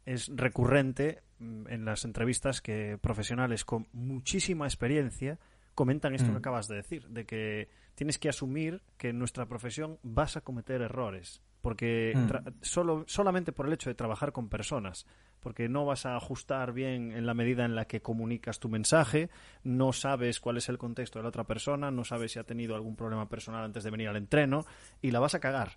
es 0.05 0.31
recurrente 0.35 1.23
mm, 1.39 1.69
en 1.69 1.85
las 1.85 2.05
entrevistas 2.05 2.61
que 2.61 2.99
profesionales 3.01 3.65
con 3.65 3.89
muchísima 3.93 4.67
experiencia 4.67 5.39
comentan 5.75 6.15
esto 6.15 6.29
que 6.29 6.35
mm. 6.35 6.37
acabas 6.37 6.69
de 6.69 6.77
decir, 6.77 7.07
de 7.09 7.27
que 7.27 7.69
tienes 7.97 8.19
que 8.19 8.29
asumir 8.29 8.83
que 8.97 9.09
en 9.09 9.19
nuestra 9.19 9.47
profesión 9.47 9.99
vas 10.05 10.37
a 10.37 10.43
cometer 10.43 10.83
errores, 10.83 11.43
porque 11.63 12.13
mm. 12.15 12.61
solo, 12.61 13.05
solamente 13.09 13.51
por 13.51 13.67
el 13.67 13.73
hecho 13.73 13.91
de 13.91 13.95
trabajar 13.95 14.31
con 14.31 14.49
personas, 14.49 15.07
porque 15.41 15.69
no 15.69 15.85
vas 15.85 16.07
a 16.07 16.15
ajustar 16.15 16.73
bien 16.73 17.11
en 17.13 17.27
la 17.27 17.35
medida 17.35 17.65
en 17.65 17.75
la 17.75 17.87
que 17.87 18.03
comunicas 18.03 18.61
tu 18.61 18.69
mensaje, 18.69 19.31
no 19.65 19.93
sabes 19.93 20.41
cuál 20.41 20.59
es 20.59 20.69
el 20.69 20.79
contexto 20.79 21.19
de 21.19 21.25
la 21.25 21.31
otra 21.31 21.45
persona, 21.45 21.91
no 21.91 22.05
sabes 22.05 22.33
si 22.33 22.39
ha 22.39 22.45
tenido 22.45 22.77
algún 22.77 22.97
problema 22.97 23.29
personal 23.29 23.65
antes 23.65 23.83
de 23.83 23.91
venir 23.91 24.09
al 24.09 24.17
entreno 24.17 24.67
y 25.01 25.11
la 25.11 25.19
vas 25.19 25.35
a 25.35 25.41
cagar. 25.41 25.73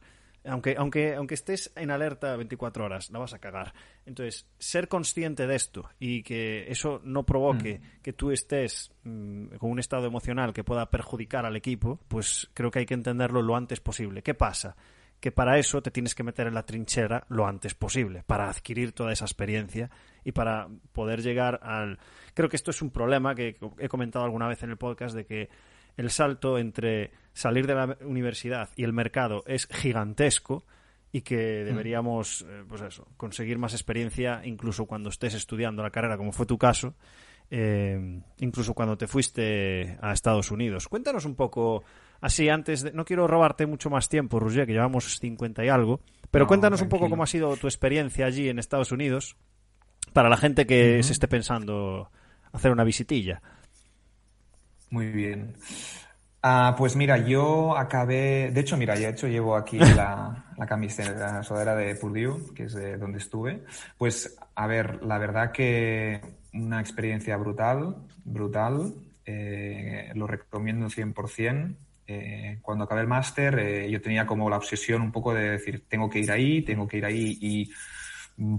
Aunque, 0.46 0.76
aunque, 0.78 1.16
aunque 1.16 1.34
estés 1.34 1.72
en 1.76 1.92
alerta 1.92 2.36
24 2.38 2.86
horas, 2.86 3.12
la 3.12 3.20
vas 3.20 3.34
a 3.34 3.40
cagar. 3.40 3.74
Entonces, 4.06 4.48
ser 4.58 4.88
consciente 4.88 5.48
de 5.48 5.56
esto 5.56 5.90
y 6.00 6.24
que 6.24 6.72
eso 6.72 7.02
no 7.04 7.26
provoque 7.26 7.80
mm. 7.80 8.02
que 8.02 8.14
tú 8.14 8.32
estés 8.32 8.92
mm, 9.04 9.58
con 9.58 9.72
un 9.72 9.80
estado 9.80 10.08
emocional 10.08 10.54
que 10.54 10.64
pueda 10.64 10.90
perjudicar 10.90 11.46
al 11.46 11.56
equipo, 11.56 12.00
pues 12.08 12.50
creo 12.54 12.72
que 12.72 12.80
hay 12.80 12.86
que 12.86 12.94
entenderlo 12.94 13.42
lo 13.42 13.56
antes 13.56 13.82
posible. 13.82 14.24
¿Qué 14.24 14.34
pasa? 14.34 14.78
Que 15.20 15.34
para 15.34 15.58
eso 15.58 15.82
te 15.82 15.92
tienes 15.92 16.16
que 16.16 16.24
meter 16.24 16.48
en 16.48 16.54
la 16.54 16.66
trinchera 16.66 17.26
lo 17.28 17.46
antes 17.46 17.76
posible, 17.76 18.24
para 18.26 18.50
adquirir 18.50 18.94
toda 18.94 19.12
esa 19.12 19.26
experiencia 19.26 19.90
y 20.24 20.32
para 20.32 20.70
poder 20.94 21.22
llegar 21.22 21.60
al... 21.62 22.00
Creo 22.34 22.48
que 22.48 22.56
esto 22.56 22.72
es 22.72 22.82
un 22.82 22.92
problema 22.92 23.36
que 23.36 23.58
he 23.80 23.90
comentado 23.90 24.24
alguna 24.24 24.48
vez 24.48 24.64
en 24.64 24.70
el 24.70 24.78
podcast 24.78 25.14
de 25.14 25.26
que 25.26 25.50
el 26.00 26.12
salto 26.12 26.58
entre 26.58 27.12
salir 27.34 27.68
de 27.68 27.76
la 27.76 27.98
universidad 28.06 28.70
y 28.78 28.86
el 28.86 28.94
mercado 28.94 29.44
es 29.46 29.68
gigantesco 29.68 30.64
y 31.12 31.22
que 31.22 31.64
mm. 31.64 31.66
deberíamos 31.66 32.46
eh, 32.48 32.64
pues 32.70 32.82
eso, 32.84 33.06
conseguir 33.18 33.58
más 33.58 33.74
experiencia 33.74 34.42
incluso 34.46 34.86
cuando 34.86 35.10
estés 35.10 35.34
estudiando 35.34 35.84
la 35.84 35.90
carrera, 35.90 36.16
como 36.16 36.32
fue 36.32 36.46
tu 36.46 36.58
caso, 36.58 36.96
eh, 37.52 38.22
incluso 38.38 38.74
cuando 38.74 38.98
te 38.98 39.08
fuiste 39.08 39.98
a 40.02 40.14
Estados 40.14 40.52
Unidos. 40.52 40.88
Cuéntanos 40.88 41.26
un 41.26 41.36
poco, 41.36 41.84
así 42.22 42.48
antes 42.48 42.84
de... 42.84 42.94
No 42.94 43.04
quiero 43.04 43.28
robarte 43.28 43.66
mucho 43.66 43.90
más 43.90 44.08
tiempo, 44.08 44.40
Roger, 44.40 44.66
que 44.66 44.72
llevamos 44.72 45.20
50 45.20 45.66
y 45.66 45.68
algo, 45.68 46.00
pero 46.32 46.48
cuéntanos 46.48 46.82
un 46.82 46.88
poco 46.88 47.10
cómo 47.10 47.24
ha 47.24 47.28
sido 47.28 47.58
tu 47.58 47.68
experiencia 47.68 48.26
allí 48.26 48.48
en 48.48 48.58
Estados 48.58 48.94
Unidos 48.94 49.36
para 50.14 50.30
la 50.30 50.38
gente 50.38 50.66
que 50.66 51.04
se 51.04 51.12
esté 51.12 51.28
pensando 51.28 52.10
hacer 52.54 52.72
una 52.72 52.86
visitilla. 52.86 53.42
Muy 54.90 55.08
bien. 55.12 55.56
Ah, 56.42 56.74
pues 56.78 56.96
mira, 56.96 57.18
yo 57.18 57.78
acabé, 57.78 58.50
de 58.52 58.62
hecho, 58.62 58.78
mira, 58.78 58.98
ya 58.98 59.10
hecho 59.10 59.28
llevo 59.28 59.56
aquí 59.56 59.78
la, 59.96 60.46
la 60.58 60.66
camiseta, 60.66 61.34
la 61.34 61.44
sudadera 61.44 61.76
de 61.76 61.96
Purdue, 61.96 62.54
que 62.56 62.64
es 62.64 62.74
de 62.74 62.98
donde 62.98 63.18
estuve. 63.18 63.64
Pues, 63.98 64.38
a 64.56 64.68
ver, 64.68 65.04
la 65.04 65.18
verdad 65.18 65.52
que 65.52 66.22
una 66.54 66.80
experiencia 66.80 67.36
brutal, 67.38 67.96
brutal. 68.24 68.94
Eh, 69.26 70.12
lo 70.16 70.28
recomiendo 70.28 70.90
100%. 70.90 71.76
Eh, 72.08 72.58
cuando 72.62 72.86
acabé 72.86 73.02
el 73.02 73.08
máster, 73.08 73.60
eh, 73.60 73.92
yo 73.92 74.02
tenía 74.02 74.26
como 74.26 74.50
la 74.50 74.58
obsesión 74.58 75.02
un 75.02 75.12
poco 75.12 75.34
de 75.34 75.52
decir, 75.52 75.86
tengo 75.88 76.10
que 76.10 76.20
ir 76.20 76.32
ahí, 76.32 76.64
tengo 76.64 76.88
que 76.88 76.98
ir 76.98 77.06
ahí 77.06 77.38
y 77.40 77.72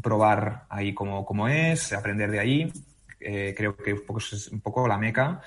probar 0.00 0.66
ahí 0.68 0.94
cómo, 0.94 1.24
cómo 1.24 1.48
es, 1.48 1.92
aprender 1.92 2.30
de 2.30 2.38
ahí. 2.38 2.72
creo 3.18 3.76
que 3.76 3.94
un 3.94 4.06
poco, 4.06 4.20
es 4.20 4.48
un 4.48 4.60
poco 4.60 4.86
la 4.86 4.98
meca 4.98 5.40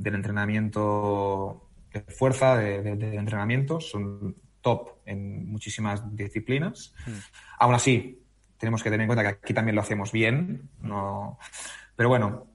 del 0.00 0.14
entrenamiento 0.14 1.68
de 1.92 2.00
fuerza, 2.00 2.56
de, 2.56 2.90
entrenamiento, 3.16 3.80
son 3.80 4.34
top 4.60 4.98
en 5.04 5.50
muchísimas 5.50 6.16
disciplinas. 6.16 6.94
Hmm. 7.06 7.18
Aún 7.58 7.74
así, 7.74 8.18
tenemos 8.58 8.82
que 8.82 8.90
tener 8.90 9.02
en 9.02 9.08
cuenta 9.08 9.22
que 9.22 9.28
aquí 9.28 9.54
también 9.54 9.74
lo 9.74 9.82
hacemos 9.82 10.12
bien, 10.12 10.68
no... 10.82 11.38
pero 11.96 12.08
bueno. 12.08 12.46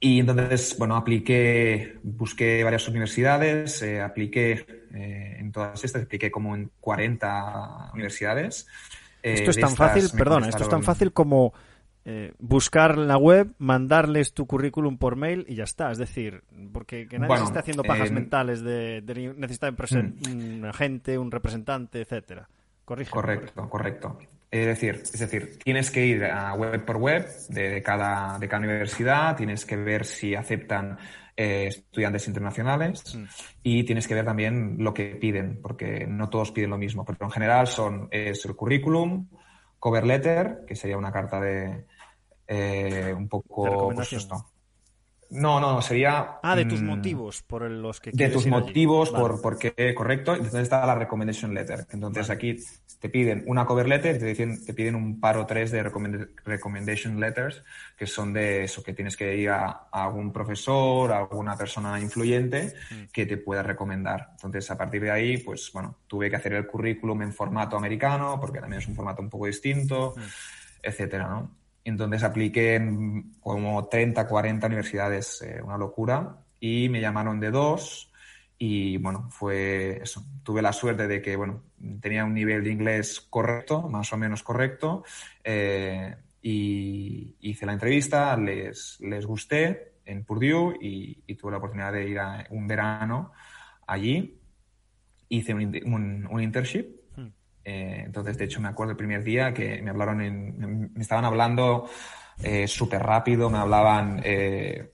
Y 0.00 0.20
entonces, 0.20 0.76
bueno, 0.78 0.94
apliqué, 0.94 1.98
busqué 2.04 2.62
varias 2.62 2.86
universidades, 2.86 3.82
eh, 3.82 4.00
apliqué 4.00 4.64
eh, 4.94 5.36
en 5.40 5.50
todas 5.50 5.82
estas, 5.84 6.04
apliqué 6.04 6.30
como 6.30 6.54
en 6.54 6.70
40 6.80 7.90
universidades. 7.94 8.68
Eh, 9.24 9.34
esto 9.34 9.50
es 9.50 9.58
tan 9.58 9.74
fácil, 9.74 10.08
perdona, 10.16 10.48
esto 10.48 10.62
es 10.62 10.68
tan 10.68 10.84
fácil 10.84 11.12
como 11.12 11.52
eh, 12.04 12.32
buscar 12.38 12.96
la 12.96 13.16
web, 13.16 13.52
mandarles 13.58 14.32
tu 14.32 14.46
currículum 14.46 14.98
por 14.98 15.16
mail 15.16 15.44
y 15.48 15.56
ya 15.56 15.64
está. 15.64 15.90
Es 15.90 15.98
decir, 15.98 16.42
porque 16.72 17.06
que 17.06 17.18
nadie 17.18 17.44
esté 17.44 17.58
haciendo 17.58 17.82
pajas 17.82 18.10
mentales 18.10 18.62
de, 18.62 19.02
necesitar 19.36 19.72
mm. 19.72 20.30
un 20.30 20.64
agente, 20.64 21.18
un 21.18 21.30
representante, 21.30 22.00
etcétera. 22.00 22.48
Correcto, 22.84 23.68
correcto. 23.68 24.18
Es 24.50 24.66
decir, 24.66 25.02
es 25.02 25.18
decir, 25.18 25.58
tienes 25.58 25.90
que 25.90 26.06
ir 26.06 26.24
a 26.24 26.54
web 26.54 26.82
por 26.84 26.96
web 26.96 27.28
de, 27.50 27.82
cada, 27.82 28.38
de 28.38 28.48
cada 28.48 28.60
universidad, 28.60 29.36
tienes 29.36 29.66
que 29.66 29.76
ver 29.76 30.06
si 30.06 30.34
aceptan 30.34 30.96
eh, 31.36 31.66
estudiantes 31.66 32.26
internacionales 32.26 33.14
mm. 33.14 33.24
y 33.62 33.84
tienes 33.84 34.08
que 34.08 34.14
ver 34.14 34.24
también 34.24 34.76
lo 34.78 34.94
que 34.94 35.16
piden, 35.16 35.60
porque 35.60 36.06
no 36.06 36.30
todos 36.30 36.50
piden 36.50 36.70
lo 36.70 36.78
mismo, 36.78 37.04
pero 37.04 37.18
en 37.20 37.30
general 37.30 37.66
son 37.66 38.08
es 38.10 38.44
el 38.46 38.56
currículum, 38.56 39.28
cover 39.78 40.06
letter, 40.06 40.64
que 40.66 40.76
sería 40.76 40.96
una 40.96 41.12
carta 41.12 41.40
de, 41.40 41.86
eh, 42.46 43.14
un 43.16 43.28
poco 43.28 43.92
pues 43.94 44.28
no, 45.30 45.60
no, 45.60 45.82
sería... 45.82 46.38
Ah, 46.42 46.56
de 46.56 46.64
tus 46.64 46.80
mm, 46.80 46.86
motivos 46.86 47.42
por 47.42 47.70
los 47.70 48.00
que... 48.00 48.12
De 48.12 48.30
tus 48.30 48.46
motivos 48.46 49.10
por, 49.10 49.42
por 49.42 49.58
qué, 49.58 49.94
correcto. 49.94 50.32
Entonces 50.34 50.62
está 50.62 50.86
la 50.86 50.94
recommendation 50.94 51.52
letter. 51.52 51.86
Entonces 51.90 52.30
aquí 52.30 52.56
te 52.98 53.08
piden 53.08 53.44
una 53.46 53.64
cover 53.64 53.88
letter 53.88 54.18
te, 54.18 54.26
dicen, 54.26 54.64
te 54.64 54.74
piden 54.74 54.94
un 54.94 55.20
par 55.20 55.36
o 55.36 55.46
tres 55.46 55.70
de 55.70 55.82
recommendation 55.82 57.20
letters, 57.20 57.62
que 57.96 58.06
son 58.06 58.32
de 58.32 58.64
eso, 58.64 58.82
que 58.82 58.92
tienes 58.92 59.16
que 59.16 59.36
ir 59.36 59.50
a, 59.50 59.88
algún 59.92 60.32
profesor, 60.32 61.12
a 61.12 61.18
alguna 61.18 61.56
persona 61.56 62.00
influyente 62.00 62.74
mm. 62.90 63.12
que 63.12 63.26
te 63.26 63.36
pueda 63.36 63.62
recomendar. 63.62 64.30
Entonces, 64.32 64.70
a 64.70 64.76
partir 64.76 65.02
de 65.02 65.10
ahí, 65.10 65.38
pues 65.38 65.70
bueno, 65.72 65.98
tuve 66.06 66.28
que 66.28 66.36
hacer 66.36 66.54
el 66.54 66.66
currículum 66.66 67.22
en 67.22 67.32
formato 67.32 67.76
americano, 67.76 68.38
porque 68.40 68.60
también 68.60 68.82
es 68.82 68.88
un 68.88 68.96
formato 68.96 69.22
un 69.22 69.30
poco 69.30 69.46
distinto, 69.46 70.14
mm. 70.16 70.20
etcétera, 70.82 71.28
¿no? 71.28 71.58
Entonces 71.84 72.22
apliqué 72.22 72.74
en 72.74 73.34
como 73.40 73.88
30, 73.88 74.26
40 74.26 74.66
universidades, 74.66 75.40
eh, 75.42 75.62
una 75.62 75.78
locura, 75.78 76.36
y 76.60 76.88
me 76.88 77.00
llamaron 77.00 77.40
de 77.40 77.50
dos 77.50 78.12
y 78.58 78.96
bueno, 78.98 79.28
fue 79.30 80.00
eso. 80.02 80.24
Tuve 80.42 80.62
la 80.62 80.72
suerte 80.72 81.06
de 81.06 81.22
que, 81.22 81.36
bueno, 81.36 81.62
tenía 82.00 82.24
un 82.24 82.34
nivel 82.34 82.64
de 82.64 82.70
inglés 82.70 83.20
correcto, 83.30 83.88
más 83.88 84.12
o 84.12 84.16
menos 84.16 84.42
correcto, 84.42 85.04
eh, 85.44 86.16
y 86.42 87.36
hice 87.40 87.66
la 87.66 87.72
entrevista, 87.72 88.36
les, 88.36 88.98
les 89.00 89.26
gusté 89.26 89.94
en 90.04 90.24
Purdue 90.24 90.76
y, 90.80 91.34
tuve 91.34 91.52
la 91.52 91.58
oportunidad 91.58 91.92
de 91.92 92.08
ir 92.08 92.18
a 92.18 92.46
un 92.50 92.66
verano 92.66 93.32
allí. 93.86 94.40
Hice 95.28 95.54
un, 95.54 96.26
un 96.30 96.42
internship 96.42 96.98
eh, 97.68 98.02
entonces, 98.06 98.38
de 98.38 98.46
hecho, 98.46 98.62
me 98.62 98.68
acuerdo 98.68 98.92
el 98.92 98.96
primer 98.96 99.22
día 99.22 99.52
que 99.52 99.82
me 99.82 99.90
hablaron 99.90 100.22
en, 100.22 100.90
me 100.94 101.02
estaban 101.02 101.26
hablando 101.26 101.86
eh, 102.42 102.66
súper 102.66 103.02
rápido, 103.02 103.50
me 103.50 103.58
hablaban 103.58 104.22
eh, 104.24 104.90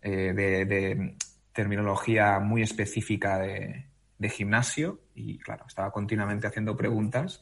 de, 0.00 1.14
terminología 1.56 2.38
muy 2.38 2.62
específica 2.62 3.38
de, 3.38 3.86
gimnasio 4.30 5.00
y, 5.14 5.38
claro, 5.38 5.64
estaba 5.66 5.90
continuamente 5.90 6.46
haciendo 6.46 6.76
preguntas. 6.76 7.40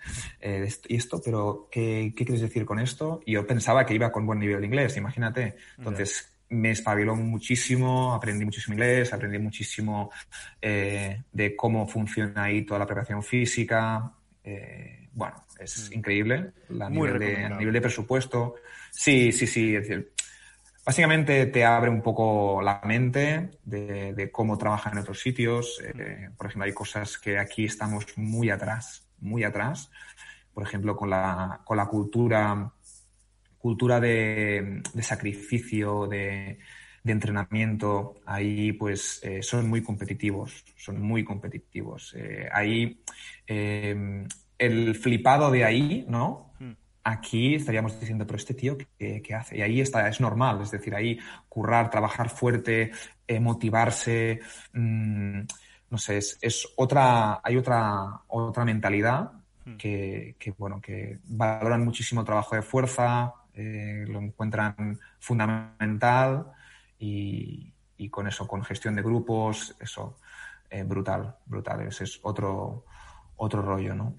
¿Y 0.89 0.97
esto? 0.97 1.21
¿Pero 1.23 1.69
qué, 1.71 2.13
quieres 2.17 2.41
decir 2.41 2.65
con 2.65 2.79
esto? 2.79 3.21
Y 3.27 3.33
yo 3.33 3.47
pensaba 3.47 3.85
que 3.85 3.95
iba 3.95 4.11
con 4.11 4.27
buen 4.27 4.39
nivel 4.39 4.61
de 4.61 4.67
inglés, 4.67 4.97
imagínate. 4.97 5.57
Entonces, 5.77 6.33
me 6.49 6.71
espabiló 6.71 7.15
muchísimo, 7.15 8.15
aprendí 8.15 8.45
muchísimo 8.45 8.75
inglés, 8.75 9.13
aprendí 9.13 9.39
muchísimo 9.39 10.11
de 10.61 11.55
cómo 11.57 11.87
funciona 11.87 12.45
ahí 12.45 12.65
toda 12.65 12.81
la 12.81 12.87
preparación 12.87 13.23
física, 13.23 14.13
eh, 14.45 15.09
bueno, 15.15 15.47
es 15.59 15.91
mm. 15.91 15.95
increíble 15.95 16.53
a 16.79 16.91
nivel, 16.91 17.19
de, 17.19 17.49
nivel 17.51 17.73
de 17.73 17.81
presupuesto. 17.81 18.57
Sí, 18.91 19.33
sí, 19.33 19.47
sí. 19.47 19.75
Es 19.75 19.89
decir, 19.89 20.13
básicamente 20.85 21.47
te 21.47 21.65
abre 21.65 21.91
un 21.91 22.03
poco 22.03 22.61
la 22.63 22.81
mente 22.85 23.51
de, 23.65 24.31
cómo 24.33 24.59
trabaja 24.59 24.91
en 24.91 24.99
otros 24.99 25.21
sitios. 25.21 25.81
Eh, 25.83 26.31
por 26.37 26.47
ejemplo, 26.47 26.65
hay 26.65 26.73
cosas 26.73 27.19
que 27.19 27.39
aquí 27.39 27.65
estamos 27.65 28.07
muy 28.17 28.51
atrás, 28.51 29.09
muy 29.21 29.45
atrás. 29.45 29.91
Por 30.53 30.63
ejemplo, 30.63 30.97
con 30.97 31.11
la, 31.11 31.61
cultura, 31.91 32.73
cultura 33.59 34.01
de, 34.01 34.83
sacrificio, 35.01 36.07
de, 36.07 36.59
entrenamiento, 37.05 38.15
ahí 38.25 38.73
pues 38.73 39.21
eh, 39.23 39.43
son 39.43 39.69
muy 39.69 39.83
competitivos, 39.83 40.65
son 40.77 41.03
muy 41.03 41.23
competitivos. 41.23 42.17
ahí 42.51 43.03
Em, 43.47 44.27
el 44.59 44.95
flipado 44.95 45.51
de 45.51 45.65
ahí, 45.65 46.07
¿no? 46.09 46.53
Aquí 47.07 47.57
estaríamos 47.57 48.01
diciendo, 48.01 48.27
pero 48.27 48.39
este 48.39 48.55
tío, 48.55 48.79
¿qué, 48.99 49.23
hace? 49.39 49.59
Y 49.59 49.61
ahí 49.61 49.81
está, 49.83 50.09
es 50.09 50.23
normal, 50.23 50.63
es 50.63 50.71
decir, 50.71 50.95
ahí 50.95 51.19
currar, 51.51 51.91
trabajar 51.91 52.31
fuerte, 52.31 52.93
eh, 53.29 53.41
motivarse, 53.41 54.41
mm, 54.73 55.41
no 55.91 55.99
sé, 55.99 56.17
es, 56.17 56.69
otra, 56.77 57.41
hay 57.45 57.59
otra, 57.59 58.23
otra 58.29 58.65
mentalidad 58.65 59.33
hmm. 59.67 59.77
que, 59.77 60.55
bueno, 60.57 60.81
que 60.81 61.19
valoran 61.25 61.85
muchísimo 61.85 62.23
el 62.23 62.27
trabajo 62.27 62.57
de 62.57 62.63
fuerza, 62.63 63.35
eh, 63.53 64.05
lo 64.09 64.19
encuentran 64.21 64.99
fundamental 65.21 66.53
y, 66.99 67.73
con 68.11 68.27
eso, 68.27 68.47
con 68.49 68.65
gestión 68.65 68.95
de 68.95 69.03
grupos, 69.03 69.77
eso, 69.79 70.17
eh, 70.71 70.83
brutal, 70.83 71.37
brutal. 71.47 71.83
Ese 71.83 72.05
es 72.05 72.19
otro, 72.23 72.85
otro 73.37 73.63
rollo, 73.63 73.95
¿no? 73.95 74.15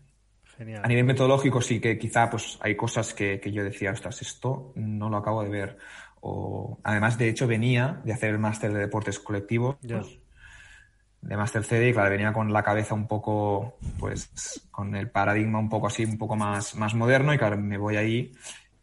Genial. 0.58 0.82
A 0.84 0.88
nivel 0.88 1.06
metodológico 1.06 1.62
sí 1.62 1.80
que 1.80 1.98
quizá 1.98 2.30
pues 2.30 2.58
hay 2.62 2.76
cosas 2.76 3.14
que, 3.14 3.40
yo 3.52 3.64
decía, 3.64 3.92
ostras, 3.92 4.22
esto 4.22 4.72
no 4.76 5.10
lo 5.10 5.18
acabo 5.18 5.44
de 5.44 5.50
ver. 5.50 5.78
O, 6.22 6.80
además, 6.84 7.18
de 7.18 7.30
hecho, 7.30 7.48
venía 7.48 8.02
de 8.04 8.14
hacer 8.14 8.32
el 8.32 8.40
máster 8.40 8.74
de 8.74 8.80
deportes 8.80 9.20
colectivos. 9.20 9.78
Pues, 9.88 10.20
de 11.22 11.38
máster 11.38 11.64
CD, 11.64 11.90
y 11.90 11.94
claro, 11.94 12.12
venía 12.12 12.32
con 12.32 12.54
la 12.54 12.62
cabeza 12.62 12.94
un 12.94 13.08
poco, 13.08 13.80
pues, 13.98 14.68
con 14.70 14.96
el 14.96 15.10
paradigma 15.10 15.58
un 15.58 15.70
poco 15.70 15.88
así, 15.88 16.06
un 16.06 16.20
poco 16.20 16.36
más, 16.36 16.76
más 16.76 16.94
moderno, 16.94 17.34
y 17.34 17.38
claro, 17.40 17.58
me 17.58 17.80
voy 17.80 17.96
ahí 17.96 18.32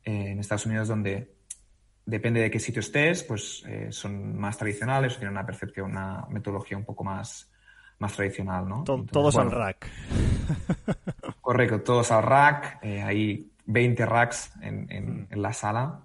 eh, 0.04 0.32
en 0.32 0.40
Estados 0.40 0.66
Unidos 0.66 0.88
donde 0.88 1.36
depende 2.04 2.40
de 2.40 2.50
qué 2.50 2.58
sitio 2.58 2.80
estés, 2.80 3.22
pues 3.22 3.62
eh, 3.68 3.88
son 3.90 4.36
más 4.36 4.58
tradicionales, 4.58 5.16
tienen 5.16 5.32
una 5.32 5.46
percepción, 5.46 5.92
una 5.92 6.26
metodología 6.30 6.76
un 6.76 6.84
poco 6.84 7.04
más, 7.04 7.48
más 7.98 8.12
tradicional, 8.14 8.68
¿no? 8.68 8.82
todos 8.82 9.36
al 9.36 9.50
rack. 9.50 9.88
correcto, 11.42 11.82
todos 11.82 12.10
al 12.10 12.22
rack. 12.22 12.78
Eh, 12.82 13.02
hay 13.02 13.52
20 13.66 14.06
racks 14.06 14.52
en, 14.62 14.86
en, 14.90 15.28
mm. 15.30 15.40
la 15.40 15.52
sala 15.52 16.00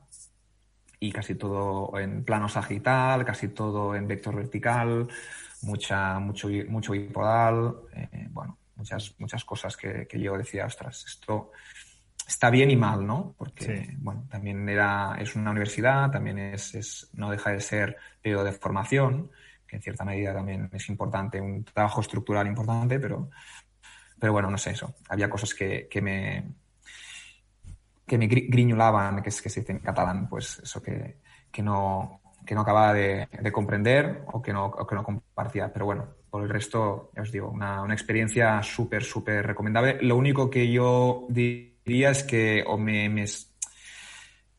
y 0.99 1.11
casi 1.11 1.35
todo 1.35 1.97
en 1.99 2.25
plano 2.25 2.49
sagital, 2.49 3.23
casi 3.23 3.49
todo 3.49 3.95
en 3.95 4.07
vector 4.07 4.35
vertical, 4.35 5.07
mucha, 5.61 6.19
mucho, 6.19 6.49
mucho 6.67 6.91
bipodal, 6.93 7.75
eh, 7.93 8.27
bueno, 8.31 8.57
muchas, 8.75 9.15
muchas 9.19 9.45
cosas 9.45 9.77
que, 9.77 10.07
que, 10.07 10.19
yo 10.19 10.35
decía, 10.37 10.65
ostras, 10.65 11.05
esto 11.05 11.51
está 12.27 12.49
bien 12.49 12.71
y 12.71 12.75
mal, 12.75 13.05
¿no? 13.05 13.35
Porque, 13.37 13.95
bueno, 13.99 14.25
también 14.29 14.67
era, 14.67 15.17
es 15.19 15.35
una 15.35 15.51
universidad, 15.51 16.09
también 16.09 16.39
es, 16.39 16.73
es, 16.73 17.09
no 17.13 17.29
deja 17.29 17.51
de 17.51 17.61
ser 17.61 17.97
periodo 18.21 18.43
de 18.43 18.53
formación, 18.53 19.29
que 19.67 19.75
en 19.75 19.81
cierta 19.83 20.03
medida 20.03 20.33
también 20.33 20.69
es 20.73 20.89
importante, 20.89 21.39
un 21.39 21.63
trabajo 21.63 22.01
estructural 22.01 22.47
importante, 22.47 22.99
pero, 22.99 23.29
pero 24.19 24.33
bueno, 24.33 24.49
no 24.49 24.57
sé 24.57 24.71
eso. 24.71 24.95
Había 25.09 25.29
cosas 25.29 25.53
que, 25.53 25.87
que 25.89 26.01
me 26.01 26.43
que 28.07 28.17
me 28.17 28.27
griñulaban, 28.27 29.21
que, 29.21 29.29
es, 29.29 29.41
que 29.41 29.49
se 29.49 29.59
dice 29.59 29.73
en 29.73 29.79
catalán, 29.79 30.29
pues 30.29 30.59
eso 30.63 30.81
que, 30.81 31.17
que 31.51 31.61
no, 31.61 32.21
que 32.45 32.55
no 32.55 32.61
acababa 32.61 32.93
de, 32.93 33.27
de 33.29 33.51
comprender 33.51 34.23
o 34.31 34.41
que, 34.41 34.53
no, 34.53 34.67
o 34.67 34.87
que 34.87 34.95
no 34.95 35.03
compartía. 35.03 35.71
Pero 35.73 35.85
bueno, 35.85 36.07
por 36.29 36.41
el 36.41 36.49
resto, 36.49 37.11
ya 37.13 37.23
os 37.23 37.31
digo, 37.33 37.49
una, 37.49 37.81
una 37.81 37.93
experiencia 37.93 38.63
súper, 38.63 39.03
súper 39.03 39.45
recomendable. 39.45 39.97
Lo 40.01 40.15
único 40.15 40.49
que 40.49 40.71
yo 40.71 41.27
diría 41.29 42.11
es 42.11 42.23
que 42.23 42.63
o 42.65 42.77
me, 42.77 43.09
me, 43.09 43.25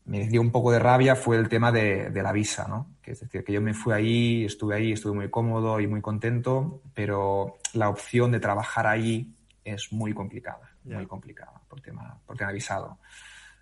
me 0.05 0.27
dio 0.27 0.41
un 0.41 0.51
poco 0.51 0.71
de 0.71 0.77
rabia 0.77 1.15
fue 1.15 1.35
el 1.37 1.49
tema 1.49 1.71
de, 1.71 2.11
de 2.11 2.21
la 2.21 2.31
visa, 2.31 2.67
¿no? 2.67 2.99
es 3.11 3.21
decir, 3.21 3.43
que 3.43 3.53
yo 3.53 3.61
me 3.61 3.73
fui 3.73 3.93
ahí, 3.93 4.45
estuve 4.45 4.75
ahí, 4.75 4.91
estuve 4.91 5.15
muy 5.15 5.29
cómodo 5.29 5.79
y 5.79 5.87
muy 5.87 6.01
contento, 6.01 6.83
pero 6.93 7.57
la 7.73 7.89
opción 7.89 8.31
de 8.31 8.39
trabajar 8.39 8.85
ahí 8.85 9.33
es 9.63 9.91
muy 9.91 10.13
complicada, 10.13 10.75
muy 10.83 11.05
complicada 11.05 11.61
por 11.67 11.81
tema, 11.81 12.19
por 12.25 12.37
tema 12.37 12.51
visado. 12.51 12.99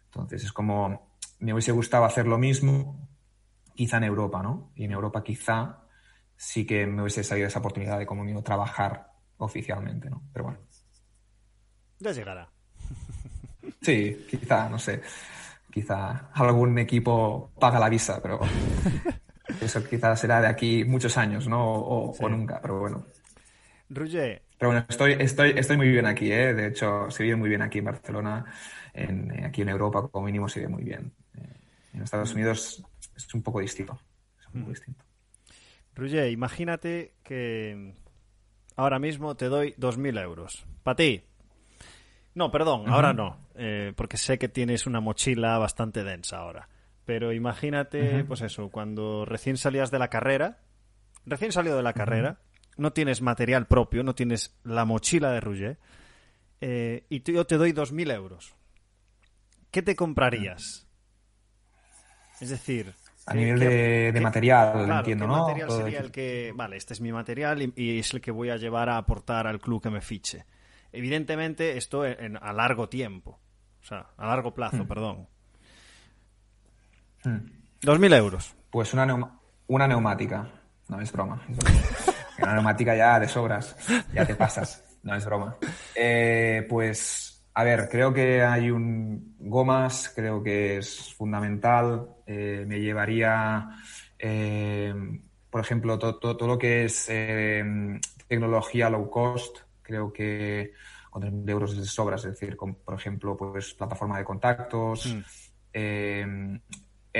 Entonces 0.05 0.43
es 0.43 0.53
como, 0.53 1.11
me 1.39 1.53
hubiese 1.53 1.71
gustado 1.71 2.05
hacer 2.05 2.27
lo 2.27 2.37
mismo, 2.37 3.07
quizá 3.75 3.97
en 3.97 4.05
Europa, 4.05 4.41
¿no? 4.41 4.71
Y 4.75 4.85
en 4.85 4.91
Europa 4.91 5.23
quizá 5.23 5.79
sí 6.35 6.65
que 6.65 6.85
me 6.85 7.01
hubiese 7.01 7.23
salido 7.23 7.47
esa 7.47 7.59
oportunidad 7.59 7.99
de 7.99 8.05
como 8.05 8.23
mío 8.23 8.41
trabajar 8.41 9.11
oficialmente, 9.37 10.09
¿no? 10.09 10.23
Pero 10.33 10.45
bueno. 10.45 10.59
Ya 11.99 12.11
llegará. 12.11 12.49
Sí, 13.81 14.25
quizá, 14.29 14.69
no 14.69 14.79
sé. 14.79 15.01
Quizá 15.71 16.29
algún 16.33 16.77
equipo 16.79 17.51
paga 17.59 17.79
la 17.79 17.89
visa, 17.89 18.21
pero 18.21 18.39
Eso 19.61 19.83
quizás 19.83 20.19
será 20.19 20.41
de 20.41 20.47
aquí 20.47 20.83
muchos 20.83 21.17
años, 21.17 21.47
¿no? 21.47 21.63
O, 21.63 22.29
nunca, 22.29 22.59
pero 22.61 22.79
bueno. 22.79 23.05
Roger. 23.89 24.43
Pero 24.57 24.71
bueno, 24.71 24.85
estoy, 24.89 25.13
estoy, 25.19 25.53
estoy 25.55 25.77
muy 25.77 25.89
bien 25.89 26.05
aquí, 26.05 26.31
¿eh? 26.31 26.53
De 26.53 26.67
hecho, 26.67 27.09
se 27.11 27.23
vive 27.23 27.35
muy 27.35 27.49
bien 27.49 27.61
aquí 27.61 27.77
en 27.79 27.85
Barcelona. 27.85 28.45
En, 28.93 29.45
aquí 29.45 29.61
en 29.61 29.69
Europa, 29.69 30.07
como 30.07 30.25
mínimo, 30.25 30.49
se 30.49 30.61
vive 30.61 30.71
muy 30.71 30.83
bien. 30.83 31.13
Eh, 31.35 31.41
en 31.93 32.01
Estados 32.01 32.33
Unidos 32.33 32.83
es 33.15 33.33
un 33.33 33.43
poco 33.43 33.59
distinto. 33.59 33.99
Es 34.39 34.47
un 34.47 34.61
poco 34.61 34.71
distinto. 34.71 35.03
Roger, 35.93 36.31
imagínate 36.31 37.13
que 37.23 37.93
ahora 38.75 38.99
mismo 38.99 39.35
te 39.35 39.45
doy 39.45 39.75
2.000 39.77 40.21
euros. 40.21 40.65
Para 40.83 40.95
ti. 40.95 41.23
No, 42.33 42.51
perdón, 42.51 42.87
ahora 42.87 43.13
no. 43.13 43.47
Eh, 43.55 43.93
porque 43.95 44.17
sé 44.17 44.37
que 44.37 44.47
tienes 44.47 44.85
una 44.85 44.99
mochila 44.99 45.57
bastante 45.57 46.03
densa 46.03 46.37
ahora. 46.37 46.69
Pero 47.05 47.31
imagínate, 47.31 48.23
pues 48.25 48.41
eso, 48.41 48.69
cuando 48.69 49.25
recién 49.25 49.57
salías 49.57 49.91
de 49.91 49.97
la 49.97 50.09
carrera, 50.09 50.59
recién 51.25 51.51
salido 51.51 51.77
de 51.77 51.83
la 51.83 51.93
carrera, 51.93 52.39
no 52.77 52.93
tienes 52.93 53.21
material 53.21 53.67
propio, 53.67 54.03
no 54.03 54.15
tienes 54.15 54.55
la 54.63 54.85
mochila 54.85 55.31
de 55.31 55.39
Rouget, 55.39 55.77
eh, 56.61 57.05
y 57.09 57.21
yo 57.21 57.45
te 57.45 57.57
doy 57.57 57.71
2.000 57.71 58.13
euros. 58.13 58.55
¿Qué 59.71 59.81
te 59.81 59.95
comprarías? 59.95 60.87
Es 62.39 62.49
decir, 62.49 62.93
A 63.25 63.33
nivel 63.33 63.59
de, 63.59 64.19
material, 64.21 64.89
entiendo, 64.89 65.27
¿no? 65.27 65.47
material 65.47 65.71
sería 65.71 65.99
el 65.99 66.11
que, 66.11 66.53
vale, 66.55 66.77
este 66.77 66.93
es 66.93 67.01
mi 67.01 67.11
material 67.11 67.73
y, 67.75 67.99
es 67.99 68.13
el 68.13 68.21
que 68.21 68.31
voy 68.31 68.49
a 68.49 68.57
llevar 68.57 68.89
a 68.89 68.97
aportar 68.97 69.47
al 69.47 69.59
club 69.59 69.81
que 69.81 69.89
me 69.89 70.01
fiche? 70.01 70.45
Evidentemente, 70.91 71.77
esto 71.77 72.05
en, 72.05 72.37
a 72.37 72.53
largo 72.53 72.87
tiempo, 72.89 73.39
o 73.81 73.85
sea, 73.85 74.07
a 74.15 74.27
largo 74.27 74.53
plazo, 74.53 74.83
hmm. 74.83 74.87
perdón. 74.87 75.27
Dos 77.81 77.99
mil 77.99 78.13
euros. 78.13 78.55
Pues 78.69 78.93
una, 78.93 79.05
una 79.67 79.87
neumática, 79.87 80.49
no 80.87 81.01
es 81.01 81.11
broma. 81.11 81.41
una 82.39 82.53
neumática 82.53 82.95
ya 82.95 83.19
de 83.19 83.27
sobras, 83.27 83.75
ya 84.13 84.25
te 84.25 84.35
pasas, 84.35 84.83
no 85.03 85.15
es 85.15 85.25
broma. 85.25 85.57
Eh, 85.95 86.65
pues 86.69 87.45
a 87.53 87.63
ver, 87.63 87.89
creo 87.89 88.13
que 88.13 88.43
hay 88.43 88.69
un 88.69 89.35
gomas, 89.39 90.11
creo 90.15 90.43
que 90.43 90.77
es 90.77 91.13
fundamental. 91.15 92.07
Eh, 92.25 92.65
me 92.67 92.79
llevaría, 92.79 93.69
eh, 94.19 94.93
por 95.49 95.61
ejemplo, 95.61 95.97
todo 95.97 96.47
lo 96.47 96.57
que 96.57 96.85
es 96.85 97.09
tecnología 98.27 98.89
low 98.89 99.09
cost. 99.09 99.59
Creo 99.81 100.13
que 100.13 100.73
con 101.09 101.23
3.000 101.23 101.49
euros 101.49 101.71
es 101.71 101.77
de 101.77 101.85
sobra, 101.85 102.17
es 102.17 102.23
decir, 102.23 102.55
con, 102.55 102.75
por 102.75 102.93
ejemplo, 102.93 103.35
pues 103.35 103.73
plataforma 103.73 104.19
de 104.19 104.23
contactos. 104.23 105.15
Mm. 105.73 106.59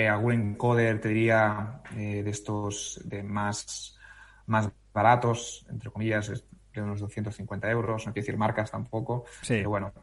algún 0.08 0.34
encoder, 0.34 1.02
te 1.02 1.10
diría, 1.10 1.82
de 1.96 2.30
estos 2.30 3.02
de 3.06 3.24
más, 3.24 3.98
más 4.46 4.70
baratos, 4.98 5.66
entre 5.70 5.92
comillas, 5.92 6.44
de 6.74 6.82
unos 6.82 7.00
250 7.00 7.70
euros, 7.70 8.08
no 8.08 8.14
quiero 8.14 8.26
decir 8.26 8.38
marcas 8.38 8.72
tampoco, 8.72 9.26
sí. 9.44 9.58
pero 9.58 9.70
bueno, 9.70 9.94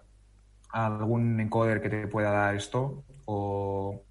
algún 0.70 1.40
encoder 1.40 1.82
que 1.82 1.90
te 1.90 2.06
pueda 2.06 2.30
dar 2.30 2.54
esto 2.54 3.02
o, 3.24 4.04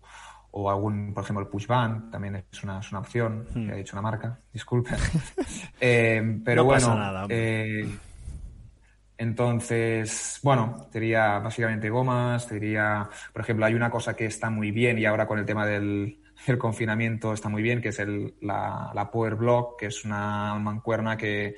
algún, 0.69 1.13
por 1.13 1.23
ejemplo, 1.23 1.41
el 1.41 1.49
pushband 1.49 2.11
también 2.11 2.35
es 2.35 2.63
una, 2.63 2.81
opción. 2.99 3.47
Hmm. 3.53 3.69
He 3.69 3.77
dicho 3.77 3.95
una 3.95 4.01
marca, 4.01 4.39
disculpe. 4.53 4.91
Eh, 5.79 6.39
pero 6.45 6.63
bueno, 6.63 6.95
nada, 6.95 7.25
eh, 7.27 7.89
entonces, 9.17 10.39
bueno, 10.41 10.87
te 10.89 10.99
diría 10.99 11.39
básicamente 11.39 11.89
gomas, 11.89 12.47
te 12.47 12.55
diría, 12.55 13.09
por 13.33 13.41
ejemplo, 13.41 13.65
hay 13.65 13.73
una 13.73 13.89
cosa 13.89 14.15
que 14.15 14.25
está 14.25 14.49
muy 14.49 14.71
bien 14.71 14.97
y 14.97 15.05
ahora 15.05 15.27
con 15.27 15.39
el 15.39 15.45
tema 15.45 15.65
del, 15.65 16.22
confinamiento 16.57 17.33
está 17.33 17.49
muy 17.49 17.61
bien, 17.61 17.81
que 17.81 17.89
es 17.89 17.99
el, 17.99 18.35
la, 18.41 18.91
la 18.93 19.09
Power 19.11 19.35
Block, 19.35 19.79
que 19.79 19.87
es 19.87 20.05
una 20.05 20.55
mancuerna 20.55 21.17
que, 21.17 21.57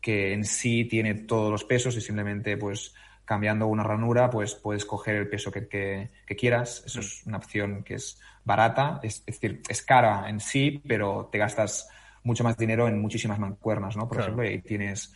que 0.00 0.32
en 0.32 0.44
sí 0.44 0.84
tiene 0.84 1.14
todos 1.14 1.50
los 1.50 1.64
pesos 1.64 1.96
y 1.96 2.00
simplemente 2.00 2.56
pues 2.56 2.94
cambiando 3.26 3.66
una 3.66 3.82
ranura, 3.82 4.30
pues 4.30 4.54
puedes 4.54 4.84
coger 4.84 5.16
el 5.16 5.28
peso 5.28 5.50
que, 5.50 6.08
quieras. 6.38 6.84
Eso 6.86 7.00
es 7.00 7.26
una 7.26 7.38
opción 7.38 7.82
que 7.82 7.94
es 7.94 8.20
barata, 8.44 9.00
es, 9.02 9.26
decir, 9.26 9.60
es 9.68 9.82
cara 9.82 10.30
en 10.30 10.38
sí, 10.38 10.80
pero 10.86 11.28
te 11.30 11.38
gastas 11.38 11.88
mucho 12.22 12.44
más 12.44 12.56
dinero 12.56 12.86
en 12.86 13.00
muchísimas 13.00 13.40
mancuernas, 13.40 13.96
¿no? 13.96 14.08
Por 14.08 14.20
ejemplo, 14.20 14.48
y 14.48 14.62
tienes 14.62 15.12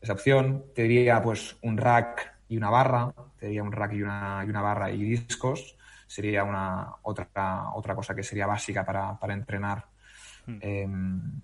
esa 0.00 0.12
opción. 0.12 0.66
Te 0.72 0.84
diría, 0.84 1.20
pues, 1.20 1.56
un 1.62 1.76
rack 1.76 2.32
y 2.48 2.56
una 2.56 2.70
barra. 2.70 3.12
Te 3.40 3.46
diría 3.46 3.64
un 3.64 3.72
rack 3.72 3.94
y 3.94 4.02
una, 4.02 4.44
y 4.46 4.50
una 4.50 4.62
barra 4.62 4.92
y 4.92 5.02
discos. 5.02 5.76
Sería 6.08 6.42
una 6.42 6.96
otra, 7.02 7.28
otra 7.74 7.94
cosa 7.94 8.16
que 8.16 8.24
sería 8.24 8.48
básica 8.48 8.84
para, 8.84 9.32
entrenar. 9.32 9.86
Hmm. 10.46 10.58
Em, 10.60 11.40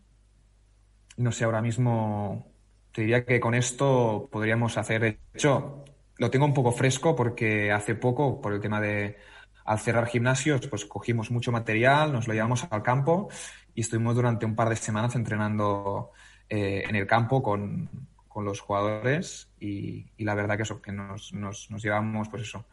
no 1.19 1.31
sé, 1.31 1.45
ahora 1.45 1.63
mismo 1.63 2.51
te 2.91 3.03
diría 3.03 3.25
que 3.25 3.39
con 3.39 3.55
esto 3.55 4.29
podríamos 4.33 4.77
hacer, 4.77 5.01
de 5.01 5.19
hecho, 5.35 5.85
lo 6.17 6.31
tengo 6.31 6.47
un 6.47 6.55
poco 6.55 6.73
fresco 6.73 7.15
porque 7.15 7.71
hace 7.71 7.95
poco, 7.95 8.41
por 8.41 8.53
el 8.53 8.61
tema 8.61 8.81
de 8.81 9.17
al 9.65 9.79
cerrar 9.79 10.07
gimnasios, 10.07 10.67
pues 10.69 10.85
cogimos 10.85 11.31
mucho 11.31 11.51
material, 11.51 12.13
nos 12.13 12.29
lo 12.29 12.35
llevamos 12.35 12.67
al 12.71 12.83
campo 12.83 13.29
y 13.75 13.81
estuvimos 13.81 14.15
durante 14.15 14.47
un 14.47 14.55
par 14.55 14.69
de 14.69 14.77
semanas 14.77 15.15
entrenando 15.17 16.11
eh, 16.49 16.85
en 16.87 16.97
el 16.97 17.07
campo 17.07 17.43
con, 17.43 17.89
los 18.37 18.59
jugadores 18.59 19.49
y, 19.61 20.07
la 20.19 20.35
verdad 20.35 20.57
que 20.57 20.65
eso, 20.65 20.83
que 20.83 20.91
nos, 20.91 21.33
nos, 21.33 21.69
llevamos, 21.81 22.29
pues 22.29 22.43
eso, 22.43 22.67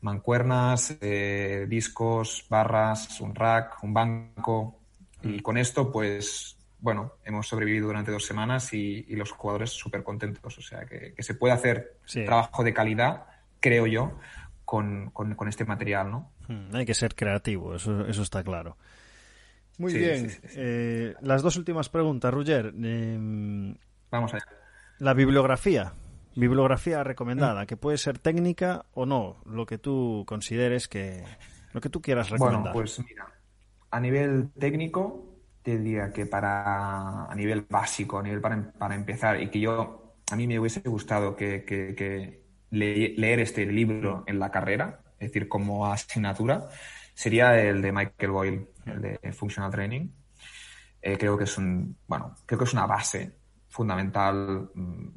mancuernas, 0.00 0.96
eh, 1.00 1.66
discos, 1.68 2.46
barras, 2.48 3.20
un 3.20 3.34
rack, 3.34 3.82
un 3.82 3.94
banco 3.94 4.78
y 5.22 5.40
con 5.40 5.58
esto 5.58 5.92
pues 5.92 6.56
bueno, 6.80 7.12
hemos 7.24 7.46
sobrevivido 7.46 7.88
durante 7.88 8.10
dos 8.10 8.24
semanas 8.24 8.72
y, 8.72 9.04
los 9.14 9.30
jugadores 9.32 9.70
súper 9.70 10.02
contentos. 10.02 10.56
O 10.56 10.62
sea, 10.62 10.86
que, 10.86 11.14
se 11.18 11.34
puede 11.34 11.54
hacer 11.54 11.98
trabajo 12.06 12.64
de 12.64 12.72
calidad, 12.72 13.26
creo 13.60 13.86
yo, 13.86 14.18
con, 14.64 15.12
este 15.48 15.64
material, 15.64 16.10
¿no? 16.10 16.32
Hmm, 16.48 16.74
hay 16.74 16.86
que 16.86 16.94
ser 16.94 17.14
creativo, 17.14 17.74
eso, 17.74 18.06
eso 18.06 18.22
está 18.22 18.42
claro. 18.42 18.76
Muy 19.78 19.94
bien. 19.94 20.30
Eh, 20.56 21.14
las 21.22 21.42
dos 21.42 21.56
últimas 21.56 21.88
preguntas, 21.88 22.32
Ruger. 22.32 22.66
Em, 22.66 23.74
Vamos 24.10 24.34
allá. 24.34 24.44
La 24.98 25.14
bibliografía. 25.14 25.94
Bibliografía 26.36 27.02
recomendada, 27.02 27.66
que 27.66 27.76
puede 27.76 27.98
ser 27.98 28.18
técnica 28.18 28.86
o 28.92 29.06
no, 29.06 29.36
lo 29.44 29.66
que 29.66 29.78
tú 29.78 30.24
consideres 30.26 30.88
que. 30.88 31.24
lo 31.72 31.80
que 31.80 31.88
tú 31.88 32.00
quieras 32.00 32.30
recomendar. 32.30 32.72
Bueno, 32.72 32.72
pues 32.72 33.00
mira, 33.04 33.26
a 33.90 34.00
nivel 34.00 34.50
técnico, 34.58 35.30
te 35.62 35.78
diría 35.78 36.12
que 36.12 36.26
para 36.26 37.26
a 37.26 37.34
nivel 37.34 37.66
básico, 37.68 38.18
a 38.18 38.22
nivel 38.22 38.40
para, 38.40 38.72
para 38.72 38.94
empezar, 38.94 39.40
y 39.42 39.50
que 39.50 39.60
yo, 39.60 40.14
a 40.30 40.36
mí 40.36 40.46
me 40.46 40.58
hubiese 40.58 40.80
gustado 40.80 41.36
que, 41.36 41.64
que, 41.64 42.40
leer 42.70 43.40
este 43.40 43.66
libro 43.66 44.22
en 44.26 44.38
la 44.38 44.50
carrera, 44.50 45.00
es 45.18 45.32
decir, 45.32 45.48
como 45.48 45.86
asignatura, 45.86 46.68
sería 47.14 47.60
el 47.60 47.82
de 47.82 47.90
Michael 47.90 48.30
Boyle, 48.30 48.68
el 48.86 49.00
de 49.02 49.32
Functional 49.32 49.72
Training. 49.72 50.08
Eh, 51.02 51.18
creo 51.18 51.36
que 51.36 51.44
es 51.44 51.58
un, 51.58 51.96
bueno, 52.06 52.36
creo 52.46 52.58
que 52.58 52.64
es 52.64 52.72
una 52.72 52.86
base 52.86 53.32
fundamental, 53.68 54.70
mm, 54.72 55.08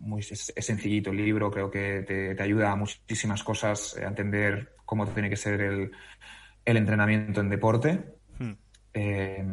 muy 0.00 0.20
es, 0.20 0.52
sencillito 0.56 1.10
el 1.10 1.18
libro, 1.18 1.50
creo 1.50 1.70
que 1.70 2.02
te, 2.02 2.34
te, 2.34 2.42
ayuda 2.42 2.72
a 2.72 2.76
muchísimas 2.76 3.42
cosas, 3.42 3.96
a 3.96 4.08
entender 4.08 4.74
cómo 4.84 5.06
tiene 5.06 5.30
que 5.30 5.36
ser 5.36 5.60
el, 5.60 5.90
el 6.64 6.76
entrenamiento 6.76 7.40
en 7.40 7.48
deporte. 7.48 8.04
Hmm. 8.38 8.52
Eh, 8.92 9.44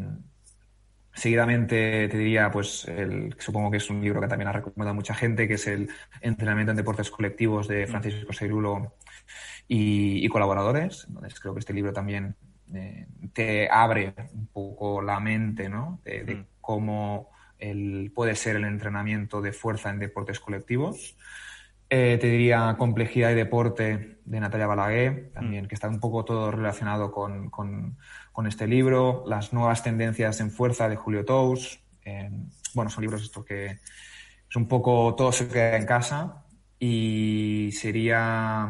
Seguidamente 1.17 2.07
te 2.09 2.17
diría, 2.17 2.51
pues, 2.51 2.87
el, 2.87 3.35
supongo 3.39 3.71
que 3.71 3.77
es 3.77 3.89
un 3.89 4.01
libro 4.01 4.21
que 4.21 4.27
también 4.27 4.49
ha 4.49 4.51
recomendado 4.51 4.93
mucha 4.93 5.15
gente, 5.15 5.47
que 5.47 5.55
es 5.55 5.65
el 5.65 5.89
Entrenamiento 6.21 6.69
en 6.69 6.77
Deportes 6.77 7.09
Colectivos 7.09 7.67
de 7.67 7.87
Francisco 7.87 8.33
Seirulo 8.33 8.93
y, 9.67 10.27
colaboradores. 10.29 11.05
Entonces, 11.07 11.39
creo 11.39 11.55
que 11.55 11.61
este 11.61 11.73
libro 11.73 11.91
también 11.91 12.35
eh, 12.71 13.07
te 13.33 13.67
abre 13.67 14.13
un 14.31 14.45
poco 14.45 15.01
la 15.01 15.19
mente, 15.19 15.67
¿no? 15.67 16.01
De, 16.05 16.35
mm. 16.35 16.45
cómo 16.61 17.31
el, 17.59 18.11
puede 18.13 18.35
ser 18.35 18.55
el 18.55 18.65
entrenamiento 18.65 19.41
de 19.41 19.53
fuerza 19.53 19.89
en 19.89 19.99
deportes 19.99 20.39
colectivos. 20.39 21.17
Eh, 21.89 22.17
te 22.19 22.27
diría 22.27 22.75
Complejidad 22.77 23.31
y 23.31 23.35
Deporte 23.35 24.19
de 24.25 24.39
Natalia 24.39 24.67
Balaguer, 24.67 25.31
también, 25.33 25.65
mm. 25.65 25.67
que 25.67 25.75
está 25.75 25.87
un 25.87 26.01
poco 26.01 26.25
todo 26.25 26.51
relacionado 26.51 27.11
con 27.11 27.49
con 28.37 28.45
este 28.45 28.67
libro, 28.67 29.23
Las 29.25 29.51
nuevas 29.51 29.81
tendencias 29.81 30.39
en 30.41 30.51
fuerza 30.51 30.87
de 30.87 30.95
Julio 30.95 31.25
Tous. 31.25 31.79
Eh, 32.05 32.29
bueno, 32.75 32.91
son 32.91 33.01
libros 33.01 33.23
estos 33.23 33.43
que 33.43 33.65
es 33.65 34.55
un 34.55 34.67
poco 34.67 35.15
todo 35.15 35.31
se 35.31 35.47
queda 35.47 35.75
en 35.75 35.87
casa 35.87 36.45
y 36.77 37.71
sería, 37.73 38.69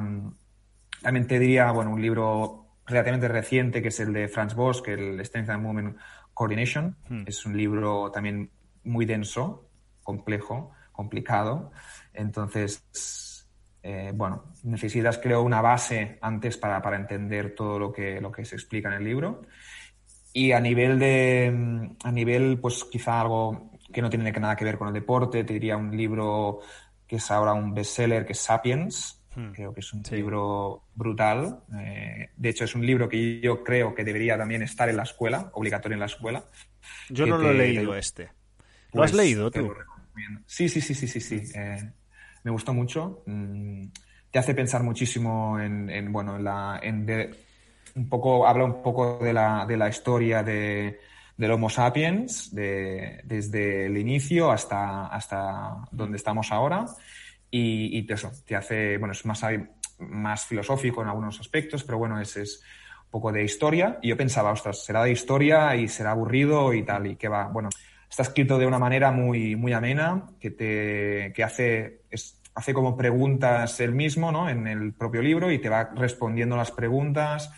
también 1.01 1.27
te 1.27 1.38
diría, 1.38 1.69
bueno, 1.73 1.91
un 1.91 2.01
libro 2.01 2.65
relativamente 2.85 3.27
reciente 3.27 3.81
que 3.81 3.89
es 3.89 3.99
el 3.99 4.13
de 4.13 4.29
Franz 4.29 4.55
Bosch, 4.55 4.88
el 4.88 5.19
Strength 5.25 5.49
and 5.49 5.63
Movement 5.63 5.97
Coordination. 6.33 6.95
Hmm. 7.09 7.23
Es 7.25 7.45
un 7.45 7.57
libro 7.57 8.09
también 8.09 8.49
muy 8.88 9.05
denso, 9.05 9.69
complejo, 10.03 10.71
complicado. 10.91 11.71
Entonces, 12.13 13.47
eh, 13.83 14.11
bueno, 14.13 14.45
necesitas, 14.63 15.17
creo, 15.17 15.43
una 15.43 15.61
base 15.61 16.17
antes 16.21 16.57
para, 16.57 16.81
entender 16.95 17.55
todo 17.55 17.79
lo 17.79 17.93
que, 17.93 18.19
lo 18.19 18.31
que 18.31 18.43
se 18.43 18.55
explica 18.55 18.89
en 18.89 18.95
el 18.95 19.03
libro. 19.03 19.43
Y 20.33 20.51
a 20.51 20.59
nivel 20.59 20.99
de, 20.99 21.95
a 22.03 22.11
nivel, 22.11 22.59
pues 22.59 22.83
quizá 22.85 23.21
algo 23.21 23.71
que 23.91 24.01
no 24.01 24.09
tiene 24.09 24.31
nada 24.31 24.55
que 24.55 24.65
ver 24.65 24.77
con 24.77 24.89
el 24.89 24.93
deporte, 24.93 25.43
te 25.43 25.53
diría 25.53 25.77
un 25.77 25.95
libro 25.95 26.59
que 27.07 27.15
es 27.15 27.31
ahora 27.31 27.53
un 27.53 27.73
bestseller, 27.73 28.25
que 28.25 28.33
es 28.33 28.39
Sapiens. 28.39 29.23
Hmm. 29.33 29.51
Creo 29.51 29.73
que 29.73 29.79
es 29.79 29.93
un 29.93 30.03
libro 30.11 30.83
brutal. 30.93 31.63
Eh, 31.79 32.29
de 32.35 32.49
hecho, 32.49 32.65
es 32.65 32.75
un 32.75 32.85
libro 32.85 33.07
que 33.07 33.39
yo 33.39 33.63
creo 33.63 33.95
que 33.95 34.03
debería 34.03 34.38
también 34.38 34.63
estar 34.63 34.89
en 34.89 34.97
la 34.97 35.03
escuela, 35.03 35.49
obligatorio 35.53 35.95
en 35.95 36.01
la 36.01 36.07
escuela. 36.07 36.43
Yo 37.09 37.25
no 37.25 37.38
lo 37.38 37.51
he 37.51 37.53
leído 37.53 37.95
este. 37.95 38.36
¿Lo 38.97 39.03
has 39.03 39.11
pues 39.11 39.25
leído 39.25 39.51
tú? 39.51 39.73
Sí, 40.45 40.67
sí, 40.67 40.81
sí, 40.81 40.93
sí, 40.93 41.07
sí, 41.07 41.19
sí. 41.19 41.41
Eh, 41.55 41.91
me 42.43 42.51
gustó 42.51 42.73
mucho. 42.73 43.23
Mm, 43.25 43.85
te 44.31 44.39
hace 44.39 44.53
pensar 44.53 44.83
muchísimo 44.83 45.59
en, 45.59 46.11
bueno, 46.11 46.35
en 46.35 46.43
la, 46.43 46.79
en 46.81 47.35
un 47.95 48.09
poco, 48.09 48.47
habla 48.47 48.65
un 48.65 48.81
poco 48.81 49.19
de 49.21 49.33
la, 49.33 49.65
de 49.67 49.77
la 49.77 49.89
historia 49.89 50.43
de, 50.43 50.99
del 51.37 51.51
Homo 51.51 51.69
sapiens, 51.69 52.53
de, 52.53 53.21
desde 53.23 53.85
el 53.85 53.97
inicio 53.97 54.51
hasta, 54.51 55.07
hasta 55.07 55.77
donde 55.91 56.17
estamos 56.17 56.51
ahora. 56.51 56.85
Y, 57.49 58.11
eso, 58.11 58.31
te 58.45 58.55
hace, 58.55 58.97
bueno, 58.97 59.13
es 59.13 59.25
más, 59.25 59.41
más 59.99 60.45
filosófico 60.45 61.01
en 61.01 61.07
algunos 61.07 61.39
aspectos, 61.39 61.83
pero 61.83 61.97
bueno, 61.97 62.19
es, 62.19 62.35
es 62.37 62.63
poco 63.09 63.31
de 63.31 63.43
historia 63.43 63.99
y 64.01 64.09
yo 64.09 64.17
pensaba, 64.17 64.51
ostras, 64.51 64.83
será 64.83 65.03
de 65.03 65.11
historia 65.11 65.75
y 65.75 65.87
será 65.87 66.11
aburrido 66.11 66.73
y 66.73 66.83
tal, 66.83 67.07
y 67.07 67.15
que 67.15 67.27
va, 67.27 67.47
bueno, 67.47 67.69
está 68.10 68.24
escrito 68.24 68.58
de 68.58 68.66
una 68.66 68.80
manera 68.80 69.12
muy, 69.12 69.55
muy 69.55 69.74
amena, 69.74 70.26
que 70.39 70.51
te 70.51 71.34
que 71.34 71.43
hace, 71.43 72.01
hace 72.55 72.74
como 72.74 72.95
preguntas 72.97 73.80
él 73.80 73.93
mismo, 73.93 74.32
¿no? 74.32 74.49
En 74.49 74.68
el 74.68 74.93
propio 74.93 75.22
libro 75.22 75.51
y 75.51 75.60
te 75.60 75.70
va 75.70 75.91
respondiendo 75.95 76.55
las 76.55 76.72
preguntas. 76.72 77.51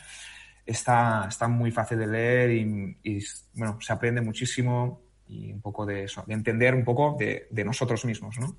Está, 0.65 1.25
está 1.27 1.47
muy 1.47 1.71
fácil 1.71 1.97
de 1.97 2.07
leer 2.07 2.51
y, 2.51 3.23
bueno, 3.53 3.79
se 3.81 3.93
aprende 3.93 4.21
muchísimo 4.21 5.01
y 5.27 5.51
un 5.51 5.61
poco 5.61 5.85
de 5.85 6.03
eso, 6.03 6.23
de 6.27 6.33
entender 6.33 6.75
un 6.75 6.83
poco 6.83 7.15
de, 7.17 7.47
de 7.49 7.63
nosotros 7.63 8.05
mismos, 8.05 8.37
¿no? 8.39 8.55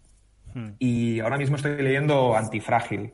Hmm. 0.55 0.75
Y 0.79 1.21
ahora 1.21 1.39
mismo 1.39 1.57
estoy 1.57 1.81
leyendo 1.83 2.37
Antifrágil 2.37 3.13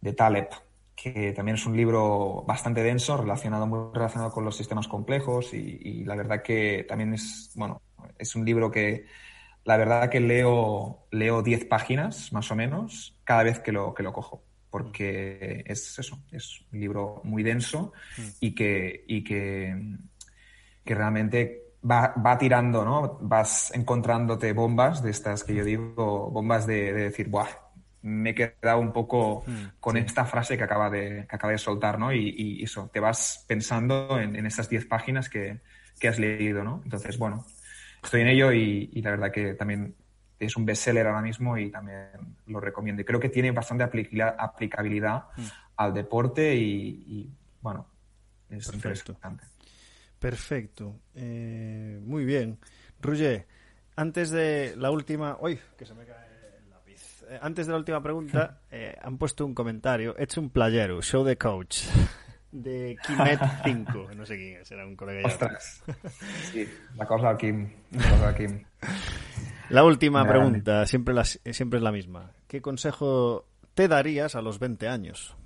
de 0.00 0.12
Taleb, 0.12 0.48
que 0.94 1.32
también 1.32 1.56
es 1.56 1.66
un 1.66 1.76
libro 1.76 2.42
bastante 2.46 2.82
denso, 2.82 3.16
relacionado, 3.16 3.66
muy 3.66 3.78
relacionado 3.92 4.30
con 4.32 4.44
los 4.44 4.56
sistemas 4.56 4.88
complejos 4.88 5.52
y, 5.52 6.04
la 6.04 6.16
verdad 6.16 6.42
que 6.42 6.84
también 6.88 7.14
es, 7.14 7.52
bueno, 7.54 7.82
es 8.18 8.34
un 8.36 8.44
libro 8.44 8.70
que 8.70 9.06
la 9.64 9.76
verdad 9.76 10.10
que 10.10 10.20
leo 10.20 11.06
leo 11.10 11.42
10 11.42 11.64
páginas 11.66 12.32
más 12.32 12.50
o 12.50 12.56
menos 12.56 13.16
cada 13.24 13.42
vez 13.42 13.58
que 13.60 13.72
lo, 13.72 13.94
que 13.94 14.02
lo 14.02 14.12
cojo 14.12 14.42
porque 14.76 15.64
es 15.66 15.98
eso, 15.98 16.18
es 16.30 16.60
un 16.70 16.80
libro 16.80 17.22
muy 17.24 17.42
denso 17.42 17.94
mm. 18.18 18.22
y 18.40 18.54
que, 18.54 19.04
y 19.08 19.24
que, 19.24 19.74
que 20.84 20.94
realmente 20.94 21.62
va, 21.90 22.14
va, 22.14 22.36
tirando, 22.36 22.84
¿no? 22.84 23.18
Vas 23.22 23.72
encontrándote 23.74 24.52
bombas 24.52 25.02
de 25.02 25.12
estas 25.12 25.44
que 25.44 25.54
yo 25.54 25.64
digo, 25.64 26.30
bombas 26.30 26.66
de, 26.66 26.92
de 26.92 27.02
decir, 27.04 27.28
¡buah! 27.30 27.48
me 28.02 28.30
he 28.30 28.34
quedado 28.34 28.78
un 28.78 28.92
poco 28.92 29.44
mm, 29.46 29.80
con 29.80 29.96
esta 29.96 30.26
frase 30.26 30.58
que 30.58 30.64
acaba 30.64 30.90
de, 30.90 31.26
que 31.26 31.36
acaba 31.36 31.52
de 31.52 31.58
soltar, 31.58 31.98
¿no? 31.98 32.12
Y, 32.12 32.34
y 32.36 32.62
eso, 32.62 32.90
te 32.92 33.00
vas 33.00 33.46
pensando 33.48 34.20
en, 34.20 34.36
en 34.36 34.44
esas 34.44 34.68
10 34.68 34.84
páginas 34.84 35.28
que, 35.28 35.60
que, 35.98 36.08
has 36.08 36.18
leído, 36.18 36.62
¿no? 36.62 36.82
Entonces, 36.84 37.18
bueno, 37.18 37.46
estoy 38.06 38.22
en 38.22 38.28
ello 38.28 38.52
y, 38.52 38.90
y, 38.92 39.02
la 39.02 39.10
verdad 39.10 39.30
que 39.30 39.54
también 39.54 39.94
es 40.38 40.56
un 40.56 40.64
bestseller 40.64 41.06
ahora 41.06 41.22
mismo 41.22 41.56
y 41.58 41.70
también 41.70 42.08
lo 42.46 42.60
recomiendo. 42.60 43.02
Y 43.02 43.04
creo 43.04 43.20
que 43.20 43.28
tiene 43.28 43.50
bastante 43.52 43.84
aplicabilidad 43.84 45.24
mm. 45.36 45.46
al 45.76 45.94
deporte 45.94 46.54
y, 46.54 47.30
bueno, 47.60 47.86
es 48.48 48.66
Perfecto. 48.70 49.12
interesante. 49.12 49.44
Perfecto. 50.18 51.00
Eh, 51.14 52.00
muy 52.02 52.24
bien. 52.24 52.58
Roger, 53.00 53.46
antes 53.96 54.30
de 54.30 54.74
la 54.76 54.90
última... 54.90 55.36
¡Uy! 55.40 55.58
Que 55.76 55.84
se 55.84 55.94
me 55.94 56.04
cae 56.04 56.26
eh, 57.28 57.38
antes 57.42 57.66
de 57.66 57.72
la 57.72 57.78
última 57.78 58.02
pregunta, 58.02 58.60
eh, 58.70 58.96
han 59.02 59.18
puesto 59.18 59.44
un 59.44 59.54
comentario. 59.54 60.14
Hecho 60.18 60.40
un 60.40 60.50
playero, 60.50 61.02
show 61.02 61.24
the 61.24 61.36
coach. 61.36 61.82
De 62.52 62.96
Kimet 63.06 63.40
5. 63.64 64.08
No 64.16 64.24
sé 64.24 64.36
quién 64.36 64.60
es, 64.60 64.70
era 64.70 64.86
un 64.86 64.96
colega 64.96 65.26
Ostras. 65.26 65.82
Sí, 66.52 66.68
la 66.96 67.06
cosa 67.06 67.30
de 67.30 67.36
Kim. 67.36 67.70
La, 67.90 68.10
cosa 68.10 68.34
Kim. 68.34 68.64
la 69.70 69.84
última 69.84 70.26
pregunta, 70.26 70.86
siempre, 70.86 71.14
la, 71.14 71.24
siempre 71.24 71.78
es 71.78 71.82
la 71.82 71.92
misma. 71.92 72.32
¿Qué 72.48 72.62
consejo 72.62 73.46
te 73.74 73.88
darías 73.88 74.34
a 74.36 74.42
los 74.42 74.58
20 74.58 74.88
años? 74.88 75.36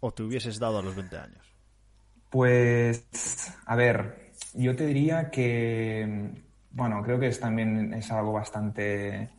¿O 0.00 0.12
te 0.12 0.22
hubieses 0.22 0.58
dado 0.58 0.78
a 0.78 0.82
los 0.82 0.94
20 0.94 1.16
años? 1.16 1.54
Pues, 2.30 3.56
a 3.66 3.74
ver, 3.74 4.32
yo 4.54 4.76
te 4.76 4.86
diría 4.86 5.30
que, 5.30 6.30
bueno, 6.70 7.02
creo 7.02 7.18
que 7.18 7.28
es 7.28 7.40
también 7.40 7.94
es 7.94 8.12
algo 8.12 8.32
bastante 8.32 9.30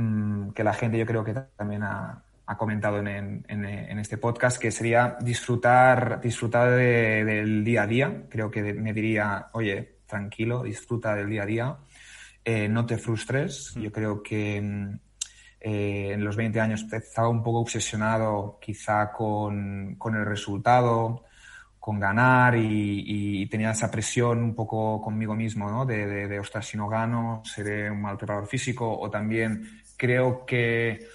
Mm, 0.00 0.50
que 0.52 0.64
la 0.64 0.72
gente 0.72 0.98
yo 0.98 1.04
creo 1.04 1.24
que 1.24 1.34
también 1.34 1.82
ha, 1.82 2.22
comentado 2.56 2.98
en, 2.98 3.44
este 3.98 4.18
podcast, 4.18 4.60
que 4.60 4.70
sería 4.70 5.16
disfrutar, 5.20 6.20
disfrutar 6.20 6.70
del 6.70 7.64
día 7.64 7.82
a 7.82 7.86
día. 7.86 8.24
Creo 8.28 8.50
que 8.50 8.74
me 8.74 8.92
diría, 8.92 9.48
oye, 9.52 10.00
tranquilo, 10.06 10.62
disfruta 10.62 11.14
del 11.14 11.30
día 11.30 11.42
a 11.42 11.46
día, 11.46 11.76
eh, 12.44 12.68
no 12.68 12.84
te 12.86 12.98
frustres. 12.98 13.74
Mm. 13.76 13.80
Yo 13.80 13.92
creo 13.92 14.22
que 14.22 14.60
mm, 14.60 14.98
eh, 15.60 16.10
en 16.14 16.24
los 16.24 16.36
20 16.36 16.60
años 16.60 16.86
estaba 16.92 17.28
un 17.28 17.42
poco 17.42 17.60
obsesionado 17.60 18.58
quizá 18.60 19.12
con, 19.12 19.96
el 20.04 20.26
resultado, 20.26 21.24
con 21.78 22.00
ganar 22.00 22.56
y, 22.56 23.46
tenía 23.46 23.70
esa 23.70 23.90
presión 23.90 24.42
un 24.42 24.54
poco 24.54 25.00
conmigo 25.00 25.34
mismo, 25.34 25.70
¿no? 25.70 25.86
De, 25.86 26.06
de, 26.06 26.28
de, 26.28 26.40
ostras, 26.40 26.66
si 26.66 26.76
no 26.76 26.88
gano, 26.88 27.42
seré 27.44 27.90
un 27.90 28.00
mal 28.02 28.16
preparador 28.16 28.48
físico 28.48 28.98
o 28.98 29.10
también 29.10 29.82
creo 29.96 30.46
que 30.46 31.06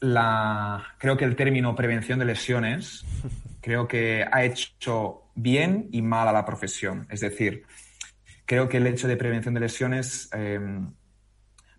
la, 0.00 0.94
creo 0.98 1.16
que 1.16 1.24
el 1.24 1.36
término 1.36 1.74
prevención 1.74 2.18
de 2.18 2.24
lesiones 2.24 3.04
creo 3.60 3.86
que 3.86 4.24
ha 4.30 4.44
hecho 4.44 5.30
bien 5.34 5.88
y 5.92 6.02
mal 6.02 6.28
a 6.28 6.32
la 6.32 6.44
profesión. 6.44 7.06
Es 7.10 7.20
decir, 7.20 7.64
creo 8.46 8.68
que 8.68 8.78
el 8.78 8.86
hecho 8.86 9.08
de 9.08 9.16
prevención 9.16 9.54
de 9.54 9.60
lesiones, 9.60 10.28
em, 10.32 10.92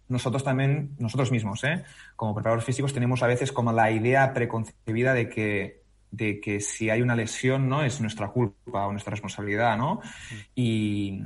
nosotros 0.07 0.43
también, 0.43 0.95
nosotros 0.99 1.31
mismos, 1.31 1.63
¿eh? 1.63 1.83
como 2.15 2.35
preparadores 2.35 2.65
físicos, 2.65 2.93
tenemos 2.93 3.23
a 3.23 3.27
veces 3.27 3.51
como 3.51 3.71
la 3.71 3.91
idea 3.91 4.33
preconcebida 4.33 5.13
de 5.13 5.29
que, 5.29 5.81
de 6.11 6.39
que 6.39 6.59
si 6.59 6.89
hay 6.89 7.01
una 7.01 7.15
lesión, 7.15 7.69
¿no? 7.69 7.83
Es 7.83 8.01
nuestra 8.01 8.27
culpa 8.27 8.87
o 8.87 8.91
nuestra 8.91 9.11
responsabilidad, 9.11 9.77
¿no? 9.77 10.01
Y, 10.53 11.23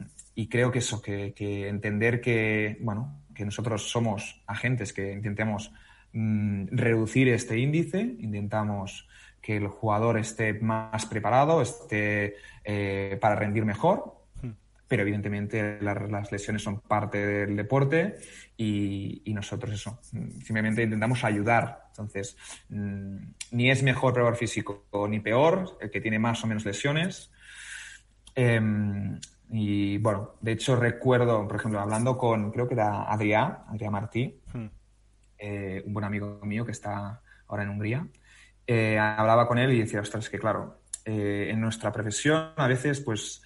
creo 0.50 0.72
que 0.72 0.80
eso, 0.80 1.02
que, 1.02 1.34
que 1.34 1.68
entender 1.68 2.22
que, 2.22 2.78
bueno, 2.82 3.24
que 3.34 3.46
nosotros 3.46 3.89
somos 3.89 4.41
agentes 4.48 4.93
que 4.93 5.14
intentemos 5.14 5.72
mm, 6.16 6.68
reducir 6.72 7.30
este 7.30 7.59
índice, 7.59 7.99
intentamos 7.99 9.07
que 9.45 9.57
el 9.57 9.68
jugador 9.68 10.18
esté 10.18 10.55
más 10.55 11.05
preparado, 11.05 11.61
esté 11.61 12.36
eh, 12.63 13.16
para 13.22 13.36
rendir 13.36 13.63
mejor, 13.63 14.16
hmm. 14.41 14.49
pero 14.88 15.03
evidentemente 15.03 15.80
las 15.82 16.32
lesiones 16.32 16.63
son 16.63 16.80
parte 16.80 17.20
del 17.20 17.55
deporte 17.55 18.16
y, 18.57 19.22
nosotros 19.36 19.74
eso, 19.74 19.99
simplemente 20.01 20.82
intentamos 20.82 21.24
ayudar. 21.24 21.89
Entonces, 21.89 22.36
mm, 22.70 23.18
ni 23.51 23.70
es 23.70 23.84
mejor 23.84 24.13
preparador 24.13 24.39
físico 24.39 24.84
ni 25.07 25.20
peor, 25.20 25.78
el 25.80 25.91
que 25.91 26.01
tiene 26.01 26.18
más 26.18 26.43
o 26.43 26.47
menos 26.47 26.66
lesiones. 26.66 27.30
Em, 28.34 29.20
y 29.51 29.99
bueno, 29.99 30.32
de 30.41 30.53
hecho 30.53 30.76
recuerdo, 30.76 31.47
por 31.47 31.57
ejemplo, 31.57 31.80
hablando 31.80 32.18
con, 32.18 32.51
creo 32.51 32.68
que 32.68 32.74
era 32.74 33.03
Adrián, 33.03 33.59
Adrián 33.68 33.91
Martí, 33.91 34.39
hmm. 34.51 34.66
Eh, 35.38 35.84
un 35.86 35.94
buen 35.94 36.06
amigo 36.06 36.40
mío 36.44 36.66
que 36.66 36.72
está 36.72 37.22
ahora 37.48 37.64
en 37.64 37.70
Hungría, 37.70 38.08
eh, 38.68 38.98
hablaba 38.98 39.48
con 39.48 39.58
él 39.58 39.74
y 39.74 39.80
decía, 39.80 40.02
ostras, 40.02 40.30
que 40.30 40.40
claro, 40.40 40.80
eh, 41.06 41.50
en 41.52 41.62
nuestra 41.62 41.92
profesión 41.92 42.52
a 42.56 42.68
veces, 42.68 43.00
pues, 43.00 43.42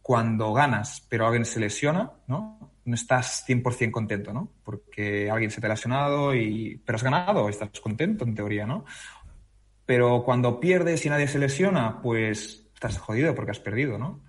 cuando 0.00 0.52
ganas, 0.52 1.06
pero 1.08 1.26
alguien 1.26 1.44
se 1.44 1.60
lesiona, 1.60 2.10
¿no? 2.26 2.72
No 2.84 2.94
estás 2.94 3.44
100% 3.46 3.92
contento, 3.92 4.32
¿no? 4.32 4.50
Porque 4.64 5.30
alguien 5.30 5.52
se 5.52 5.60
te 5.60 5.68
ha 5.68 5.70
lesionado 5.70 6.34
y... 6.34 6.82
Pero 6.84 6.96
has 6.96 7.04
ganado, 7.04 7.48
estás 7.48 7.78
contento 7.80 8.24
en 8.24 8.34
teoría, 8.34 8.66
¿no? 8.66 8.84
Pero 9.86 10.24
cuando 10.24 10.58
pierdes 10.58 11.06
y 11.06 11.08
nadie 11.08 11.28
se 11.28 11.38
lesiona, 11.38 12.02
pues 12.02 12.66
estás 12.74 12.98
jodido 12.98 13.32
porque 13.36 13.52
has 13.52 13.60
perdido, 13.60 13.96
¿no? 13.96 14.24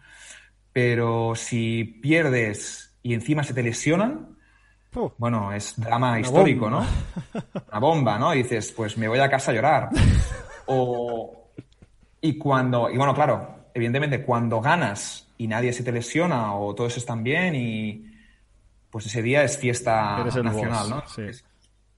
Pero 0.71 1.33
si 1.35 1.83
pierdes 1.83 2.95
y 3.01 3.13
encima 3.13 3.43
se 3.43 3.53
te 3.53 3.63
lesionan, 3.63 4.32
bueno, 5.17 5.51
es 5.51 5.79
drama 5.79 6.19
histórico, 6.19 6.69
¿no? 6.69 6.85
Una 7.69 7.79
bomba, 7.79 8.17
¿no? 8.17 8.33
Y 8.33 8.43
dices, 8.43 8.71
pues 8.71 8.97
me 8.97 9.07
voy 9.07 9.19
a 9.19 9.29
casa 9.29 9.51
a 9.51 9.53
llorar. 9.53 9.89
O, 10.65 11.49
y 12.21 12.37
cuando, 12.37 12.89
y 12.89 12.95
bueno, 12.95 13.13
claro, 13.13 13.65
evidentemente 13.73 14.23
cuando 14.23 14.61
ganas 14.61 15.27
y 15.37 15.45
nadie 15.45 15.73
se 15.73 15.83
te 15.83 15.91
lesiona 15.91 16.55
o 16.55 16.73
todos 16.73 16.95
están 16.95 17.21
bien 17.21 17.53
y 17.53 18.05
pues 18.89 19.07
ese 19.07 19.21
día 19.21 19.43
es 19.43 19.57
fiesta 19.57 20.23
nacional, 20.23 20.89
¿no? 20.89 21.03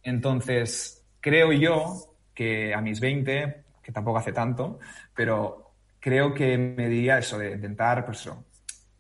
Entonces, 0.02 1.06
creo 1.20 1.52
yo 1.52 2.16
que 2.34 2.74
a 2.74 2.82
mis 2.82 3.00
20, 3.00 3.64
que 3.84 3.92
tampoco 3.92 4.18
hace 4.18 4.32
tanto, 4.32 4.80
pero 5.14 5.74
creo 6.00 6.34
que 6.34 6.58
me 6.58 6.88
diría 6.88 7.18
eso 7.18 7.38
de 7.38 7.52
intentar, 7.52 8.06
pues 8.06 8.22
eso, 8.22 8.46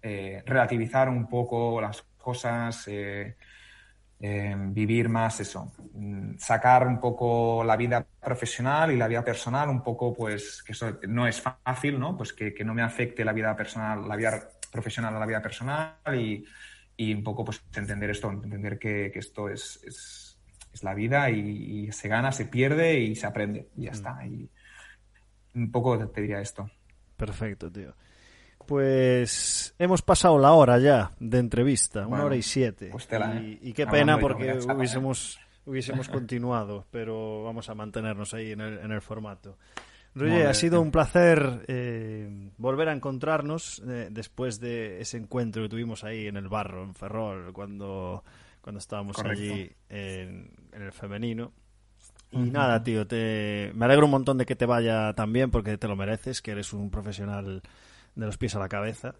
eh, 0.01 0.43
relativizar 0.45 1.09
un 1.09 1.27
poco 1.27 1.79
las 1.79 2.03
cosas, 2.17 2.83
eh, 2.87 3.35
eh, 4.27 4.55
vivir 4.57 5.07
más 5.07 5.39
eso, 5.39 5.71
mm, 5.93 6.37
sacar 6.39 6.87
un 6.87 6.99
poco 6.99 7.63
la 7.63 7.77
vida 7.77 8.03
profesional 8.03 8.91
y 8.91 8.97
la 8.97 9.07
vida 9.07 9.23
personal, 9.23 9.69
un 9.69 9.83
poco 9.83 10.15
pues 10.15 10.63
que 10.63 10.71
eso 10.71 10.99
no 11.07 11.27
es 11.27 11.39
fácil, 11.39 11.99
¿no? 11.99 12.17
Pues 12.17 12.33
que, 12.33 12.55
no 12.65 12.73
me 12.73 12.81
afecte 12.81 13.23
la 13.23 13.33
vida 13.33 13.55
personal, 13.55 14.07
la 14.07 14.15
vida 14.15 14.49
profesional 14.71 15.15
a 15.15 15.19
la 15.19 15.27
vida 15.27 15.43
personal 15.43 15.93
y, 16.15 16.43
un 17.13 17.23
poco 17.23 17.45
pues 17.45 17.61
entender 17.75 18.09
esto, 18.09 18.31
entender 18.31 18.79
que, 18.79 19.11
esto 19.13 19.47
es, 19.47 19.79
es, 19.83 20.39
la 20.81 20.95
vida 20.95 21.29
y, 21.29 21.91
se 21.91 22.07
gana, 22.07 22.31
se 22.31 22.45
pierde 22.45 22.99
y 22.99 23.15
se 23.15 23.27
aprende 23.27 23.69
y 23.77 23.83
ya 23.83 23.91
mm. 23.91 23.93
está. 23.93 24.25
Y 24.25 24.49
un 25.53 25.71
poco 25.71 26.09
te 26.09 26.21
diría 26.21 26.41
esto. 26.41 26.67
Perfecto, 27.15 27.71
tío. 27.71 27.93
Pues 28.65 29.75
hemos 29.77 30.01
pasado 30.01 30.39
la 30.39 30.53
hora 30.53 30.79
ya 30.79 31.11
de 31.19 31.39
entrevista, 31.39 32.07
una 32.07 32.23
hora 32.23 32.35
y 32.35 32.41
siete. 32.41 32.89
Pues 32.91 33.07
¿eh? 33.11 33.59
y, 33.61 33.73
qué 33.73 33.85
pena 33.85 34.17
porque 34.19 34.57
hubiésemos, 34.75 35.39
hubiésemos 35.65 36.09
continuado, 36.09 36.85
pero 36.91 37.43
vamos 37.43 37.69
a 37.69 37.75
mantenernos 37.75 38.33
ahí 38.33 38.51
en 38.51 38.61
el, 38.61 38.79
en 38.79 38.91
el 38.91 39.01
formato. 39.01 39.57
Roger, 40.15 40.47
ha 40.47 40.53
sido 40.53 40.81
un 40.81 40.91
placer 40.91 41.65
eh, 41.67 42.49
volver 42.57 42.87
a 42.87 42.93
encontrarnos 42.93 43.83
eh, 43.85 44.07
después 44.09 44.61
de 44.61 45.01
ese 45.01 45.17
encuentro 45.17 45.63
que 45.63 45.69
tuvimos 45.69 46.05
ahí 46.05 46.27
en 46.27 46.37
el 46.37 46.47
barro, 46.47 46.83
en 46.83 46.95
Ferrol, 46.95 47.51
cuando, 47.51 48.23
cuando 48.61 48.79
estábamos 48.79 49.19
allí 49.19 49.69
en, 49.89 50.51
el 50.71 50.91
femenino. 50.93 51.51
Y 52.31 52.49
nada, 52.49 52.81
tío, 52.81 53.05
te, 53.05 53.71
me 53.75 53.85
alegro 53.85 54.05
un 54.05 54.11
montón 54.11 54.37
de 54.37 54.45
que 54.45 54.55
te 54.55 54.65
vaya 54.65 55.13
tan 55.13 55.31
bien 55.33 55.51
porque 55.51 55.77
te 55.77 55.87
lo 55.87 55.97
mereces, 55.97 56.41
que 56.41 56.51
eres 56.51 56.71
un 56.71 56.89
profesional 56.89 57.61
de 58.15 58.25
los 58.25 58.37
pies 58.37 58.55
a 58.55 58.59
la 58.59 58.69
cabeza. 58.69 59.15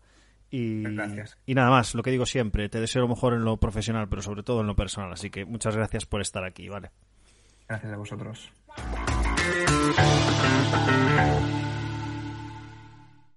Y, 0.52 0.84
gracias. 0.84 1.38
y 1.46 1.56
nada 1.56 1.70
más, 1.70 1.96
lo 1.96 2.04
que 2.04 2.12
digo 2.12 2.26
siempre, 2.26 2.70
te 2.70 2.80
deseo 2.80 3.02
lo 3.02 3.08
mejor 3.08 3.34
en 3.34 3.44
lo 3.44 3.58
profesional, 3.58 4.08
pero 4.08 4.22
sobre 4.22 4.44
todo 4.44 4.62
en 4.62 4.68
lo 4.68 4.76
personal. 4.76 5.12
Así 5.12 5.30
que 5.30 5.44
muchas 5.46 5.76
gracias 5.76 6.06
por 6.06 6.22
estar 6.22 6.44
aquí, 6.44 6.70
¿vale? 6.70 6.92
Gracias 7.68 7.92
a 7.92 7.98
vosotros. 7.98 8.52